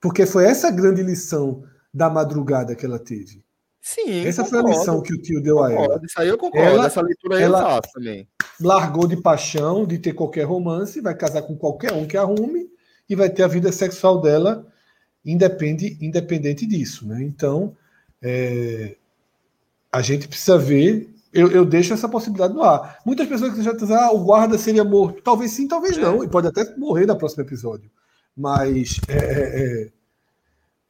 [0.00, 3.42] Porque foi essa grande lição da madrugada que ela teve.
[3.82, 4.24] Sim.
[4.24, 4.68] Essa concordo.
[4.68, 5.80] foi a lição que o tio deu concordo.
[5.80, 6.00] a ela.
[6.04, 6.68] Isso aí eu concordo.
[6.68, 8.28] Ela, Essa leitura aí ela eu faço também.
[8.60, 12.70] Largou de paixão, de ter qualquer romance, vai casar com qualquer um que arrume
[13.10, 14.64] e vai ter a vida sexual dela
[15.24, 17.06] independe, independente disso.
[17.06, 17.24] Né?
[17.24, 17.76] Então,
[18.22, 18.94] é,
[19.90, 21.08] a gente precisa ver.
[21.32, 22.98] Eu, eu, deixo essa possibilidade no ar.
[23.06, 25.22] Muitas pessoas que já dizem, ah, o guarda seria morto.
[25.22, 26.22] Talvez sim, talvez não.
[26.22, 27.90] E pode até morrer no próximo episódio.
[28.36, 29.92] Mas é, é, é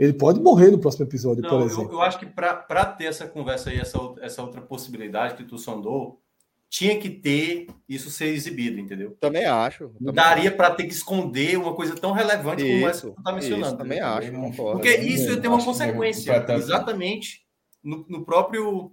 [0.02, 1.84] ele pode morrer no próximo episódio, Não, por exemplo.
[1.84, 5.56] Eu, eu acho que para ter essa conversa aí, essa, essa outra possibilidade que tu
[5.56, 6.20] sondou,
[6.68, 9.16] tinha que ter isso ser exibido, entendeu?
[9.20, 9.90] Também acho.
[9.90, 13.18] Também Daria para ter que esconder uma coisa tão relevante isso, como essa que tu
[13.18, 13.66] está mencionando.
[13.66, 14.72] Isso, também acho, concordo.
[14.80, 17.42] Porque isso ia ter uma consequência, exatamente
[17.82, 18.92] no, no próprio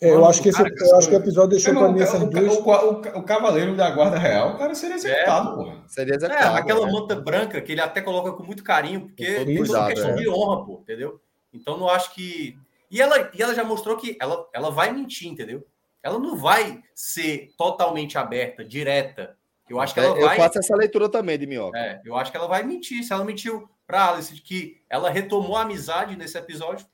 [0.00, 2.56] é, eu acho que esse, eu acho que o episódio deixou para mim essas duas.
[2.56, 5.82] O, o, o, Cavaleiro da Guarda Real, o cara seria executado, é, porra.
[5.88, 6.56] Seria executado.
[6.56, 6.92] É, aquela é.
[6.92, 10.14] manta branca que ele até coloca com muito carinho, porque é uma questão é.
[10.14, 11.20] de honra, pô, entendeu?
[11.52, 12.56] Então não acho que.
[12.90, 15.66] E ela, e ela já mostrou que ela, ela vai mentir, entendeu?
[16.00, 19.36] Ela não vai ser totalmente aberta, direta.
[19.68, 20.36] Eu acho que ela é, vai.
[20.36, 21.76] Eu faço essa leitura também de Minhoca.
[21.76, 23.02] É, eu acho que ela vai mentir.
[23.02, 26.86] Se ela mentiu para Alice que ela retomou a amizade nesse episódio,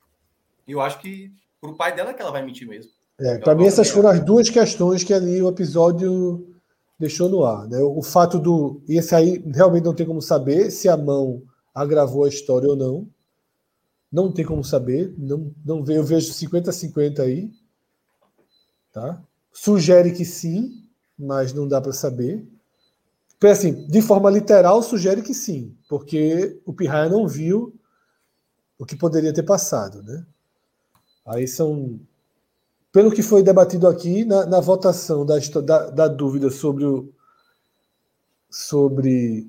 [0.66, 1.30] eu acho que
[1.64, 2.90] pro pai dela que ela vai mentir mesmo.
[3.18, 6.54] É, para mim, essas foram as duas questões que ali o episódio
[6.98, 7.66] deixou no ar.
[7.66, 7.78] Né?
[7.78, 8.82] O fato do.
[8.86, 11.42] E esse aí realmente não tem como saber se a mão
[11.74, 13.08] agravou a história ou não.
[14.12, 15.14] Não tem como saber.
[15.16, 17.50] Não, não Eu vejo 50-50 aí.
[18.92, 19.22] Tá?
[19.52, 20.84] Sugere que sim.
[21.18, 22.46] mas não dá para saber.
[23.42, 27.74] Assim, de forma literal, sugere que sim, porque o Pirraia não viu
[28.78, 30.02] o que poderia ter passado.
[30.02, 30.24] Né?
[31.26, 31.98] Aí são.
[32.92, 37.12] Pelo que foi debatido aqui, na, na votação da, da, da dúvida sobre o,
[38.48, 39.48] sobre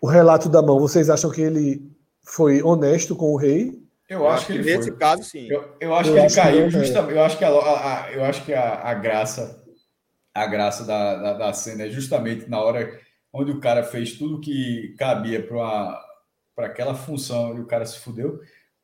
[0.00, 1.82] o relato da mão, vocês acham que ele
[2.22, 3.78] foi honesto com o rei?
[4.08, 4.98] Eu, acho, que, ele nesse foi.
[4.98, 5.46] caso sim.
[5.48, 7.14] Eu, eu acho eu que acho ele caiu que justamente.
[7.14, 9.60] Eu acho que a, a, eu acho que a, a graça
[10.34, 12.98] a graça da, da, da, cena é justamente na hora
[13.32, 18.40] onde o cara fez tudo que cabia para aquela função e o cara se fudeu,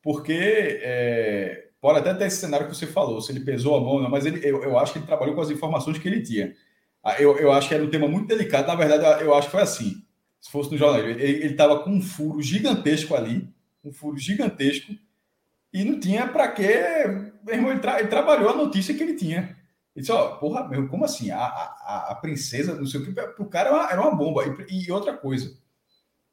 [0.07, 3.99] porque é, pode até ter esse cenário que você falou, se ele pesou a mão,
[4.01, 6.55] não, mas ele, eu, eu acho que ele trabalhou com as informações que ele tinha.
[7.03, 8.67] Ah, eu, eu acho que era um tema muito delicado.
[8.67, 10.01] Na verdade, eu acho que foi assim.
[10.39, 13.53] Se fosse no jornalismo, ele estava com um furo gigantesco ali,
[13.83, 14.93] um furo gigantesco,
[15.73, 16.85] e não tinha para quê.
[17.43, 19.57] Meu irmão, ele, tra ele, trabalhou a notícia que ele tinha.
[19.93, 21.31] Ele disse: Ó, porra, meu, como assim?
[21.31, 24.45] A, a, a princesa, não sei o que, o cara era uma, era uma bomba.
[24.69, 25.53] E, e, outra coisa,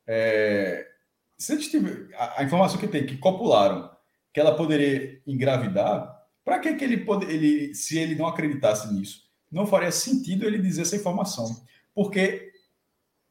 [0.07, 0.94] é,
[1.39, 3.91] se a, gente tiver, a, a, informação que tem, que copularam,
[4.33, 6.13] que ela poderia engravidar,
[6.45, 9.25] para que, que ele, pode, ele, se ele não acreditasse nisso?
[9.55, 11.65] não faria sentido ele dizer essa informação.
[11.95, 12.51] Porque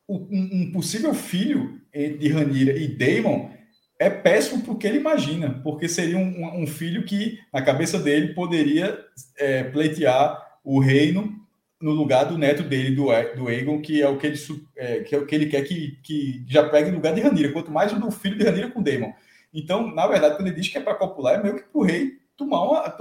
[0.08, 3.52] um, possível filho de Ranira e Damon
[4.00, 8.98] é péssimo porque ele imagina, porque seria um, um filho que, na cabeça dele, poderia
[9.38, 11.43] é, pleitear o reino
[11.84, 14.40] no lugar do neto dele, do, do Aegon, que é o que ele,
[14.76, 17.52] é, que é o que ele quer que, que já pegue no lugar de Ranira,
[17.52, 19.14] quanto mais o do filho de Ranira com Damon.
[19.54, 21.84] Então, na verdade, quando ele diz que é para copular, é meio que para o
[21.84, 22.98] rei tomar uma.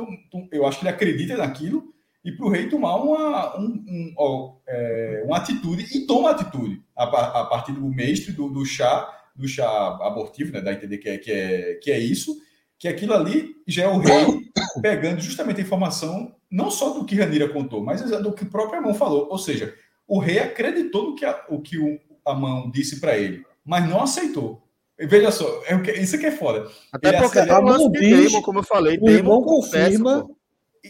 [0.50, 4.56] Eu acho que ele acredita naquilo e para o rei tomar uma, um, um, ó,
[4.66, 9.48] é, uma atitude, e toma atitude, a, a partir do mestre, do, do chá, do
[9.48, 9.66] chá
[10.02, 12.36] abortivo, né, dá a entender que é, que, é, que é isso,
[12.82, 14.50] que aquilo ali já é o rei
[14.82, 18.80] pegando justamente a informação, não só do que Ranira contou, mas do que o próprio
[18.80, 19.28] Amon falou.
[19.30, 19.72] Ou seja,
[20.04, 24.02] o rei acreditou no que a, o que o Amon disse para ele, mas não
[24.02, 24.64] aceitou.
[24.98, 26.68] Veja só, é, isso que é foda.
[26.92, 30.26] Até ele porque Amon diz, como eu falei, o irmão confirma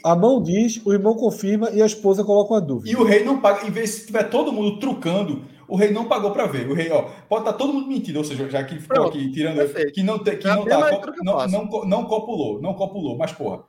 [0.02, 2.90] a mão diz, o irmão confirma e a esposa coloca uma dúvida.
[2.90, 6.04] E o rei não paga, em vez de tiver todo mundo trucando, o rei não
[6.04, 6.68] pagou para ver.
[6.68, 9.16] O rei, ó, pode estar tá todo mundo mentindo, ou seja, já que ficou Pronto,
[9.16, 9.92] aqui tirando perfeito.
[9.94, 10.78] que não te, que é não, tá,
[11.22, 13.62] não, não, não, copulou, não copulou, mas porra.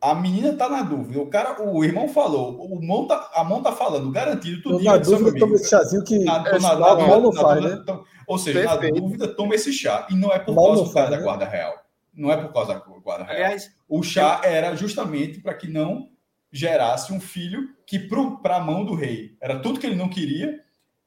[0.00, 1.20] A menina tá na dúvida.
[1.20, 4.82] O cara, o irmão falou, o mão tá, a mão tá falando, garantido tudo.
[4.82, 7.84] Na dúvida, toma esse chazinho que na, é, na, na, na, não faz, né?
[8.26, 8.94] Ou seja, perfeito.
[8.94, 10.06] na dúvida, toma esse chá.
[10.08, 11.22] E não é por causa do cara da né?
[11.22, 11.74] guarda real.
[12.14, 13.36] Não é por causa da guarda real.
[13.36, 16.08] Aliás, o chá era justamente para que não
[16.50, 17.98] gerasse um filho que
[18.42, 20.62] para a mão do rei era tudo que ele não queria,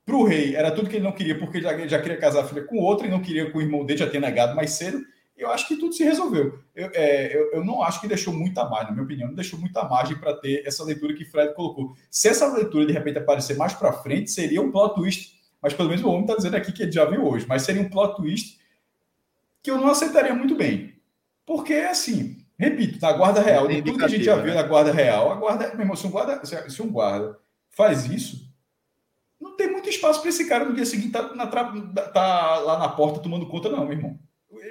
[0.06, 2.44] para o rei era tudo que ele não queria, porque ele já, já queria casar
[2.44, 4.72] a filha com outro e não queria que o irmão dele já tenha negado mais
[4.72, 5.04] cedo.
[5.36, 6.60] Eu acho que tudo se resolveu.
[6.74, 9.60] Eu, é, eu, eu, não acho que deixou muita margem, na minha opinião, não deixou
[9.60, 11.94] muita margem para ter essa leitura que Fred colocou.
[12.10, 15.36] Se essa leitura de repente aparecer mais para frente, seria um plot twist.
[15.62, 17.46] Mas pelo menos o homem está dizendo aqui que ele já viu hoje.
[17.50, 18.60] Mas seria um plot twist
[19.62, 20.94] que eu não aceitaria muito bem.
[21.46, 24.62] Porque, assim, Repito, na guarda real, de tudo que a gente já viu né?
[24.62, 27.38] na guarda real, a guarda, meu irmão, se um guarda, se um guarda
[27.70, 28.45] faz isso,
[29.40, 32.90] não tem muito espaço para esse cara no dia seguinte tá, na, tá lá na
[32.90, 34.20] porta tomando conta, não, meu irmão.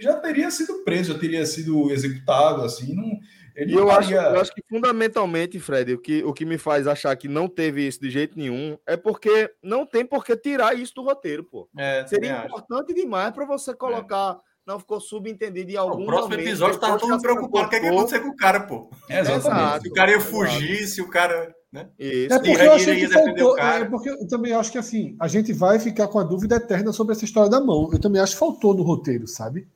[0.00, 3.18] Já teria sido preso, já teria sido executado, assim, não.
[3.54, 7.14] Ele eu, acho, eu acho que fundamentalmente, Fred, o que, o que me faz achar
[7.14, 10.92] que não teve isso de jeito nenhum é porque não tem por que tirar isso
[10.96, 11.68] do roteiro, pô.
[11.78, 13.00] É, Seria importante acho.
[13.00, 14.40] demais para você colocar.
[14.50, 17.66] É não ficou subentendido em algum O próximo momento, episódio tava todo mundo preocupado.
[17.66, 18.90] O que, é que ia acontecer com o cara, pô?
[19.10, 19.82] É, exatamente.
[19.82, 21.54] Se o cara ia fugir, se o cara.
[21.74, 21.88] Né?
[21.98, 22.32] Isso.
[22.32, 25.52] É porque, eu achei que faltou, é porque eu também acho que assim, a gente
[25.52, 27.90] vai ficar com a dúvida eterna sobre essa história da mão.
[27.92, 29.66] Eu também acho que faltou no roteiro, sabe?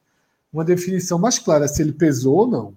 [0.53, 2.77] Uma definição mais clara se ele pesou ou não.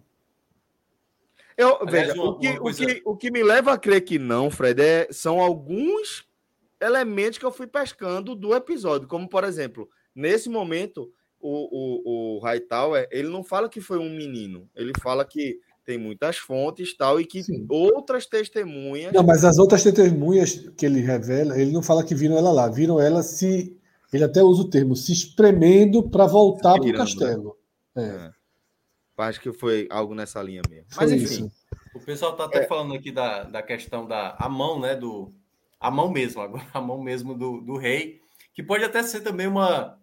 [1.55, 4.17] Eu, Aliás, veja, uma, o, que, o, que, o que me leva a crer que
[4.17, 6.27] não, Fred, é, são alguns
[6.81, 12.39] elementos que eu fui pescando do episódio, como por exemplo, nesse momento o, o, o
[12.39, 17.19] Hightower, ele não fala que foi um menino, ele fala que tem muitas fontes tal
[17.19, 17.65] e que Sim.
[17.69, 19.13] outras testemunhas.
[19.13, 22.69] Não, mas as outras testemunhas que ele revela, ele não fala que viram ela lá,
[22.69, 23.77] viram ela se.
[24.13, 26.97] Ele até usa o termo, se espremendo para voltar para o né?
[26.97, 27.57] castelo.
[27.95, 28.03] Né?
[28.03, 28.27] É.
[28.27, 28.31] é.
[29.23, 30.87] Acho que foi algo nessa linha mesmo.
[30.89, 31.45] Foi mas enfim.
[31.45, 31.51] Isso.
[31.95, 32.67] O pessoal está até é.
[32.67, 34.95] falando aqui da, da questão da a mão, né?
[34.95, 35.29] Do,
[35.79, 38.19] a mão mesmo, agora a mão mesmo do, do rei,
[38.53, 39.97] que pode até ser também uma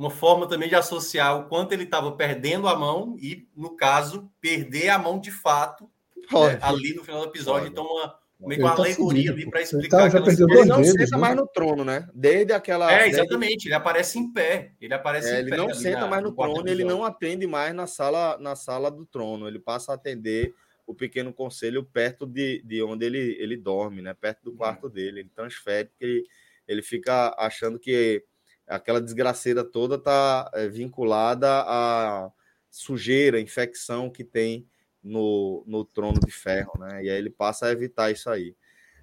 [0.00, 4.32] uma forma também de associar o quanto ele estava perdendo a mão e, no caso,
[4.40, 5.84] perder a mão de fato
[6.16, 7.68] né, ali no final do episódio.
[7.68, 9.98] Então, uma, meio uma tá alegoria ali para explicar.
[9.98, 11.18] Tá, já perdeu ele não senta né?
[11.18, 12.08] mais no trono, né?
[12.14, 12.90] Desde aquela.
[12.90, 13.50] É, exatamente.
[13.50, 13.68] Desde...
[13.68, 14.72] Ele aparece em pé.
[14.80, 15.56] Ele aparece é, em ele pé.
[15.56, 18.56] Ele não senta na, mais no, no trono, ele não atende mais na sala, na
[18.56, 19.46] sala do trono.
[19.46, 20.54] Ele passa a atender
[20.86, 24.14] o pequeno conselho perto de, de onde ele, ele dorme, né?
[24.14, 24.92] Perto do quarto uhum.
[24.94, 25.20] dele.
[25.20, 26.24] Ele transfere, porque ele,
[26.66, 28.24] ele fica achando que
[28.70, 32.30] aquela desgraceira toda está é, vinculada à
[32.70, 34.66] sujeira, infecção que tem
[35.02, 37.04] no, no trono de ferro, né?
[37.04, 38.54] E aí ele passa a evitar isso aí.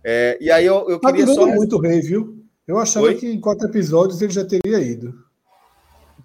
[0.03, 1.45] É, e aí eu, eu tá queria só.
[1.47, 2.45] muito rei, viu?
[2.65, 3.15] Eu achava Oi?
[3.15, 5.13] que em quatro episódios ele já teria ido.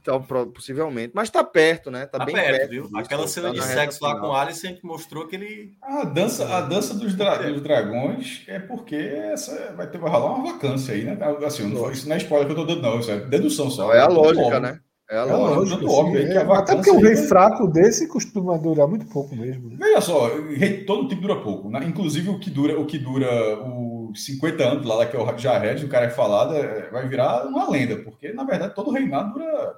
[0.03, 0.20] Então,
[0.53, 1.12] possivelmente.
[1.14, 2.07] Mas tá perto, né?
[2.07, 2.82] Tá, tá bem perto, perto viu?
[2.82, 5.74] Disso, Aquela cena tá de sexo lá com o Alice que mostrou que ele.
[5.80, 10.34] A dança, a dança dos, dra dos dragões é porque essa vai ter vai rolar
[10.34, 11.16] uma vacância aí, né?
[11.46, 12.98] Assim, não, isso não é spoiler que eu tô dando, não.
[12.98, 13.94] Isso é dedução só.
[13.94, 14.80] é a lógica, né?
[15.12, 15.84] É a é lógica.
[15.84, 19.76] É óbvio, é, até porque um rei fraco desse costuma durar muito pouco mesmo.
[19.76, 21.68] Veja só, rei, todo tipo dura pouco.
[21.68, 21.84] Né?
[21.84, 23.28] Inclusive o que dura, o que dura
[23.62, 27.46] os 50 anos lá, que é o Jared, o cara é falado, é, vai virar
[27.46, 29.74] uma lenda, porque na verdade todo reinado dura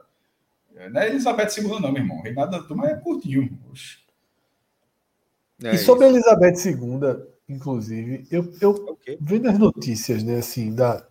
[0.91, 2.19] não é Elizabeth II, não, meu irmão.
[2.19, 3.59] O reinado da turma é curtinho.
[5.63, 6.17] É e sobre isso.
[6.17, 9.17] Elizabeth II, inclusive, eu, eu okay.
[9.21, 11.07] vendo as notícias, né, assim, da.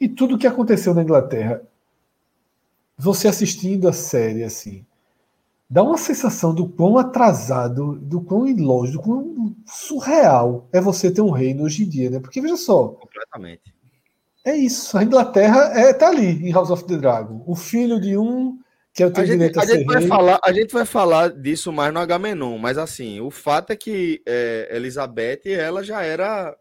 [0.00, 1.62] E tudo que aconteceu na Inglaterra,
[2.96, 4.84] você assistindo a série, assim,
[5.68, 11.20] dá uma sensação do quão atrasado, do quão ilógico, do quão surreal é você ter
[11.20, 12.18] um reino hoje em dia, né?
[12.18, 12.88] Porque veja só.
[12.88, 13.72] Completamente.
[14.44, 14.96] É isso.
[14.98, 17.44] A Inglaterra é, tá ali em House of the Dragon.
[17.46, 18.58] O filho de um
[19.00, 21.72] que eu tenho a gente, a, a gente vai falar A gente vai falar disso
[21.72, 26.54] mais no Agamenon, mas assim, o fato é que é, Elizabeth, ela já era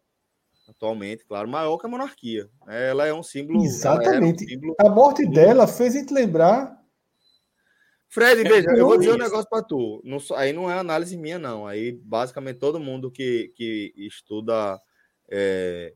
[0.70, 2.48] atualmente, claro, maior que a monarquia.
[2.68, 3.64] Ela é um símbolo.
[3.64, 4.46] Exatamente.
[4.46, 4.76] Um símbolo...
[4.80, 6.78] A morte dela fez a gente lembrar.
[8.08, 10.02] Fred, veja, eu vou dizer um negócio para tu.
[10.04, 11.68] Não, aí não é análise minha, não.
[11.68, 14.80] Aí, basicamente, todo mundo que, que estuda
[15.30, 15.94] é,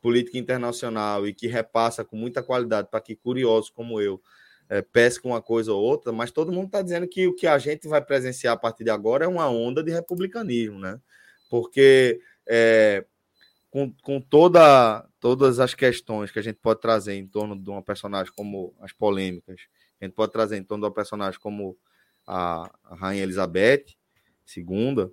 [0.00, 4.20] política internacional e que repassa com muita qualidade para que curiosos como eu
[4.68, 7.58] é, pesca uma coisa ou outra, mas todo mundo está dizendo que o que a
[7.58, 11.00] gente vai presenciar a partir de agora é uma onda de republicanismo, né?
[11.50, 13.04] Porque é,
[13.70, 17.82] com, com toda, todas as questões que a gente pode trazer em torno de uma
[17.82, 19.62] personagem como as polêmicas,
[20.00, 21.76] a gente pode trazer em torno de uma personagem como
[22.26, 23.86] a, a Rainha Elizabeth
[24.56, 25.10] II,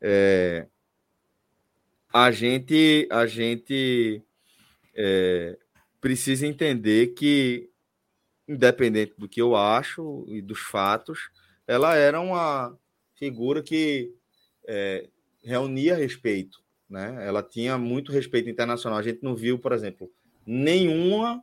[0.00, 0.66] é,
[2.12, 4.22] a gente, a gente
[4.94, 5.58] é,
[6.00, 7.70] precisa entender que
[8.46, 11.30] independente do que eu acho e dos fatos,
[11.66, 12.76] ela era uma
[13.14, 14.12] figura que
[14.66, 15.08] é,
[15.42, 17.26] reunia respeito, né?
[17.26, 18.98] Ela tinha muito respeito internacional.
[18.98, 20.10] A gente não viu, por exemplo,
[20.46, 21.42] nenhuma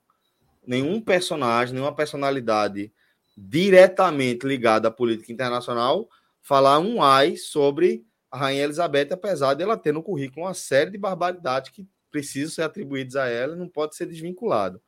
[0.65, 2.93] nenhum personagem, nenhuma personalidade
[3.35, 6.07] diretamente ligada à política internacional
[6.41, 10.91] falar um ai sobre a Rainha Elizabeth, apesar de ela ter no currículo uma série
[10.91, 14.81] de barbaridades que precisam ser atribuídas a ela e não pode ser desvinculado.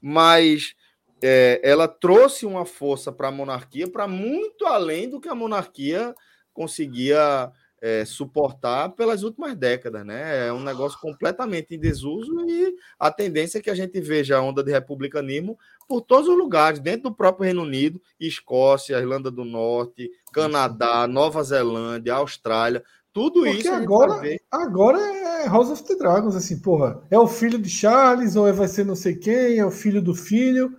[0.00, 0.74] Mas
[1.22, 6.14] é, ela trouxe uma força para a monarquia para muito além do que a monarquia
[6.52, 7.50] conseguia
[7.80, 10.46] é, suportar pelas últimas décadas, né?
[10.46, 14.42] É um negócio completamente em desuso e a tendência é que a gente veja a
[14.42, 15.58] onda de republicanismo
[15.88, 21.42] por todos os lugares, dentro do próprio Reino Unido, Escócia, Irlanda do Norte, Canadá, Nova
[21.42, 23.72] Zelândia, Austrália, tudo Porque isso.
[23.72, 27.02] agora, agora é House of the Dragons, assim, porra.
[27.10, 30.00] É o filho de Charles, ou é, vai ser não sei quem, é o filho
[30.00, 30.74] do filho.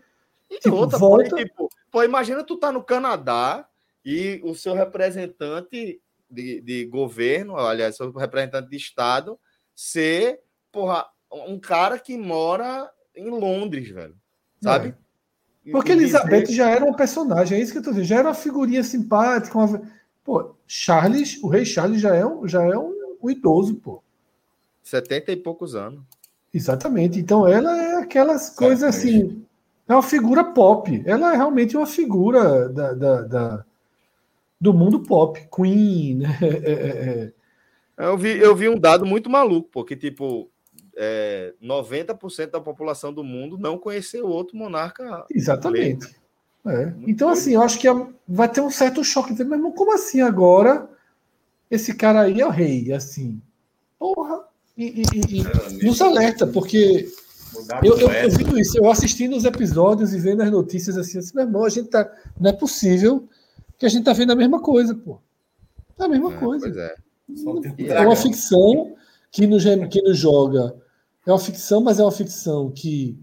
[0.53, 1.29] E tipo, outra, volta...
[1.29, 3.67] pô, tipo, pô, imagina tu tá no Canadá
[4.05, 5.99] e o seu representante
[6.29, 9.39] de, de governo, aliás, seu representante de Estado,
[9.75, 10.41] ser,
[10.71, 14.15] porra, um cara que mora em Londres, velho.
[14.61, 14.95] Sabe?
[15.65, 15.71] É.
[15.71, 16.55] Porque e Elizabeth dizer...
[16.55, 18.07] já era um personagem, é isso que eu tô dizendo.
[18.07, 19.57] Já era uma figurinha simpática.
[19.57, 19.81] Uma...
[20.23, 24.03] Pô, Charles, o rei Charles já é um, já é um, um idoso, pô.
[24.83, 26.03] 70 e poucos anos.
[26.53, 27.19] Exatamente.
[27.19, 29.43] Então ela é aquelas coisas assim
[29.93, 31.03] é uma figura pop.
[31.05, 33.65] Ela é realmente uma figura da, da, da
[34.59, 35.39] do mundo pop.
[35.55, 36.37] Queen, né?
[36.41, 37.33] É, é,
[37.97, 38.07] é.
[38.07, 40.49] Eu, vi, eu vi um dado muito maluco, porque, tipo,
[40.97, 45.25] é, 90% da população do mundo não conheceu outro monarca.
[45.29, 46.15] Exatamente.
[46.65, 46.93] É.
[47.07, 47.87] Então, assim, eu acho que
[48.27, 49.31] vai ter um certo choque.
[49.43, 50.89] Mas como assim agora?
[51.69, 53.41] Esse cara aí é o rei, assim.
[53.99, 54.43] Porra!
[54.75, 57.07] E, e, e nos alerta, porque
[57.83, 61.45] eu, eu, eu isso, eu assistindo os episódios e vendo as notícias assim, assim, meu
[61.45, 62.11] irmão, a gente tá.
[62.39, 63.27] Não é possível
[63.77, 65.19] que a gente tá vendo a mesma coisa, pô.
[65.99, 66.67] É a mesma é, coisa.
[66.79, 66.95] É.
[67.87, 68.01] é.
[68.01, 68.95] uma ficção
[69.31, 70.75] que nos, que nos joga.
[71.25, 73.17] É uma ficção, mas é uma ficção que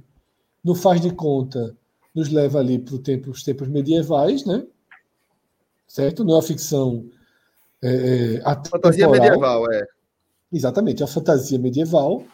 [0.64, 1.76] não faz de conta,
[2.14, 4.66] nos leva ali para tempo, os tempos medievais, né?
[5.86, 6.24] Certo?
[6.24, 7.06] Não é uma ficção.
[7.82, 9.86] É, é fantasia medieval, é.
[10.52, 12.24] Exatamente, é a fantasia medieval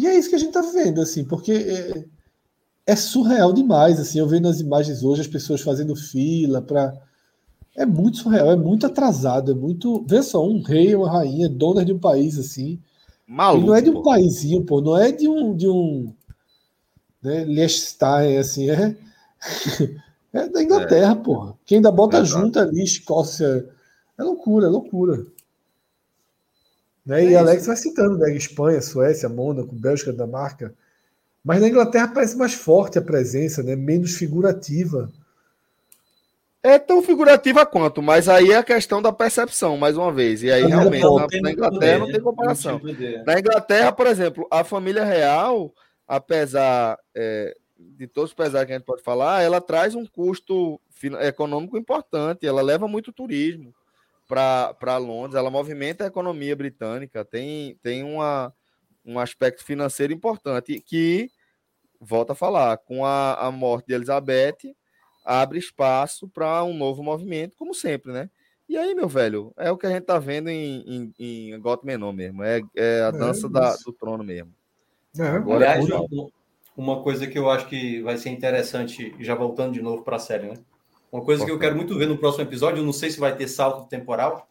[0.00, 2.04] e é isso que a gente está vendo, assim, porque é,
[2.86, 6.94] é, surreal demais, assim, eu vendo as imagens hoje, as pessoas fazendo fila para
[7.76, 10.04] É muito surreal, é muito atrasado, é muito.
[10.08, 12.80] Vê só, um rei, uma rainha, dona de um país assim.
[13.26, 14.02] Maluco, e não é de um pô.
[14.02, 15.54] paísinho, pô, não é de um.
[15.54, 16.12] De um
[17.22, 18.96] né, Liechtenstein, assim, é.
[20.32, 21.16] É da Inglaterra, é.
[21.16, 21.54] porra.
[21.66, 23.68] Quem ainda bota é junto ali, Escócia.
[24.16, 25.26] É loucura, é loucura.
[27.10, 27.24] Né?
[27.24, 28.32] É e Alex vai citando, né?
[28.36, 30.72] Espanha, Suécia, Mônaco, Bélgica, Dinamarca.
[31.44, 33.74] Mas na Inglaterra parece mais forte a presença, né?
[33.74, 35.10] menos figurativa.
[36.62, 40.42] É tão figurativa quanto, mas aí é a questão da percepção, mais uma vez.
[40.44, 42.80] E aí, realmente, na, na, Inglaterra não tem comparação.
[43.26, 45.74] Na Inglaterra, por exemplo, a família real,
[46.06, 50.78] apesar é, de todos os pesares que a gente pode falar, ela traz um custo
[51.22, 53.74] econômico importante, ela leva muito turismo
[54.30, 58.54] para Londres, ela movimenta a economia britânica, tem, tem uma,
[59.04, 61.28] um aspecto financeiro importante que,
[62.00, 64.74] volta a falar, com a, a morte de Elizabeth,
[65.24, 68.30] abre espaço para um novo movimento, como sempre, né?
[68.68, 72.12] E aí, meu velho, é o que a gente tá vendo em, em, em Menon
[72.12, 74.54] mesmo, é, é a é dança é da, do trono mesmo.
[75.18, 75.96] É, Agora, aliás, é
[76.76, 80.20] uma coisa que eu acho que vai ser interessante, já voltando de novo para a
[80.20, 80.54] série, né?
[81.12, 83.36] Uma coisa que eu quero muito ver no próximo episódio, eu não sei se vai
[83.36, 84.48] ter salto temporal,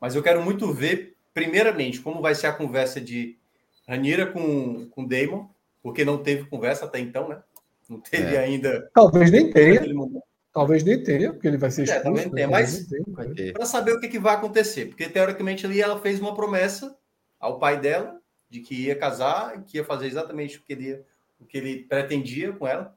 [0.00, 3.38] mas eu quero muito ver, primeiramente, como vai ser a conversa de
[3.86, 5.48] Ranira com, com Damon,
[5.82, 7.42] porque não teve conversa até então, né?
[7.88, 8.38] Não teve é.
[8.38, 8.88] ainda.
[8.94, 9.82] Talvez nem tenha.
[10.52, 12.00] Talvez nem tenha, porque ele vai ser expulso.
[12.00, 12.86] É, talvez tenha, mas
[13.52, 16.96] para saber o que, que vai acontecer, porque teoricamente ali ela fez uma promessa
[17.38, 21.02] ao pai dela de que ia casar, que ia fazer exatamente o que ele,
[21.38, 22.96] o que ele pretendia com ela.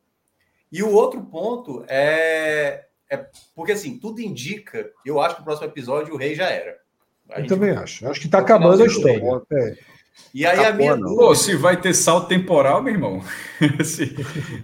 [0.74, 5.68] E o outro ponto é, é porque assim, tudo indica, eu acho que o próximo
[5.68, 6.78] episódio o rei já era.
[7.30, 8.08] A eu também acho.
[8.08, 9.22] Acho que está acabando a história.
[9.52, 9.78] É.
[10.34, 11.16] E aí a minha dúvida...
[11.16, 13.22] Pô, se vai ter salto temporal, meu irmão.
[13.86, 14.16] se,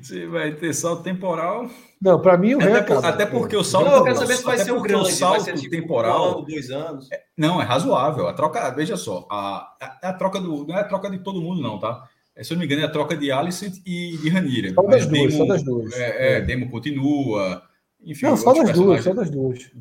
[0.02, 1.70] se vai ter salto temporal.
[2.02, 3.86] Não, para mim o rei até, até porque o salto.
[3.88, 6.22] Não, eu quero saber se vai ser um grande, o salto ser, tipo, temporal.
[6.22, 7.12] Um ano, dois anos.
[7.12, 8.28] É, não, é razoável.
[8.28, 10.66] A troca, veja só, a, a, a, troca do.
[10.66, 12.04] Não é a troca de todo mundo, não, tá?
[12.36, 14.74] É, se eu não me engano, é a troca de Alicent e de Ranira.
[14.74, 15.94] Só das duas, Demo, só das duas.
[15.94, 17.64] É, é, Demo continua.
[18.04, 19.72] Enfim, não, só das duas, só das duas.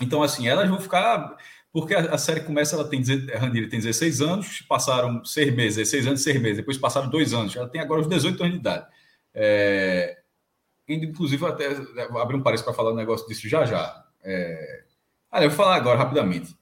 [0.00, 1.36] Então, assim, elas vão ficar.
[1.72, 3.02] Porque a, a série começa, ela tem.
[3.34, 7.34] A Ranira tem 16 anos, passaram seis meses, 16 anos seis meses, depois passaram dois
[7.34, 7.54] anos.
[7.56, 8.86] Ela tem agora os 18 anos de idade.
[9.34, 10.18] É,
[10.88, 11.66] inclusive, até
[12.20, 14.04] abrir um parênteses para falar um negócio disso já já.
[14.22, 14.84] É,
[15.32, 16.56] olha, eu vou falar agora rapidamente.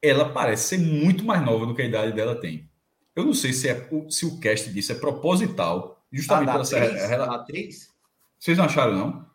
[0.00, 2.69] Ela parece ser muito mais nova do que a idade dela tem.
[3.14, 7.00] Eu não sei se, é, se o cast disso é proposital, justamente ah, pela atriz,
[7.00, 7.14] série.
[7.14, 7.90] A atriz?
[8.38, 9.26] Vocês não acharam, não?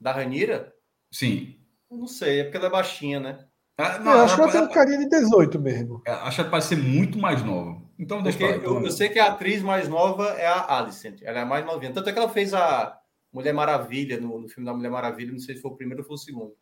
[0.00, 0.74] Da Ranira?
[1.10, 1.56] Sim.
[1.90, 3.44] não sei, é porque ela é baixinha, né?
[3.76, 6.02] Ah, não, eu acho que ela tem um carinha de 18 mesmo.
[6.04, 7.80] É, acho que ela parece ser muito mais nova.
[7.96, 8.84] Então, deixa eu, então...
[8.84, 11.20] eu, sei que a atriz mais nova é a Alicent.
[11.22, 11.92] Ela é mais novinha.
[11.92, 12.98] Tanto é que ela fez a
[13.32, 15.32] Mulher Maravilha no, no filme da Mulher Maravilha.
[15.32, 16.56] Não sei se foi o primeiro ou foi o segundo.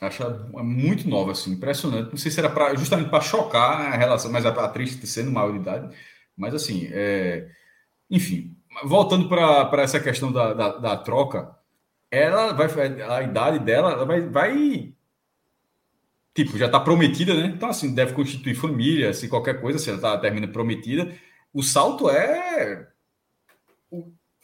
[0.00, 0.22] Acho
[0.62, 2.10] muito nova, assim, impressionante.
[2.10, 5.52] Não sei se era pra, justamente para chocar a relação, mas a atriz sendo maior
[5.52, 5.96] de idade.
[6.36, 7.48] Mas, assim, é...
[8.08, 11.56] enfim, voltando para essa questão da, da, da, troca,
[12.10, 12.68] ela vai,
[13.02, 14.94] a idade dela ela vai, vai.
[16.34, 17.46] Tipo, já está prometida, né?
[17.46, 21.12] Então, assim, deve constituir família, se qualquer coisa, se ela tá, termina prometida.
[21.52, 22.88] O salto é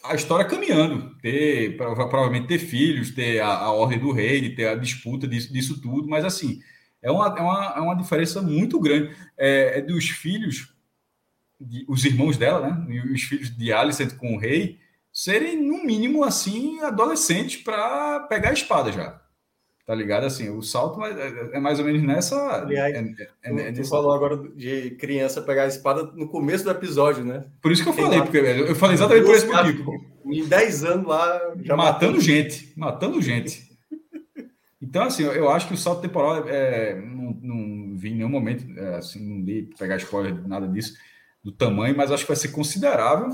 [0.04, 4.74] a história caminhando, ter provavelmente ter filhos, ter a, a ordem do rei, ter a
[4.74, 6.60] disputa disso, disso tudo, mas assim
[7.02, 10.74] é uma, é uma, é uma diferença muito grande é, é dos filhos,
[11.60, 14.78] de, os irmãos dela, né, os filhos de Alicent com o rei
[15.12, 19.20] serem no mínimo assim adolescentes para pegar a espada já.
[19.86, 20.24] Tá ligado?
[20.24, 22.62] Assim, o salto é, é mais ou menos nessa.
[22.62, 26.70] Aliás, é, é, é, tu falou agora de criança pegar a espada no começo do
[26.70, 27.44] episódio, né?
[27.60, 29.92] Por isso que eu falei, porque eu falei exatamente por esse motivo.
[30.24, 31.38] Em 10 anos lá.
[31.62, 33.74] Já matando gente, matando gente.
[34.80, 38.66] Então, assim, eu acho que o salto temporal é, não, não vi em nenhum momento,
[38.78, 40.94] é, assim, não li pegar spoiler, nada disso,
[41.42, 43.28] do tamanho, mas acho que vai ser considerável.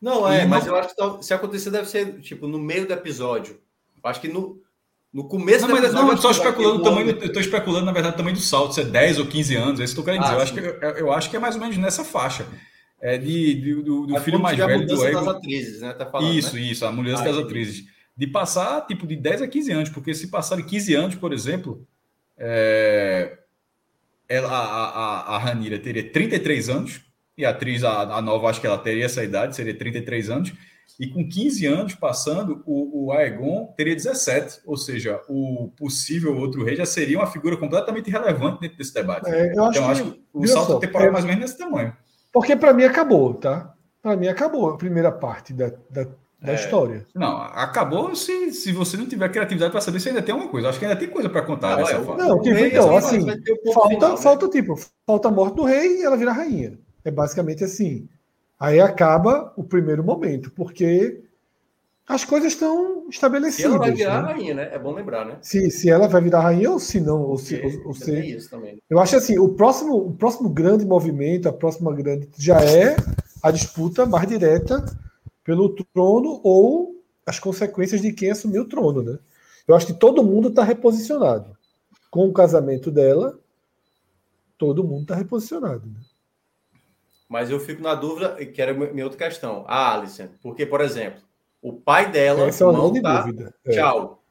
[0.00, 3.60] Não, é, mas eu acho que se acontecer deve ser, tipo, no meio do episódio.
[4.02, 4.62] Eu acho que no,
[5.12, 8.18] no começo não, mas não, só especulando o tamanho, eu estou especulando, na verdade, o
[8.18, 10.32] tamanho do salto, se é 10 ou 15 anos, é isso que eu quero dizer.
[10.32, 12.46] Ah, eu, acho que, eu, eu, acho que é mais ou menos nessa faixa.
[13.00, 15.24] É de, de do, do filho mais velho do Egon.
[15.24, 15.92] das atrizes, né?
[15.92, 16.62] Tá falando, isso, né?
[16.62, 17.84] isso, a mudança ah, das atrizes.
[18.16, 21.86] De passar, tipo, de 10 a 15 anos, porque se passarem 15 anos, por exemplo,
[22.36, 23.38] é,
[24.28, 27.00] ela, a, a, a Ranira teria 33 anos,
[27.36, 30.52] e a atriz, a, a nova, acho que ela teria essa idade, seria 33 anos,
[30.98, 36.64] e com 15 anos passando, o, o Aegon teria 17, ou seja, o possível outro
[36.64, 39.30] rei já seria uma figura completamente irrelevante dentro desse debate.
[39.30, 41.42] É, eu acho então, que, acho que o salto só, temporal é mais ou menos
[41.44, 41.96] nesse tamanho.
[42.32, 43.74] Porque para mim acabou, tá?
[44.02, 46.04] Para mim acabou a primeira parte da, da,
[46.40, 46.54] da é.
[46.54, 47.06] história.
[47.14, 50.68] Não, acabou se, se você não tiver criatividade para saber se ainda tem alguma coisa.
[50.68, 53.24] Acho que ainda tem coisa para contar não, é, Não, tipo, então, assim,
[53.72, 54.16] falta, final, né?
[54.16, 54.52] falta né?
[54.52, 54.74] tipo,
[55.06, 56.78] falta a morte do rei e ela vira rainha.
[57.04, 58.08] É basicamente assim.
[58.58, 61.22] Aí acaba o primeiro momento, porque
[62.08, 63.70] as coisas estão estabelecidas.
[63.70, 64.32] Se ela vai virar né?
[64.32, 64.70] rainha, né?
[64.72, 65.38] É bom lembrar, né?
[65.42, 67.22] Se, se ela vai virar rainha ou se não.
[67.22, 68.18] Ou se, ou, ou se...
[68.34, 68.82] Isso também.
[68.88, 72.28] Eu acho assim, o próximo, o próximo grande movimento, a próxima grande.
[72.38, 72.96] já é
[73.42, 74.84] a disputa mais direta
[75.44, 76.96] pelo trono ou
[77.26, 79.18] as consequências de quem assumiu o trono, né?
[79.66, 81.56] Eu acho que todo mundo está reposicionado.
[82.10, 83.38] Com o casamento dela,
[84.56, 85.86] todo mundo está reposicionado.
[85.86, 86.00] Né?
[87.28, 89.64] Mas eu fico na dúvida, que era minha outra questão.
[89.68, 91.20] A Alice, porque, por exemplo,
[91.60, 93.22] o pai dela Essa é não tá...
[93.22, 93.54] dúvida.
[93.66, 93.72] É.
[93.72, 94.22] Tchau.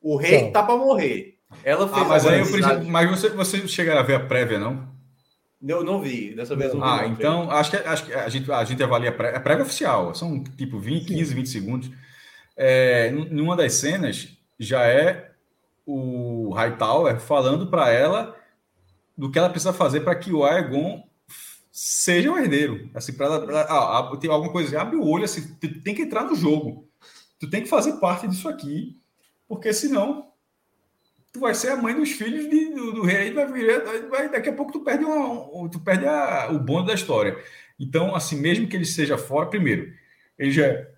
[0.00, 0.52] O rei Tchau.
[0.52, 1.38] tá para morrer.
[1.62, 2.90] Ela fez ah, mas aí eu preciso...
[2.90, 4.90] Mas você, você chegaram a ver a prévia, não?
[5.64, 8.64] Eu não vi, dessa vez não Ah, então acho que, acho que a, gente, a
[8.64, 11.90] gente avalia a prévia, a prévia oficial, são tipo 20, 15, 20 segundos.
[12.56, 15.30] É, numa das cenas já é
[15.86, 18.36] o Hightower falando para ela
[19.16, 21.04] do que ela precisa fazer para que o Aegon
[21.72, 22.90] seja o herdeiro.
[22.94, 26.24] Assim, para ela, ah, tem alguma coisa, abre o olho, assim, tu tem que entrar
[26.24, 26.86] no jogo.
[27.40, 29.00] Tu tem que fazer parte disso aqui,
[29.48, 30.30] porque senão
[31.32, 33.46] tu vai ser a mãe dos filhos de, do, do, rei, vai,
[34.08, 37.42] vai, daqui a pouco tu perde, uma, tu perde a, o bonde da história.
[37.80, 39.92] Então, assim, mesmo que ele seja fora, primeiro,
[40.38, 40.90] ele já é,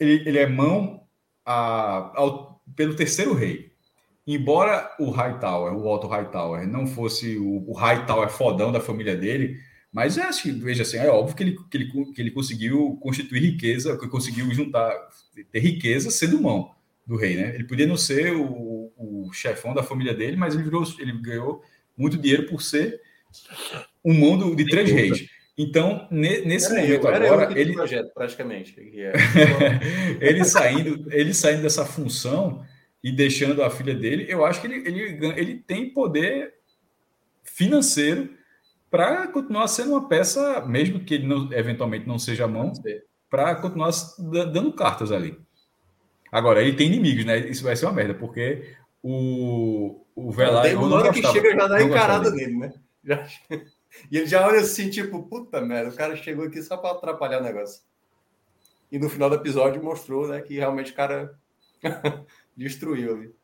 [0.00, 1.06] ele, ele é mão
[1.44, 3.70] a, ao, pelo terceiro rei.
[4.26, 9.60] Embora o Hightower, o Otto Hightower, não fosse o, o Hightower fodão da família dele,
[9.92, 13.40] mas é assim, veja assim, é óbvio que ele, que ele, que ele conseguiu constituir
[13.40, 14.92] riqueza, que conseguiu juntar,
[15.50, 16.72] ter riqueza sendo mão
[17.04, 17.54] do rei, né?
[17.54, 21.62] Ele podia não ser o, o chefão da família dele, mas ele, virou, ele ganhou
[21.96, 23.00] muito dinheiro por ser
[24.04, 25.26] um mão de três reis.
[25.58, 28.74] Então, nesse era momento eu, agora, ele projeto praticamente,
[30.20, 32.64] ele saindo, ele saindo dessa função
[33.02, 36.54] e deixando a filha dele, eu acho que ele, ele, ele tem poder
[37.42, 38.30] financeiro
[38.90, 42.72] para continuar sendo uma peça, mesmo que ele não, eventualmente não seja a mão,
[43.28, 43.90] para continuar
[44.52, 45.38] dando cartas ali.
[46.32, 47.38] Agora, ele tem inimigos, né?
[47.38, 50.64] Isso vai ser uma merda, porque o, o Velar.
[50.64, 52.72] Tem uma hora que chega já dá encarada nele, né?
[53.04, 53.26] Já...
[54.08, 57.40] E ele já olha assim, tipo, puta merda, o cara chegou aqui só para atrapalhar
[57.40, 57.82] o negócio.
[58.90, 61.36] E no final do episódio mostrou, né, que realmente o cara
[62.56, 63.34] destruiu ali.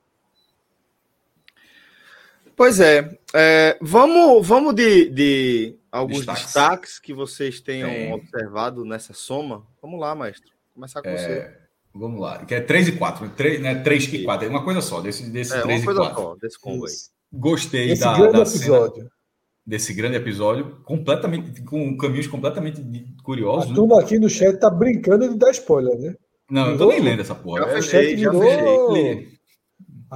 [2.56, 3.18] Pois é.
[3.34, 6.44] é vamos vamos de, de alguns destaques.
[6.44, 6.98] destaques.
[6.98, 8.14] que vocês tenham é.
[8.14, 9.66] observado nessa soma.
[9.82, 10.50] Vamos lá, mestre.
[10.74, 11.56] Começar com é, você.
[11.94, 12.44] Vamos lá.
[12.44, 13.28] Que é 3 e 4.
[13.30, 13.74] 3, né?
[13.76, 14.46] 3 e 4.
[14.46, 16.14] É uma coisa só, desse, desse é, 3 e 4.
[16.14, 16.92] Só, desse combo aí.
[17.32, 19.10] Gostei Esse da, da cena,
[19.66, 22.80] desse grande episódio, completamente, com caminhos completamente
[23.22, 23.72] curiosos.
[23.72, 26.14] A turma aqui no chat tá brincando de dar spoiler, né?
[26.48, 27.62] Não, eu tô nem lendo essa porra.
[27.62, 29.35] Já fechei, já fechei.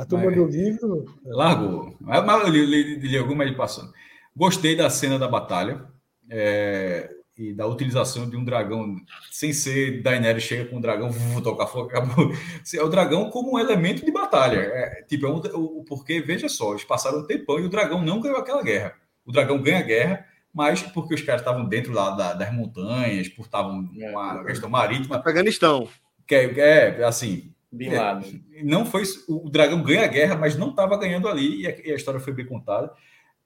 [0.01, 1.05] A turma mas, do livro.
[1.25, 1.95] Largou.
[2.01, 3.93] Mas eu li, li, li alguma ele passando.
[4.35, 5.85] Gostei da cena da batalha
[6.31, 8.97] é, e da utilização de um dragão,
[9.31, 12.33] sem ser Daenerys chega com um dragão, vou tocar fogo, acabou.
[12.75, 14.59] É o dragão como um elemento de batalha.
[14.59, 18.23] É, tipo, é um, porque, veja só, eles passaram um tempão e o dragão não
[18.23, 18.95] ganhou aquela guerra.
[19.27, 23.29] O dragão ganha a guerra, mas porque os caras estavam dentro lá da, das montanhas,
[23.29, 25.17] por estavam é, uma questão marítima.
[25.17, 25.87] Afeganistão.
[26.27, 28.45] Que é, é assim, Bin Laden.
[28.53, 29.05] É, não foi.
[29.29, 32.21] O dragão ganha a guerra, mas não estava ganhando ali, e a, e a, história
[32.21, 32.93] foi bem contada.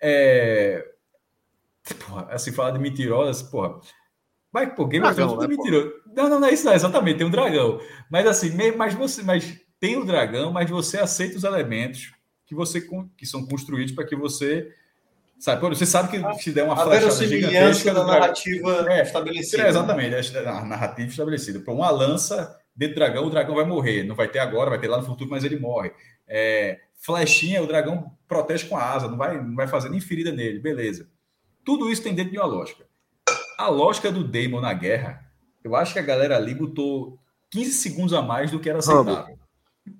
[0.00, 0.86] É,
[2.06, 3.80] porra, assim, falar de mentirosas, porra.
[4.52, 5.92] Mas, pô, Game of Thrones é né, mentiroso.
[6.14, 7.80] Não, não, não é isso, não, exatamente, tem um dragão.
[8.10, 12.12] Mas assim, mas você, mas tem o dragão, mas você aceita os elementos
[12.46, 12.80] que você
[13.16, 14.72] que são construídos para que você
[15.38, 19.64] Sabe, você sabe que se der uma a flechada gigantesca da narrativa é, estabelecida.
[19.64, 21.60] É, exatamente, a narrativa estabelecida.
[21.60, 24.04] Para uma lança dentro do dragão, o dragão vai morrer.
[24.04, 25.92] Não vai ter agora, vai ter lá no futuro, mas ele morre.
[26.26, 30.32] É, flechinha, o dragão protege com a asa, não vai, não vai fazer nem ferida
[30.32, 31.08] nele, beleza.
[31.64, 32.84] Tudo isso tem dentro de uma lógica.
[33.58, 35.24] A lógica do Damon na guerra,
[35.62, 37.18] eu acho que a galera ali botou
[37.50, 39.38] 15 segundos a mais do que era aceitável.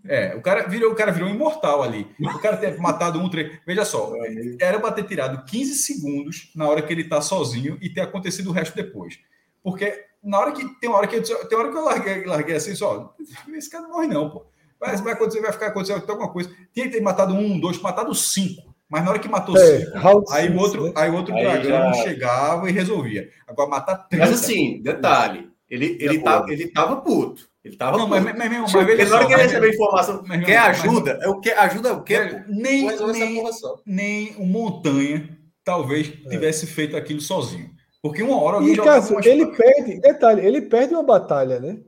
[0.07, 2.07] É, o cara virou, o cara virou imortal ali.
[2.19, 3.59] O cara ter matado um, três.
[3.67, 4.13] Veja só,
[4.61, 8.49] era para ter tirado 15 segundos na hora que ele tá sozinho e ter acontecido
[8.49, 9.19] o resto depois.
[9.63, 12.57] Porque na hora que tem uma hora que eu, tem hora que eu larguei, larguei
[12.57, 13.15] assim, só,
[13.55, 14.47] esse cara não morre não, pô.
[14.81, 16.51] Vai, vai acontecer, vai ficar acontecendo alguma coisa.
[16.73, 18.75] Tinha que ter matado um, dois, matado cinco.
[18.89, 20.93] Mas na hora que matou é, cinco, aí o outro, né?
[20.95, 22.03] aí o outro aí dragão já...
[22.03, 23.29] chegava e resolvia.
[23.47, 24.31] Agora matar três.
[24.31, 27.49] Mas assim, detalhe, ele, ele, tava, ele tava puto.
[27.65, 30.45] Ele tava não, mas, mas, mas, mas, mas na hora que ele recebeu informação, mas,
[30.45, 31.19] quer ajuda?
[31.23, 32.43] é o que ajuda é o quê?
[32.47, 33.43] Nem, nem,
[33.87, 36.29] nem o Montanha talvez é.
[36.29, 37.74] tivesse feito aquilo sozinho.
[38.05, 41.79] Porque uma hora alguém e, Cássio, ele perde, detalhe, ele perde uma batalha, né?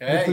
[0.00, 0.24] É,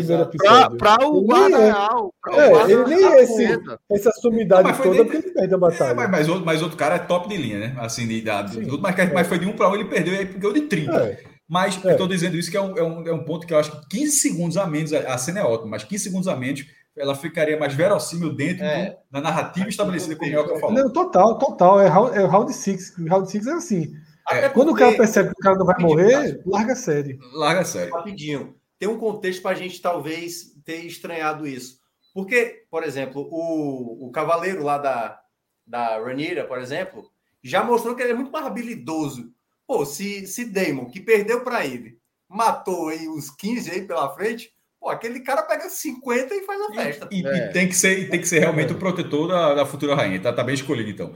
[0.77, 1.65] para o guarda é.
[1.65, 2.13] real.
[2.29, 3.59] É, ele nem é esse,
[3.91, 5.03] essa sumidade toda, de...
[5.03, 5.91] porque ele perde a batalha.
[5.91, 7.75] É, mas, mas, outro, mas outro cara é top de linha, né?
[7.79, 8.57] Assim, de, idade.
[8.79, 9.13] mas, é.
[9.13, 10.95] mas foi de um para um, ele perdeu e aí ganhou de 30.
[10.95, 11.19] É.
[11.49, 13.59] Mas eu estou dizendo isso que é um, é, um, é um ponto que eu
[13.59, 16.65] acho que 15 segundos a menos, a cena é ótima, mas 15 segundos a menos
[16.95, 18.91] ela ficaria mais verossímil dentro é.
[18.91, 20.75] do, da narrativa estabelecida, como o Mioca falou.
[20.75, 21.81] Não, total, total.
[21.81, 22.95] É round, é round six.
[22.97, 24.06] Round six é assim.
[24.29, 27.17] É, Quando o cara percebe que o cara não vai morrer, larga a série.
[27.33, 27.91] Larga a série.
[27.91, 28.55] Rapidinho.
[28.77, 31.79] Tem um contexto para a gente talvez ter estranhado isso.
[32.13, 35.19] Porque, por exemplo, o, o cavaleiro lá da,
[35.65, 37.09] da Ranira, por exemplo,
[37.43, 39.31] já mostrou que ele é muito mais habilidoso.
[39.65, 41.97] Pô, se, se Damon, que perdeu para ele,
[42.27, 46.73] matou aí uns 15 aí pela frente, Pô, aquele cara pega 50 e faz a
[46.73, 47.09] festa.
[47.11, 47.49] E, é.
[47.49, 50.21] e tem, que ser, tem que ser realmente o protetor da, da futura rainha.
[50.21, 51.13] Tá, tá bem escolhido, então.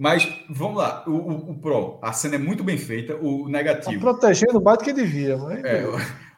[0.00, 4.02] Mas vamos lá, o, o, o, Pro, a cena é muito bem feita, o negativo.
[4.02, 5.62] Tá protegendo mais do que devia, mas.
[5.62, 5.84] É,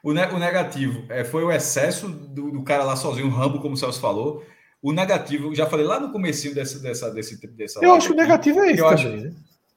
[0.02, 3.74] o, o, negativo é, foi o excesso do, do, cara lá sozinho, o Rambo, como
[3.74, 4.44] o Celso falou.
[4.82, 6.80] O negativo, já falei lá no comecinho dessa.
[6.80, 9.24] dessa, desse, dessa eu acho que o negativo é isso também, acho...
[9.26, 9.32] né?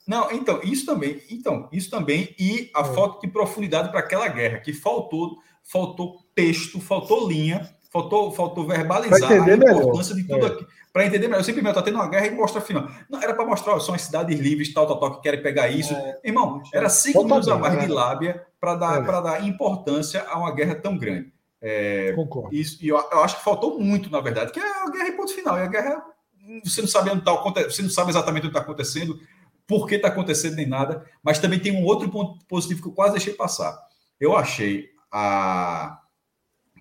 [0.08, 2.86] Não, então, isso também, então, isso também, e a é.
[2.86, 9.32] falta de profundidade para aquela guerra, que faltou, faltou texto, faltou linha, faltou, faltou verbalizar
[9.32, 10.16] a importância melhor.
[10.16, 10.50] de tudo é.
[10.50, 10.66] aqui.
[10.96, 12.90] Para entender melhor, eu sempre está tendo uma guerra e mostra final.
[13.10, 15.94] Não, era para mostrar, são as cidades livres, tal, tal, tal, que querem pegar isso.
[15.94, 16.22] É.
[16.24, 17.94] Irmão, era cinco minutos a mais de né?
[17.94, 19.22] lábia para dar, é.
[19.22, 21.34] dar importância a uma guerra tão grande.
[21.62, 22.56] É, Concordo.
[22.56, 25.18] Isso, e eu, eu, acho que faltou muito, na verdade, que é a guerra em
[25.18, 25.58] ponto final.
[25.58, 26.02] E a guerra,
[26.64, 29.20] você não sabe onde está você não sabe exatamente o que está acontecendo,
[29.68, 32.94] por que está acontecendo nem nada, mas também tem um outro ponto positivo que eu
[32.94, 33.78] quase deixei passar.
[34.18, 36.00] Eu achei a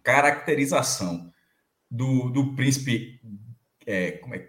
[0.05, 1.35] caracterização
[1.95, 3.21] do, do príncipe.
[3.87, 4.49] É, como é?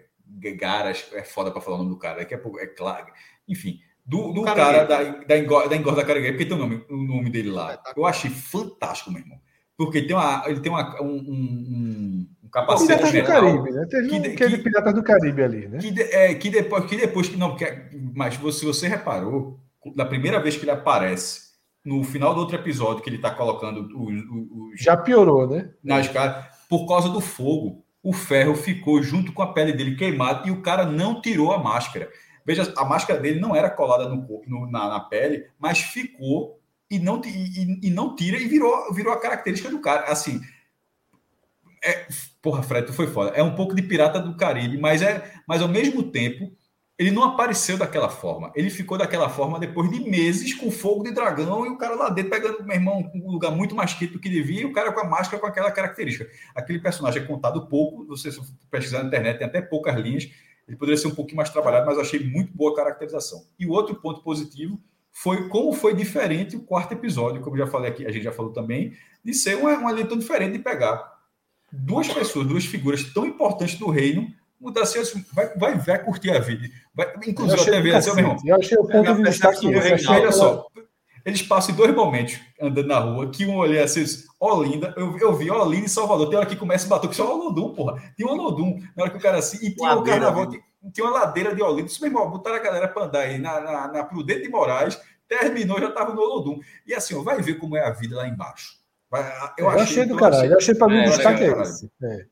[0.56, 3.06] Garas, é foda para falar o nome do cara, daqui a pouco é claro.
[3.48, 6.96] Enfim, do, do cara, da, da, engorda, da engorda Caraguê, porque tem o nome, o
[6.96, 7.80] nome dele lá.
[7.96, 9.38] Eu achei fantástico, meu irmão.
[9.76, 13.86] Porque tem uma, ele tem uma, um, um, um capacete Piratas do Caribe, né?
[13.90, 14.14] Teve que,
[14.46, 15.78] um, que, Piratas do Caribe ali, né?
[15.78, 17.66] Que, de, é, que depois, que depois que não, que,
[18.14, 19.60] mas se você, você reparou,
[19.94, 21.46] da primeira vez que ele aparece
[21.84, 25.70] no final do outro episódio que ele está colocando o, o, o, já piorou, né?
[25.82, 30.46] Nas caras, por causa do fogo, o ferro ficou junto com a pele dele queimado
[30.46, 32.08] e o cara não tirou a máscara.
[32.44, 36.60] Veja, a máscara dele não era colada no corpo, no, na, na, pele, mas ficou
[36.88, 40.04] e não, e, e, não tira e virou, virou a característica do cara.
[40.04, 40.40] Assim,
[41.82, 42.06] é,
[42.40, 43.30] porra, Fred, tu foi foda.
[43.30, 46.56] É um pouco de Pirata do Caribe, mas é, mas ao mesmo tempo
[46.98, 48.50] ele não apareceu daquela forma.
[48.54, 52.08] Ele ficou daquela forma depois de meses com fogo de dragão e o cara lá
[52.08, 54.90] dentro pegando, meu irmão, um lugar muito mais quente do que devia e o cara
[54.92, 56.26] com a máscara com aquela característica.
[56.54, 58.40] Aquele personagem é contado pouco, você se
[58.70, 60.30] pesquisar na internet tem até poucas linhas,
[60.66, 63.44] ele poderia ser um pouquinho mais trabalhado, mas eu achei muito boa a caracterização.
[63.58, 64.80] E o outro ponto positivo
[65.12, 68.52] foi como foi diferente o quarto episódio, como já falei aqui, a gente já falou
[68.52, 71.14] também, de ser uma, uma leitura diferente de pegar
[71.70, 76.38] duas pessoas, duas figuras tão importantes do reino mudar assim, vai, vai, vai curtir a
[76.38, 76.68] vida.
[76.94, 78.36] Vai, inclusive, até ver, assim, meu irmão.
[78.44, 79.66] Eu achei o ponto de destaque.
[80.08, 80.66] Olha só,
[81.26, 84.04] eles passam em dois momentos andando na rua, que um olhei assim,
[84.38, 87.34] Olinda, eu, eu vi Olinda e Salvador, tem hora que começa a bater, que só
[87.34, 88.00] Olodum, porra.
[88.16, 91.04] Tem um Olodum, na hora que o cara assim, e tinha o carnaval, tinha, tinha
[91.04, 94.04] uma ladeira de Olinda, isso mesmo, botaram a galera para andar aí na, na, na
[94.04, 96.60] Prudente de Moraes, terminou, já estava no Olodum.
[96.86, 98.76] E assim, ó, vai ver como é a vida lá embaixo.
[99.10, 99.22] Vai,
[99.58, 101.90] eu, eu achei, achei do caralho, eu achei para mim o destaque é esse.
[102.04, 102.26] É.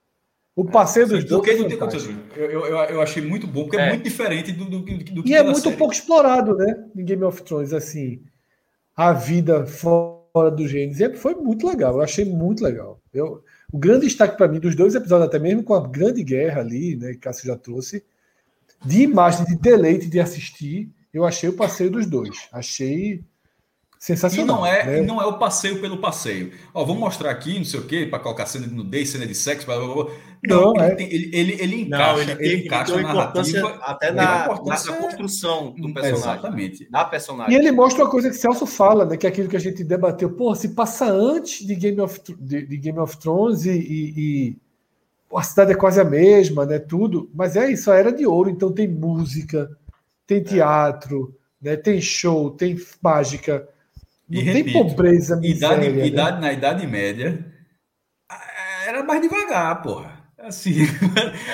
[0.57, 1.31] O passeio dos dois.
[2.37, 5.23] Eu, eu, eu, achei muito bom, porque é, é muito diferente do, do, do, do
[5.23, 5.31] que.
[5.31, 5.77] E é muito série.
[5.77, 6.85] pouco explorado, né?
[6.97, 8.23] Em Game of Thrones, assim.
[8.97, 11.01] A vida fora do Gênesis.
[11.01, 11.95] É, foi muito legal.
[11.95, 13.01] Eu achei muito legal.
[13.13, 13.43] Eu,
[13.73, 16.95] o grande destaque para mim dos dois episódios, até mesmo com a grande guerra ali,
[16.95, 17.12] né?
[17.12, 18.05] Que Cássio já trouxe,
[18.85, 22.49] de imagem, de deleite de assistir, eu achei o passeio dos dois.
[22.53, 23.24] Achei
[24.05, 24.44] Sensacional.
[24.44, 25.01] E não é, né?
[25.01, 26.52] não é o passeio pelo passeio.
[26.74, 29.35] Ó, vou mostrar aqui, não sei o quê, para colocar cena de nudez, cena de
[29.35, 29.64] sexo.
[29.64, 30.12] Blá, blá, blá.
[30.47, 30.94] Não, não ele, é.
[30.94, 33.68] tem, ele, ele, ele, encaixa, não, ele, ele encaixa ele a narrativa.
[33.81, 36.12] Até na, na, na, construção do personagem.
[36.12, 36.89] Exatamente.
[36.90, 37.55] Na personagem.
[37.55, 39.16] E ele mostra uma coisa que Celso fala, né?
[39.16, 40.31] Que é aquilo que a gente debateu.
[40.32, 44.56] Pô, se passa antes de Game of, de, de Game of Thrones e, e, e
[45.35, 46.78] a cidade é quase a mesma, né?
[46.78, 47.31] Tudo.
[47.35, 48.51] Mas é isso, a era de ouro.
[48.51, 49.70] Então tem música,
[50.26, 50.44] tem é.
[50.44, 51.70] teatro, é.
[51.70, 51.76] né?
[51.78, 53.66] tem show, tem mágica
[54.35, 56.06] e não repito, tem pobreza, miséria, idade, né?
[56.06, 57.44] idade, na Idade Média
[58.86, 60.24] era mais devagar, porra.
[60.39, 60.82] Assim,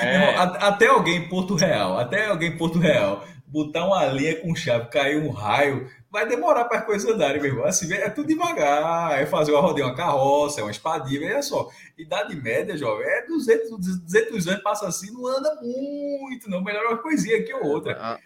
[0.01, 0.35] é.
[0.59, 4.89] até alguém em Porto Real, até alguém em Porto Real botar uma linha com chave,
[4.89, 7.65] cair um raio, vai demorar para as coisas andarem, meu irmão.
[7.65, 11.69] Assim, é tudo devagar, é fazer uma rodeia, uma carroça, é uma espadinha, olha só.
[11.97, 16.63] Idade média, jovem, é 200, 200 anos, passa assim, não anda muito, não.
[16.63, 18.17] Melhor uma coisinha que outra.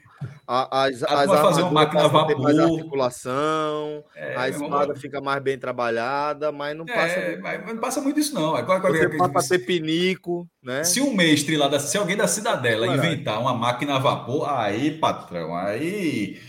[0.47, 2.41] As, as fazer uma máquina a vapor.
[2.41, 7.15] mais articulação, é, a espada fica mais bem trabalhada, mas não passa.
[7.15, 8.56] É, mas não passa muito isso, não.
[8.56, 10.84] Agora, agora, Você ser pinico, né?
[10.84, 14.91] Se um mestre lá, da, se alguém da cidadela inventar uma máquina a vapor, aí,
[14.99, 16.39] patrão, aí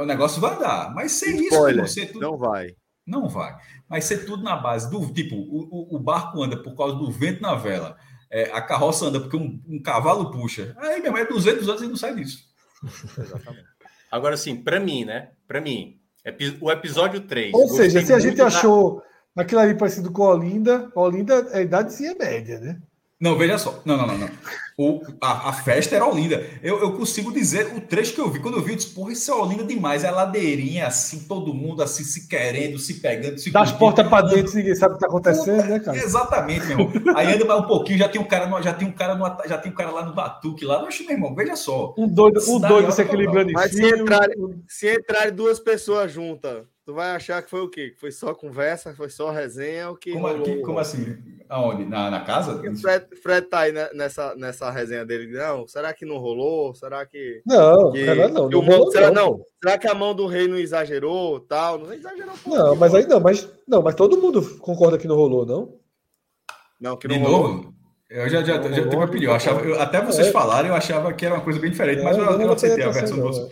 [0.00, 0.94] o negócio vai dar.
[0.94, 2.20] Mas sem Spoiler, isso, você tudo...
[2.20, 2.74] não vai.
[3.06, 3.56] Não vai.
[3.88, 7.42] Mas ser tudo na base do tipo, o, o, barco anda por causa do vento
[7.42, 7.96] na vela,
[8.30, 10.74] é, a carroça anda porque um, um cavalo puxa.
[10.78, 12.51] Aí mesmo, é 200 anos e não sai disso.
[13.18, 13.66] Exatamente.
[14.10, 15.30] Agora, sim, para mim, né?
[15.48, 15.98] Para mim,
[16.60, 17.54] o episódio 3.
[17.54, 19.02] Ou seja, se a gente achou
[19.36, 22.78] aquilo ali parecido com Olinda, Olinda, a idade sim é média, né?
[23.18, 23.80] Não, veja só.
[23.84, 24.30] Não, não, não, não.
[24.76, 26.44] O, a, a, festa era Olinda.
[26.62, 28.40] Eu, eu consigo dizer o trecho que eu vi.
[28.40, 30.02] Quando eu vi, eu disse, porra, isso é Olinda demais.
[30.02, 34.54] É ladeirinha, assim, todo mundo assim, se querendo, se pegando, se Das portas para dentro,
[34.54, 35.96] ninguém sabe o que está acontecendo, né, cara?
[35.96, 37.16] Exatamente, meu irmão.
[37.16, 39.48] Aí anda mais um pouquinho, já tem um cara, no, já tem um cara, no,
[39.48, 40.82] já tem um cara lá no Batuque lá.
[40.82, 41.94] Oxe, meu irmão, veja só.
[41.98, 44.36] Um doido, um doido se equilibrando em Mas se entrarem,
[44.68, 47.90] se entrarem duas pessoas juntas Tu vai achar que foi o quê?
[47.90, 49.88] Que foi só conversa, foi só resenha?
[49.90, 51.16] O que como, rolou, que, como assim?
[51.48, 51.84] Aonde?
[51.84, 52.56] Na, na casa?
[52.56, 55.32] O Fred, Fred tá aí nessa, nessa resenha dele.
[55.32, 56.74] Não, será que não rolou?
[56.74, 57.40] Será que.
[57.46, 59.44] Não, que, não, não, não, rolou, será, não, não.
[59.62, 61.38] Será que a mão do rei não exagerou?
[61.38, 61.78] Tal?
[61.78, 62.34] Não exagerou.
[62.42, 65.78] Pô, não, mas aí não, mas, não, mas todo mundo concorda que não rolou, não?
[66.80, 67.48] Não, que não De rolou.
[67.48, 67.74] Novo?
[68.10, 69.30] Eu já, já, já tenho uma opinião.
[69.30, 70.32] Eu achava, eu, até vocês é.
[70.32, 72.90] falarem, eu achava que era uma coisa bem diferente, é, mas eu, eu aceitei a
[72.90, 73.48] versão do vocês.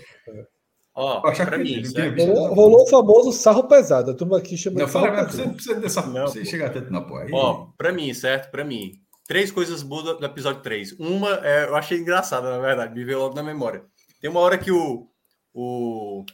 [0.95, 1.83] Ó, pra mim,
[2.19, 4.11] rolou, rolou, o famoso sarro pesado.
[4.11, 6.93] A turma aqui chama não, de fala, Você não precisa dessa não, você chegar tanto
[6.93, 7.27] na porra.
[7.33, 8.51] Ó, pra mim, certo?
[8.51, 8.93] Pra mim.
[9.27, 10.99] Três coisas boas do episódio 3.
[10.99, 13.85] Uma, é, eu achei engraçada, na verdade, me veio logo na memória.
[14.21, 15.07] Tem uma hora que o,
[15.55, 16.25] o,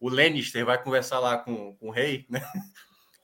[0.00, 2.40] o Lannister vai conversar lá com, com o rei, né?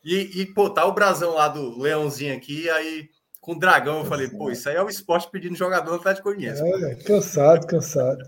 [0.06, 3.08] E, e, pô, tá o brasão lá do leãozinho aqui, aí
[3.40, 6.28] com o dragão, eu falei, pô, isso aí é o esporte pedindo jogador no Atlético
[6.28, 6.62] Goianiense.
[6.62, 8.22] É, cansado, cansado.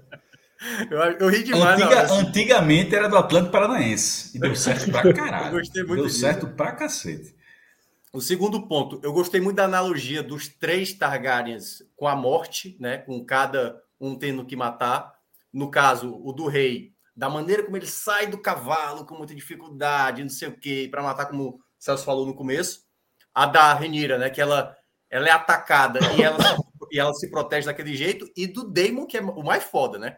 [0.91, 1.81] Eu, eu ri demais.
[1.81, 4.37] Antiga, Antigamente era do Atlântico Paranaense.
[4.37, 5.47] E deu certo pra caralho.
[5.47, 6.21] Eu gostei muito deu disso.
[6.21, 7.35] certo pra cacete.
[8.13, 12.99] O segundo ponto, eu gostei muito da analogia dos três Targaryens com a morte, né?
[12.99, 15.15] Com cada um tendo que matar.
[15.53, 20.23] No caso, o do rei, da maneira como ele sai do cavalo com muita dificuldade,
[20.23, 22.85] não sei o quê, para matar, como o Celso falou no começo.
[23.35, 24.31] A da Renira, né?
[24.31, 24.75] Que ela,
[25.11, 26.39] ela é atacada e ela,
[26.91, 28.27] e ela se protege daquele jeito.
[28.35, 30.17] E do Daemon, que é o mais foda, né?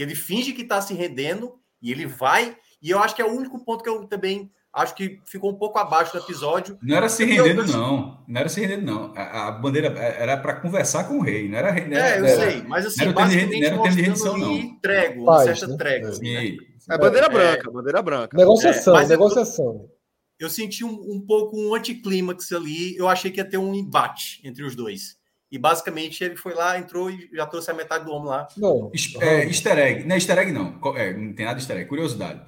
[0.00, 1.52] Que ele finge que está se rendendo
[1.82, 2.56] e ele vai.
[2.82, 5.58] E eu acho que é o único ponto que eu também acho que ficou um
[5.58, 6.78] pouco abaixo do episódio.
[6.80, 7.66] Não era se rendendo, eu...
[7.68, 8.24] não.
[8.26, 9.12] Não era se rendendo, não.
[9.14, 11.72] A, a bandeira era para conversar com o rei, não era.
[11.86, 14.38] Não era é, eu era, sei, mas assim, não era basicamente não era de rendição,
[14.38, 14.80] não.
[14.80, 15.98] Trégua, uma certa né?
[15.98, 16.06] É.
[16.06, 16.56] Assim, né?
[16.88, 17.28] é bandeira é.
[17.28, 18.36] branca, bandeira branca.
[18.38, 19.66] Negociação, é, negociação.
[20.38, 22.96] Eu, eu senti um, um pouco um anticlímax ali.
[22.96, 25.19] Eu achei que ia ter um embate entre os dois.
[25.50, 28.46] E basicamente ele foi lá, entrou e já trouxe a metade do homem lá.
[28.56, 28.90] Não.
[29.20, 30.04] É, easter egg.
[30.04, 30.78] Não é easter egg, não.
[30.96, 31.88] É, não tem nada de easter egg.
[31.88, 32.40] Curiosidade.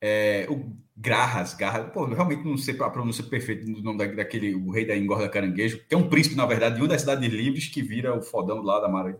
[0.00, 4.70] É, o Grahas, Garras, pô, realmente não sei a pronúncia perfeita do nome daquele, o
[4.70, 7.68] rei da engorda caranguejo, que é um príncipe, na verdade, de uma das cidades livres
[7.68, 9.18] que vira o fodão lá da Mara.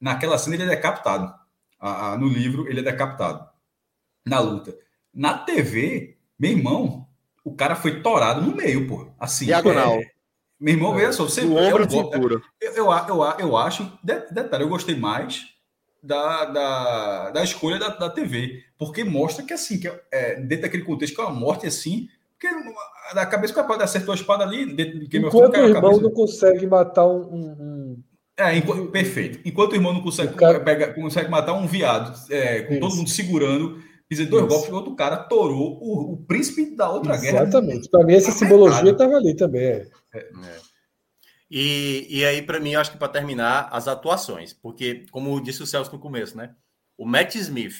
[0.00, 1.32] Naquela cena ele é decapitado.
[1.78, 3.46] A, a, no livro ele é decapitado.
[4.24, 4.74] Na luta.
[5.12, 7.06] Na TV, meu irmão,
[7.44, 9.12] o cara foi torado no meio, pô.
[9.18, 9.46] Assim.
[9.46, 10.00] Diagonal.
[10.00, 10.11] É,
[10.62, 14.68] meu irmão, veja só, você o ombro eu, eu, eu, eu, eu acho, detalhe, eu
[14.68, 15.48] gostei mais
[16.00, 20.84] da, da, da escolha da, da TV, porque mostra que assim, que é, dentro daquele
[20.84, 22.06] contexto que é uma morte assim,
[22.38, 22.46] porque
[23.12, 25.98] da cabeça que o rapaz acertou a espada ali, dentro de Game Enquanto o irmão
[25.98, 28.02] não consegue matar um, um...
[28.36, 29.40] É, enquanto, perfeito.
[29.44, 30.60] Enquanto o irmão não consegue, cara...
[30.60, 32.80] pega, consegue matar um viado, é, com Isso.
[32.80, 33.82] todo mundo segurando,
[34.12, 37.32] dizer, dois golpes, o outro cara torou o, o príncipe da outra Exatamente.
[37.32, 37.48] guerra.
[37.48, 37.90] Exatamente.
[37.90, 39.62] Para mim, essa simbologia estava ali também.
[39.62, 39.88] É.
[40.14, 40.28] É.
[41.50, 45.62] E, e aí, para mim, eu acho que para terminar, as atuações, porque, como disse
[45.62, 46.54] o Celso no começo, né?
[46.96, 47.74] O Matt Smith,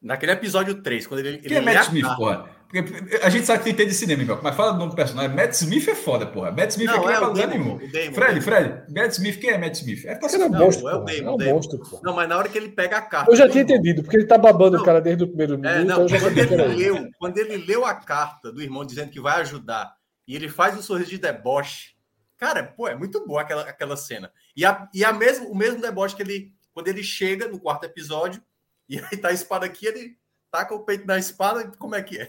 [0.00, 1.38] naquele episódio 3, quando ele.
[1.38, 2.59] Quem ele é Matt Smith, porra?
[2.70, 5.34] Porque a gente sabe que tem de cinema, meu, mas fala do nome do personagem.
[5.34, 6.52] Matt Smith é foda, porra.
[6.52, 7.74] Matt Smith não, é, é, o Damon, nenhum.
[7.74, 10.04] O Damon, Fred, Fred, Matt Smith, quem é Matt Smith?
[10.04, 12.02] É, é um monstro, é o Damon, é um monstro, porra.
[12.04, 13.30] Não, mas na hora que ele pega a carta.
[13.30, 15.72] Eu já tinha entendido, porque ele tá babando não, o cara desde o primeiro minuto.
[15.72, 19.20] É, não, então quando, ele leu, quando ele leu a carta do irmão dizendo que
[19.20, 19.92] vai ajudar
[20.26, 22.00] e ele faz um sorriso de deboche
[22.40, 24.32] Cara, pô, é muito boa aquela, aquela cena.
[24.56, 27.84] E, a, e a mesmo, o mesmo deboche que ele, quando ele chega no quarto
[27.84, 28.42] episódio,
[28.88, 30.16] e aí tá a espada aqui, ele
[30.50, 32.28] taca o peito na espada, como é que é?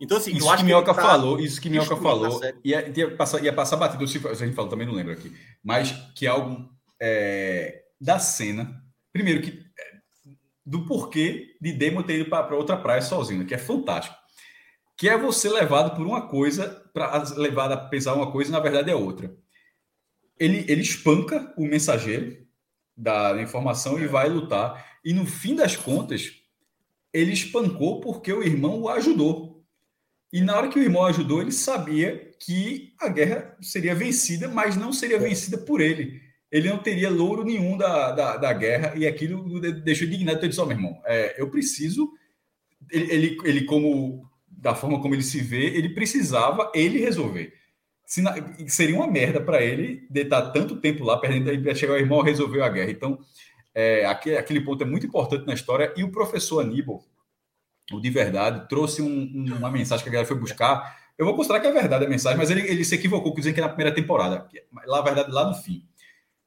[0.00, 3.52] Então, assim, isso que Minhoca tá falou, isso que Minhoca falou, ia, ia, passar, ia
[3.52, 5.30] passar batido, se a gente falou, também não lembro aqui,
[5.62, 6.68] mas que é algo
[7.00, 8.82] é, da cena,
[9.12, 10.00] primeiro que é,
[10.64, 14.20] do porquê de Demo ter ido para outra praia sozinho, que é fantástico
[15.00, 18.60] que é você levado por uma coisa, para levado a pensar uma coisa e na
[18.60, 19.34] verdade é outra.
[20.38, 22.46] Ele, ele espanca o mensageiro
[22.94, 24.98] da informação e vai lutar.
[25.02, 26.30] E no fim das contas,
[27.14, 29.49] ele espancou porque o irmão o ajudou.
[30.32, 34.76] E na hora que o irmão ajudou, ele sabia que a guerra seria vencida, mas
[34.76, 36.20] não seria vencida por ele.
[36.50, 40.38] Ele não teria louro nenhum da, da, da guerra, e aquilo deixou indignado.
[40.38, 42.10] Ele disse: Ó, oh, meu irmão, é, eu preciso.
[42.90, 44.28] Ele, ele, ele, como
[44.60, 47.52] da forma como ele se vê, ele precisava ele resolver.
[48.66, 52.20] seria uma merda para ele de estar tanto tempo lá, perdendo para chegar o irmão
[52.20, 52.90] resolveu a guerra.
[52.90, 53.18] Então,
[53.74, 55.92] é, aquele, aquele ponto é muito importante na história.
[55.96, 57.04] E o professor Aníbal,
[57.92, 60.98] o de verdade, trouxe um, uma mensagem que a galera foi buscar.
[61.18, 63.60] Eu vou mostrar que é verdade a mensagem, mas ele, ele se equivocou, dizendo que
[63.60, 64.48] é na primeira temporada.
[64.86, 65.84] Lá, na verdade, lá no fim.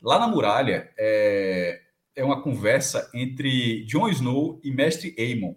[0.01, 1.81] Lá na muralha, é,
[2.15, 5.55] é uma conversa entre Jon Snow e Mestre Aemon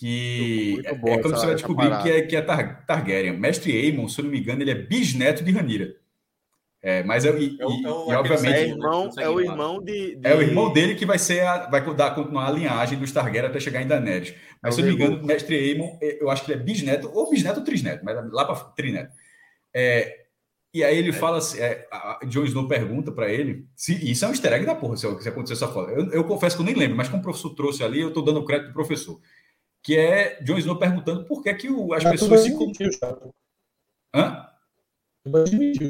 [0.00, 3.36] que é, é quando você vai descobrir que é, que é Tar Targaryen.
[3.36, 5.94] Mestre Aemon, se eu não me engano, ele é bisneto de Ranira.
[6.82, 10.26] É, mas é, e, é, o, e, obviamente é, irmão, é o irmão de, de,
[10.26, 13.50] é o irmão dele que vai ser a, vai dar continuar a linhagem dos Targaryen
[13.50, 14.34] até chegar em Daenerys.
[14.62, 16.64] Mas é se eu não me engano, mestre Aemon, é, eu acho que ele é
[16.64, 19.12] bisneto ou bisneto ou trisneto, mas lá para trineto.
[19.74, 20.20] É,
[20.72, 24.28] e aí ele fala assim, é, a Jon Snow pergunta para ele, se isso é
[24.28, 25.90] um easter egg da porra, se, se acontecer essa foto.
[25.90, 28.24] Eu, eu, confesso que eu nem lembro, mas como o professor trouxe ali, eu estou
[28.24, 29.20] dando crédito pro professor
[29.82, 32.54] que é Jon Snow perguntando por que, que o, as pessoas se.
[34.14, 34.46] Hã?
[35.26, 35.88] Desmentiu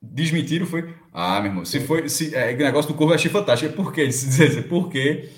[0.00, 0.94] Desmentiram foi.
[1.12, 2.08] Ah, meu irmão, se foi.
[2.08, 3.74] Se, é, o negócio do corvo achei fantástico.
[3.74, 4.08] Por quê?
[4.68, 5.28] Porque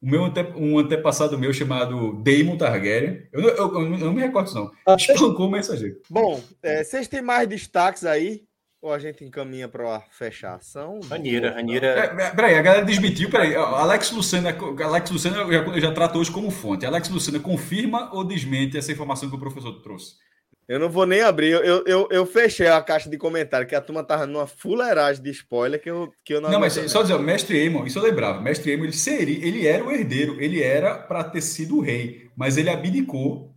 [0.00, 4.22] o meu ante, um antepassado meu chamado Daemon Targaryen, eu, eu, eu, eu não me
[4.22, 4.70] recordo, não.
[4.86, 6.00] Ah, espancou o mensageiro.
[6.08, 8.44] Bom, é, vocês têm mais destaques aí?
[8.80, 11.00] Ou a gente encaminha para fechar a ação?
[11.08, 11.86] Ranira, Ranira.
[11.86, 13.28] É, é, peraí, a galera desmentiu.
[13.28, 16.86] Peraí, Alex Lucena, Alex Lucena eu já, eu já trato hoje como fonte.
[16.86, 20.14] Alex Lucena confirma ou desmente essa informação que o professor trouxe?
[20.68, 21.52] Eu não vou nem abrir.
[21.52, 25.30] Eu, eu, eu fechei a caixa de comentário, que a turma tava numa fuleiragem de
[25.30, 26.50] spoiler que eu, que eu não.
[26.50, 28.40] Não, mas só dizer, o mestre Aemon, isso eu lembrava.
[28.40, 32.28] Mestre Aemon, ele seria, ele era o herdeiro, ele era para ter sido o rei,
[32.36, 33.54] mas ele abdicou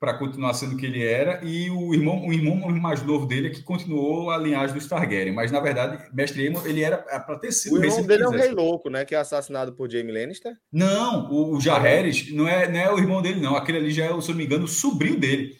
[0.00, 3.48] para continuar sendo o que ele era, e o irmão, o irmão mais novo dele
[3.48, 7.36] é que continuou a linhagem dos Targaryen, mas na verdade, Mestre Aemon, ele era para
[7.36, 10.12] ter sido o irmão dele é o Rei Louco, né, que é assassinado por Jaime
[10.12, 10.56] Lannister.
[10.72, 14.04] Não, o, o Jaehaerys não é, não é o irmão dele não, aquele ali já
[14.04, 15.58] é, se eu não me engano, o sobrinho dele.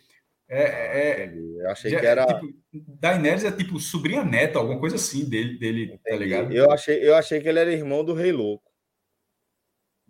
[0.51, 4.97] É, é, eu achei já, que era tipo, Daenerys é tipo sobrinha neta, alguma coisa
[4.97, 6.53] assim dele, dele tá ligado?
[6.53, 8.65] Eu achei, eu achei que ele era irmão do Rei Louco.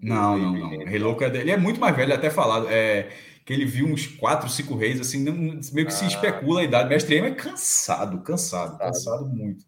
[0.01, 0.77] Não, não, não.
[0.77, 1.45] O Rei Louco é dele.
[1.45, 2.69] Ele é muito mais velho, até falado.
[2.71, 3.09] É,
[3.45, 5.91] que ele viu uns quatro, cinco reis, assim, meio que ah.
[5.91, 6.89] se especula a idade.
[6.89, 9.65] Mestre Emo é cansado, cansado, cansado muito.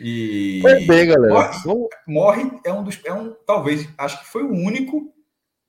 [0.00, 0.58] E.
[0.60, 1.52] Foi bem, galera.
[1.64, 3.00] Morre, morre, é um dos.
[3.04, 5.14] É um, talvez, acho que foi o único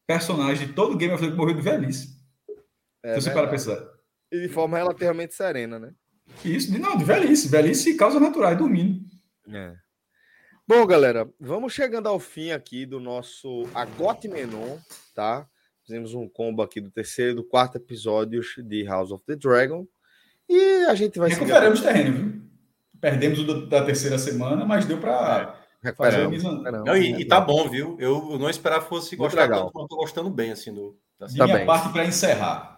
[0.07, 2.15] personagem de todo Game of Thrones que morreu de velhice.
[3.03, 3.94] É, você para pensar.
[4.31, 5.93] E de forma relativamente serena, né?
[6.43, 7.47] Isso, de, não, de velhice.
[7.47, 8.99] Velhice e causas naturais, dormindo.
[9.49, 9.75] É.
[10.67, 14.77] Bom, galera, vamos chegando ao fim aqui do nosso Agote Menon,
[15.13, 15.47] tá?
[15.85, 19.87] Fizemos um combo aqui do terceiro e do quarto episódios de House of the Dragon.
[20.49, 22.41] E a gente vai Recuperamos terreno, viu?
[22.99, 27.69] Perdemos o da terceira semana, mas deu para é, fazer não, e, e, tá bom,
[27.69, 27.95] viu?
[27.99, 29.65] Eu não esperava que fosse gostar legal.
[29.65, 30.97] tanto, mas tô gostando bem assim do.
[31.19, 31.65] Da tá minha bem.
[31.65, 32.74] parte para encerrar.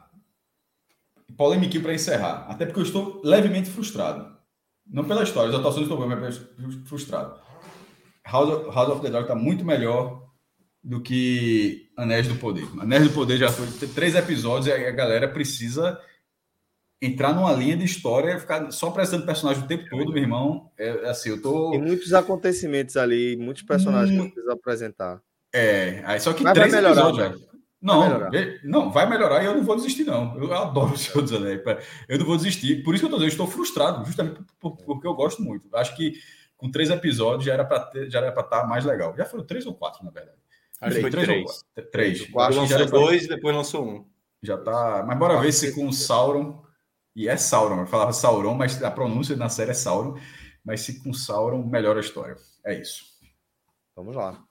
[1.35, 2.45] Polêmica para encerrar.
[2.49, 4.37] Até porque eu estou levemente frustrado.
[4.85, 6.41] Não pela história, as atuações estou bem, mas
[6.85, 7.39] frustrado.
[8.25, 10.25] House of, House of the Dragon está muito melhor
[10.83, 12.65] do que Anéis do Poder.
[12.79, 15.99] Anéis do Poder já foi três episódios e a galera precisa
[17.01, 20.71] entrar numa linha de história, ficar só prestando personagem o tempo todo, meu irmão.
[20.77, 21.71] É, é assim, eu tô.
[21.71, 24.25] Tem muitos acontecimentos ali, muitos personagens hum...
[24.25, 25.21] que precisa apresentar.
[25.53, 27.46] É, aí só que Mas três melhorar, episódios, velho.
[27.81, 30.35] Não, vai não, vai melhorar e eu não vou desistir, não.
[30.37, 31.61] Eu adoro o Senhor dos Anéis.
[32.09, 32.83] Eu não vou desistir.
[32.83, 35.67] Por isso que eu tô dizendo, eu estou frustrado, justamente porque eu gosto muito.
[35.75, 36.13] Acho que
[36.57, 39.15] com três episódios já era para já era para estar tá mais legal.
[39.15, 40.37] Já foram três ou quatro, na verdade.
[40.81, 41.25] Acho que foi três.
[41.27, 41.89] Três.
[41.91, 42.25] três.
[42.31, 44.05] Quatro, lançou dois e depois lançou um.
[44.41, 45.03] Já tá.
[45.07, 46.65] Mas bora ver se com o Sauron.
[47.15, 50.19] E é Sauron, eu falava Sauron, mas a pronúncia na série é Sauron.
[50.63, 52.35] Mas se com Sauron, melhora a história.
[52.63, 53.05] É isso.
[53.95, 54.46] Vamos lá.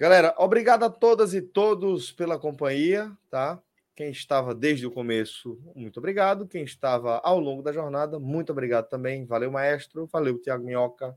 [0.00, 3.62] Galera, obrigado a todas e todos pela companhia, tá?
[3.94, 6.48] Quem estava desde o começo, muito obrigado.
[6.48, 9.26] Quem estava ao longo da jornada, muito obrigado também.
[9.26, 10.08] Valeu, maestro.
[10.10, 11.14] Valeu, Tiago Minhoca.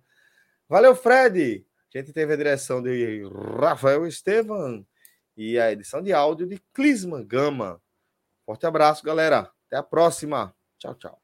[0.68, 1.65] Valeu, Fred.
[1.95, 3.23] A gente teve a direção de
[3.57, 4.85] Rafael Estevam
[5.38, 7.81] e a edição de áudio de Clisman Gama.
[8.45, 9.49] Forte abraço, galera.
[9.68, 10.53] Até a próxima.
[10.77, 11.22] Tchau, tchau.